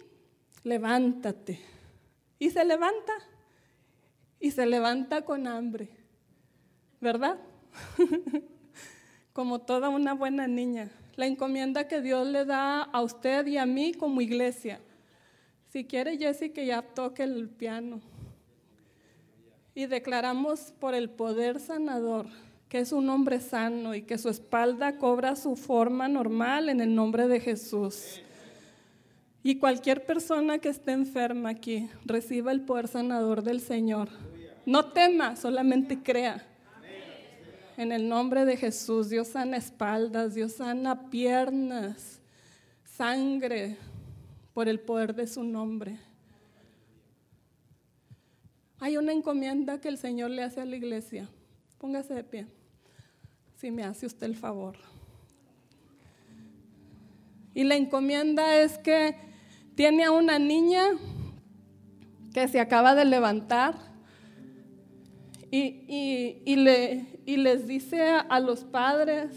levántate. 0.64 1.60
Y 2.40 2.50
se 2.50 2.66
levanta. 2.66 3.14
Y 4.40 4.52
se 4.52 4.66
levanta 4.66 5.24
con 5.24 5.48
hambre. 5.48 5.90
¿Verdad? 7.00 7.40
como 9.34 9.60
toda 9.60 9.90
una 9.90 10.14
buena 10.14 10.48
niña. 10.48 10.92
La 11.16 11.26
encomienda 11.26 11.88
que 11.88 12.02
Dios 12.02 12.28
le 12.28 12.46
da 12.46 12.84
a 12.84 13.02
usted 13.02 13.46
y 13.48 13.58
a 13.58 13.66
mí 13.66 13.94
como 13.94 14.22
iglesia. 14.22 14.80
Si 15.70 15.86
quiere, 15.86 16.18
Jessy, 16.18 16.50
que 16.50 16.66
ya 16.66 16.82
toque 16.82 17.24
el 17.24 17.50
piano. 17.50 18.02
Y 19.74 19.86
declaramos 19.86 20.74
por 20.80 20.94
el 20.94 21.10
poder 21.10 21.60
sanador 21.60 22.28
que 22.72 22.80
es 22.80 22.94
un 22.94 23.10
hombre 23.10 23.42
sano 23.42 23.96
y 23.96 24.04
que 24.04 24.18
su 24.18 24.30
espalda 24.30 24.96
cobra 24.96 25.36
su 25.36 25.58
forma 25.58 26.08
normal 26.08 26.70
en 26.70 26.80
el 26.80 26.96
nombre 26.96 27.28
de 27.28 27.42
Jesús. 27.42 28.22
Y 29.44 29.58
cualquier 29.58 30.06
persona 30.06 30.58
que 30.58 30.70
esté 30.70 30.94
enferma 30.94 31.50
aquí, 31.50 31.90
reciba 32.06 32.54
el 32.54 32.62
poder 32.62 32.88
sanador 32.88 33.44
del 33.44 33.60
Señor. 33.60 34.08
No 34.66 34.86
tema, 34.86 35.36
solamente 35.36 36.02
crea. 36.02 36.48
En 37.78 37.92
el 37.92 38.08
nombre 38.08 38.46
de 38.46 38.58
Jesús, 38.58 39.10
Dios 39.10 39.30
sana 39.30 39.58
espaldas, 39.58 40.36
Dios 40.36 40.54
sana 40.54 41.10
piernas, 41.10 42.20
sangre, 42.84 43.78
por 44.54 44.68
el 44.68 44.80
poder 44.80 45.16
de 45.16 45.28
su 45.28 45.44
nombre. 45.44 45.98
Hay 48.80 48.98
una 48.98 49.12
encomienda 49.12 49.80
que 49.80 49.88
el 49.88 49.98
Señor 49.98 50.32
le 50.32 50.44
hace 50.44 50.62
a 50.62 50.66
la 50.66 50.76
iglesia. 50.76 51.30
Póngase 51.78 52.14
de 52.14 52.24
pie 52.24 52.48
si 53.58 53.70
me 53.70 53.84
hace 53.84 54.08
usted 54.08 54.26
el 54.26 54.36
favor. 54.36 54.76
Y 57.54 57.64
la 57.64 57.76
encomienda 57.76 58.58
es 58.58 58.78
que 58.80 59.16
tiene 59.76 60.06
a 60.06 60.12
una 60.12 60.40
niña 60.40 60.84
que 62.34 62.48
se 62.48 62.60
acaba 62.60 62.96
de 62.96 63.06
levantar 63.06 63.91
y, 65.52 66.56
le, 66.56 67.20
y 67.26 67.38
les 67.38 67.68
dice 67.68 68.02
a 68.02 68.40
los 68.40 68.64
padres, 68.64 69.32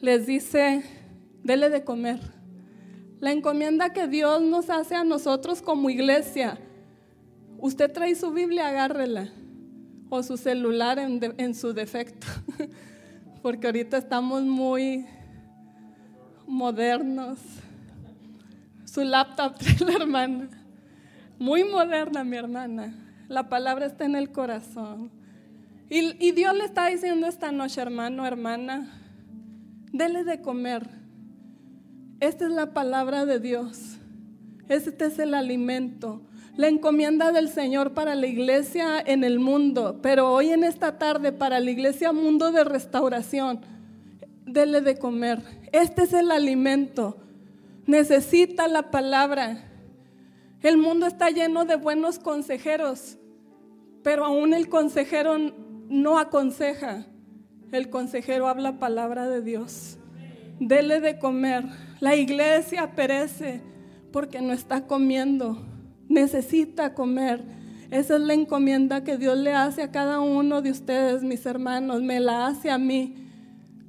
les 0.00 0.26
dice, 0.26 0.82
dele 1.42 1.70
de 1.70 1.84
comer. 1.84 2.20
La 3.20 3.32
encomienda 3.32 3.92
que 3.92 4.06
Dios 4.06 4.40
nos 4.40 4.70
hace 4.70 4.94
a 4.94 5.04
nosotros 5.04 5.60
como 5.60 5.90
iglesia. 5.90 6.58
Usted 7.58 7.92
trae 7.92 8.14
su 8.14 8.30
Biblia, 8.30 8.68
agárrela 8.68 9.28
o 10.08 10.22
su 10.22 10.36
celular 10.36 10.98
en, 10.98 11.54
su 11.54 11.72
defecto, 11.74 12.26
porque 13.42 13.66
ahorita 13.66 13.98
estamos 13.98 14.42
muy 14.42 15.04
modernos. 16.46 17.38
Su 18.84 19.02
laptop 19.02 19.54
la 19.80 19.92
hermana, 19.92 20.48
muy 21.38 21.64
moderna 21.64 22.24
mi 22.24 22.36
hermana. 22.36 22.94
La 23.28 23.48
palabra 23.48 23.86
está 23.86 24.04
en 24.04 24.16
el 24.16 24.30
corazón. 24.30 25.10
Y, 25.90 26.32
Dios 26.32 26.54
le 26.54 26.64
está 26.64 26.86
diciendo 26.86 27.26
esta 27.26 27.50
noche, 27.50 27.80
hermano, 27.80 28.26
hermana, 28.26 29.00
dele 29.92 30.24
de 30.24 30.42
comer. 30.42 30.88
Esta 32.20 32.44
es 32.44 32.50
la 32.50 32.74
palabra 32.74 33.24
de 33.24 33.40
Dios. 33.40 33.96
Este 34.68 35.06
es 35.06 35.18
el 35.18 35.34
alimento 35.34 36.22
la 36.58 36.66
encomienda 36.66 37.30
del 37.30 37.48
Señor 37.50 37.94
para 37.94 38.16
la 38.16 38.26
iglesia 38.26 38.98
en 38.98 39.22
el 39.22 39.38
mundo, 39.38 40.00
pero 40.02 40.32
hoy 40.32 40.50
en 40.50 40.64
esta 40.64 40.98
tarde 40.98 41.30
para 41.30 41.60
la 41.60 41.70
iglesia 41.70 42.12
mundo 42.12 42.50
de 42.50 42.64
restauración, 42.64 43.60
dele 44.44 44.80
de 44.80 44.98
comer. 44.98 45.40
Este 45.70 46.02
es 46.02 46.12
el 46.12 46.32
alimento. 46.32 47.16
Necesita 47.86 48.66
la 48.66 48.90
palabra. 48.90 49.67
El 50.62 50.76
mundo 50.76 51.06
está 51.06 51.30
lleno 51.30 51.64
de 51.64 51.76
buenos 51.76 52.18
consejeros, 52.18 53.18
pero 54.02 54.24
aún 54.24 54.54
el 54.54 54.68
consejero 54.68 55.36
no 55.88 56.18
aconseja. 56.18 57.06
El 57.72 57.90
consejero 57.90 58.48
habla 58.48 58.78
palabra 58.78 59.28
de 59.28 59.42
Dios. 59.42 59.98
Dele 60.58 61.00
de 61.00 61.18
comer. 61.18 61.64
La 62.00 62.16
iglesia 62.16 62.94
perece 62.94 63.60
porque 64.10 64.40
no 64.40 64.52
está 64.52 64.86
comiendo 64.86 65.68
necesita 66.08 66.94
comer. 66.94 67.44
Esa 67.90 68.16
es 68.16 68.20
la 68.20 68.34
encomienda 68.34 69.04
que 69.04 69.16
Dios 69.16 69.38
le 69.38 69.54
hace 69.54 69.82
a 69.82 69.90
cada 69.90 70.20
uno 70.20 70.60
de 70.60 70.70
ustedes, 70.70 71.22
mis 71.22 71.46
hermanos, 71.46 72.02
me 72.02 72.20
la 72.20 72.46
hace 72.46 72.70
a 72.70 72.78
mí. 72.78 73.14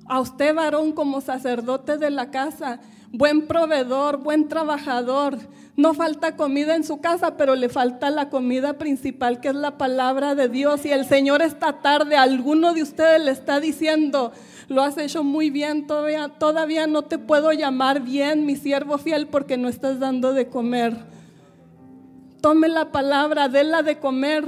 A 0.06 0.20
usted, 0.20 0.56
varón, 0.56 0.94
como 0.94 1.22
sacerdote 1.22 1.98
de 1.98 2.10
la 2.10 2.32
casa, 2.32 2.80
buen 3.12 3.47
proveedor, 3.47 4.18
buen 4.18 4.47
trabajador. 4.47 5.38
No 5.76 5.93
falta 5.93 6.36
comida 6.36 6.76
en 6.76 6.84
su 6.84 6.99
casa, 6.99 7.38
pero 7.38 7.55
le 7.55 7.70
falta 7.70 8.10
la 8.10 8.30
comida 8.30 8.74
principal, 8.74 9.39
que 9.39 9.47
es 9.47 9.55
la 9.55 9.78
palabra 9.78 10.36
de 10.36 10.49
Dios. 10.49 10.86
Y 10.86 10.91
el 10.91 11.05
Señor 11.05 11.41
esta 11.41 11.82
tarde, 11.82 12.18
alguno 12.18 12.74
de 12.74 12.84
ustedes 12.84 13.24
le 13.24 13.32
está 13.32 13.60
diciendo, 13.60 14.34
lo 14.68 14.84
has 14.84 14.97
hecho 14.97 15.24
muy 15.24 15.49
bien, 15.49 15.88
todavía, 15.88 16.28
todavía 16.28 16.86
no 16.86 17.03
te 17.03 17.18
puedo 17.18 17.53
llamar 17.53 18.01
bien, 18.01 18.45
mi 18.45 18.55
siervo 18.55 18.97
fiel, 18.97 19.28
porque 19.28 19.57
no 19.57 19.70
estás 19.70 19.99
dando 19.99 20.34
de 20.34 20.47
comer. 20.47 20.97
Tome 22.41 22.68
la 22.68 22.91
palabra, 22.91 23.47
déla 23.47 23.82
de 23.82 23.99
comer. 23.99 24.45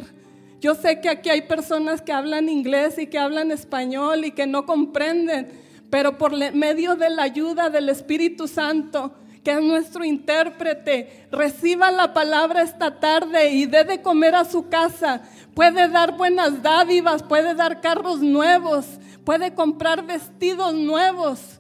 Yo 0.60 0.76
sé 0.76 1.02
que 1.02 1.10
aquí 1.10 1.30
hay 1.30 1.42
personas 1.42 2.02
que 2.02 2.12
hablan 2.12 2.48
inglés 2.48 3.00
y 3.00 3.08
que 3.08 3.18
hablan 3.18 3.52
español 3.52 4.26
y 4.26 4.32
que 4.32 4.46
no 4.46 4.66
comprenden, 4.66 5.50
pero 5.92 6.18
por 6.18 6.32
medio 6.54 6.96
de 6.96 7.10
la 7.10 7.24
ayuda 7.24 7.70
del 7.70 7.90
Espíritu 7.90 8.48
Santo, 8.48 9.12
que 9.44 9.52
es 9.52 9.62
nuestro 9.62 10.06
intérprete, 10.06 11.28
reciba 11.32 11.92
la 11.92 12.14
palabra 12.14 12.62
esta 12.62 13.00
tarde 13.00 13.52
y 13.52 13.66
dé 13.66 13.84
de 13.84 14.02
comer 14.02 14.34
a 14.34 14.46
su 14.46 14.70
casa. 14.70 15.22
Puede 15.54 15.90
dar 15.90 16.16
buenas 16.16 16.64
dádivas, 16.64 17.24
puede 17.24 17.56
dar 17.56 17.82
carros 17.82 18.22
nuevos, 18.22 18.86
puede 19.26 19.54
comprar 19.54 20.06
vestidos 20.06 20.74
nuevos. 20.74 21.60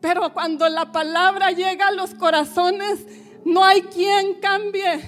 Pero 0.00 0.32
cuando 0.32 0.68
la 0.68 0.92
palabra 0.92 1.50
llega 1.50 1.88
a 1.88 1.92
los 1.92 2.14
corazones, 2.14 3.04
no 3.44 3.64
hay 3.64 3.82
quien 3.82 4.34
cambie. 4.34 5.00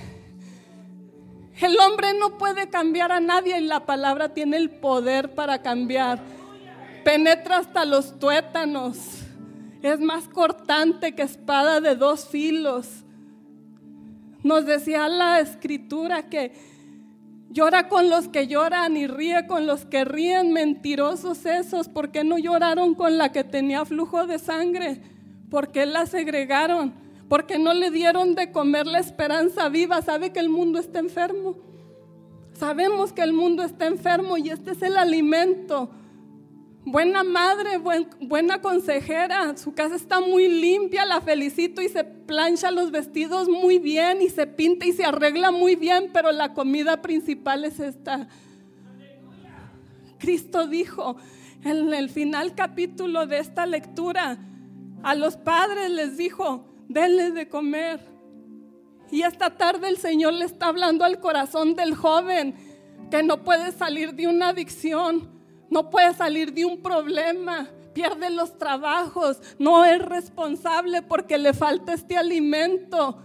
El 1.61 1.79
hombre 1.79 2.15
no 2.19 2.37
puede 2.37 2.69
cambiar 2.69 3.13
a 3.13 3.21
nadie 3.21 3.61
y 3.61 3.65
la 3.65 3.87
palabra 3.87 4.31
tiene 4.31 4.57
el 4.57 4.71
poder 4.71 5.37
para 5.37 5.63
cambiar. 5.63 6.40
Penetra 7.03 7.59
hasta 7.59 7.85
los 7.85 8.19
tuétanos. 8.19 8.97
Es 9.83 10.01
más 10.01 10.29
cortante 10.29 11.15
que 11.15 11.23
espada 11.23 11.81
de 11.81 11.95
dos 11.95 12.29
filos. 12.29 13.05
Nos 14.43 14.67
decía 14.67 15.09
la 15.09 15.41
escritura 15.41 16.29
que 16.29 16.53
llora 17.51 17.89
con 17.89 18.09
los 18.11 18.29
que 18.29 18.47
lloran 18.47 18.97
y 18.97 19.07
ríe 19.07 19.47
con 19.47 19.67
los 19.67 19.85
que 19.85 20.05
ríen. 20.05 20.53
Mentirosos 20.53 21.47
esos. 21.47 21.89
¿Por 21.89 22.11
qué 22.11 22.25
no 22.25 22.39
lloraron 22.39 22.95
con 22.95 23.19
la 23.19 23.33
que 23.33 23.45
tenía 23.45 23.85
flujo 23.85 24.27
de 24.27 24.39
sangre? 24.39 25.01
¿Por 25.51 25.73
qué 25.73 25.87
la 25.87 26.07
segregaron? 26.07 27.01
porque 27.31 27.61
no 27.61 27.73
le 27.75 27.93
dieron 27.93 28.35
de 28.35 28.51
comer 28.51 28.89
la 28.89 28.99
esperanza 28.99 29.69
viva. 29.69 30.03
Sabe 30.03 30.33
que 30.33 30.41
el 30.41 30.49
mundo 30.49 30.81
está 30.81 30.99
enfermo. 30.99 31.55
Sabemos 32.55 33.13
que 33.13 33.23
el 33.23 33.33
mundo 33.33 33.63
está 33.63 33.87
enfermo 33.87 34.37
y 34.37 34.51
este 34.51 34.73
es 34.73 34.83
el 34.83 34.97
alimento. 34.97 35.91
Buena 36.85 37.23
madre, 37.23 37.79
buena 38.21 38.63
consejera, 38.63 39.55
su 39.59 39.75
casa 39.75 39.97
está 39.97 40.21
muy 40.21 40.49
limpia, 40.49 41.05
la 41.05 41.21
felicito 41.21 41.83
y 41.83 41.91
se 41.91 42.05
plancha 42.05 42.71
los 42.71 42.91
vestidos 42.91 43.49
muy 43.49 43.79
bien 43.79 44.23
y 44.23 44.31
se 44.31 44.47
pinta 44.47 44.87
y 44.87 44.93
se 44.93 45.05
arregla 45.05 45.51
muy 45.51 45.77
bien, 45.77 46.11
pero 46.13 46.33
la 46.33 46.55
comida 46.55 47.03
principal 47.03 47.65
es 47.67 47.81
esta. 47.81 48.29
Cristo 50.19 50.67
dijo 50.67 51.17
en 51.65 51.93
el 51.93 52.09
final 52.09 52.55
capítulo 52.55 53.27
de 53.27 53.39
esta 53.41 53.67
lectura, 53.67 54.39
a 55.03 55.15
los 55.15 55.37
padres 55.37 55.91
les 55.91 56.17
dijo, 56.17 56.67
denle 56.89 57.31
de 57.31 57.49
comer. 57.49 58.01
Y 59.11 59.23
esta 59.23 59.57
tarde 59.57 59.89
el 59.89 59.99
Señor 59.99 60.33
le 60.33 60.47
está 60.47 60.69
hablando 60.69 61.05
al 61.05 61.21
corazón 61.21 61.75
del 61.75 61.95
joven 61.95 62.55
que 63.11 63.23
no 63.23 63.43
puede 63.45 63.73
salir 63.73 64.15
de 64.15 64.29
una 64.29 64.49
adicción, 64.51 65.40
no 65.71 65.89
puede 65.91 66.15
salir 66.15 66.53
de 66.53 66.65
un 66.65 66.83
problema, 66.83 67.69
pierde 67.95 68.31
los 68.31 68.59
trabajos, 68.59 69.41
no 69.59 69.85
es 69.85 70.01
responsable 70.03 71.03
porque 71.03 71.39
le 71.39 71.55
falta 71.55 71.95
este 71.95 72.17
alimento. 72.17 73.19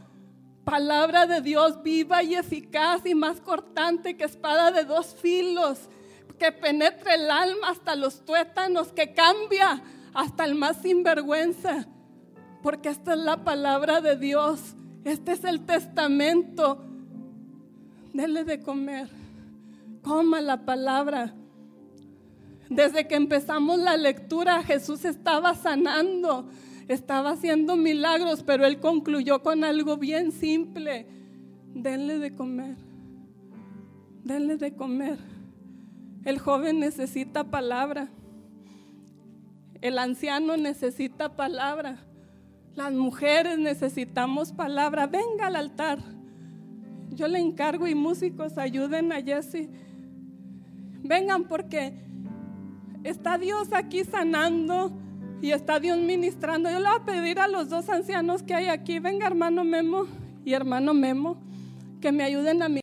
Palabra 0.63 1.27
de 1.27 1.41
Dios 1.41 1.83
viva 1.83 2.23
y 2.23 2.35
eficaz 2.35 3.05
y 3.05 3.13
más 3.13 3.41
cortante 3.41 4.15
que 4.15 4.23
espada 4.23 4.71
de 4.71 4.83
dos 4.83 5.15
filos, 5.15 5.89
que 6.39 6.51
penetre 6.51 7.15
el 7.15 7.29
alma 7.29 7.69
hasta 7.69 7.95
los 7.95 8.23
tuétanos, 8.25 8.93
que 8.93 9.13
cambia 9.13 9.81
hasta 10.13 10.45
el 10.45 10.55
más 10.55 10.77
sinvergüenza 10.81 11.87
porque 12.65 12.89
esta 12.89 13.13
es 13.13 13.19
la 13.19 13.43
palabra 13.43 14.01
de 14.01 14.17
Dios, 14.17 14.59
este 15.03 15.33
es 15.33 15.43
el 15.43 15.67
testamento. 15.67 16.83
Dele 18.11 18.43
de 18.43 18.59
comer, 18.59 19.07
coma 20.01 20.41
la 20.41 20.65
palabra. 20.65 21.35
Desde 22.69 23.07
que 23.07 23.15
empezamos 23.15 23.79
la 23.79 23.95
lectura, 23.97 24.63
Jesús 24.63 25.05
estaba 25.05 25.53
sanando, 25.53 26.49
estaba 26.87 27.31
haciendo 27.31 27.75
milagros, 27.75 28.43
pero 28.43 28.65
él 28.65 28.79
concluyó 28.79 29.43
con 29.43 29.63
algo 29.63 29.97
bien 29.97 30.31
simple. 30.31 31.05
Denle 31.73 32.19
de 32.19 32.31
comer, 32.33 32.75
denle 34.23 34.57
de 34.57 34.73
comer. 34.73 35.19
El 36.23 36.39
joven 36.39 36.79
necesita 36.79 37.43
palabra, 37.43 38.09
el 39.81 39.99
anciano 39.99 40.57
necesita 40.57 41.35
palabra. 41.35 41.99
Las 42.75 42.91
mujeres 42.91 43.57
necesitamos 43.57 44.51
palabra. 44.51 45.07
Venga 45.07 45.47
al 45.47 45.55
altar. 45.55 45.99
Yo 47.11 47.27
le 47.27 47.39
encargo 47.39 47.87
y 47.87 47.95
músicos 47.95 48.57
ayuden 48.57 49.11
a 49.11 49.21
Jesse. 49.21 49.69
Vengan 51.03 51.45
porque 51.45 51.93
está 53.05 53.37
Dios 53.37 53.71
aquí 53.71 54.03
sanando 54.03 54.91
y 55.41 55.51
está 55.51 55.79
Dios 55.79 55.97
ministrando. 55.99 56.69
Yo 56.69 56.79
le 56.79 56.89
voy 56.89 56.97
a 56.99 57.05
pedir 57.05 57.39
a 57.39 57.47
los 57.47 57.69
dos 57.69 57.87
ancianos 57.89 58.41
que 58.41 58.55
hay 58.55 58.67
aquí, 58.67 58.99
venga 58.99 59.27
hermano 59.27 59.63
Memo 59.63 60.07
y 60.43 60.53
hermano 60.53 60.93
Memo, 60.93 61.37
que 62.01 62.11
me 62.11 62.23
ayuden 62.23 62.63
a 62.63 62.67
mí. 62.69 62.73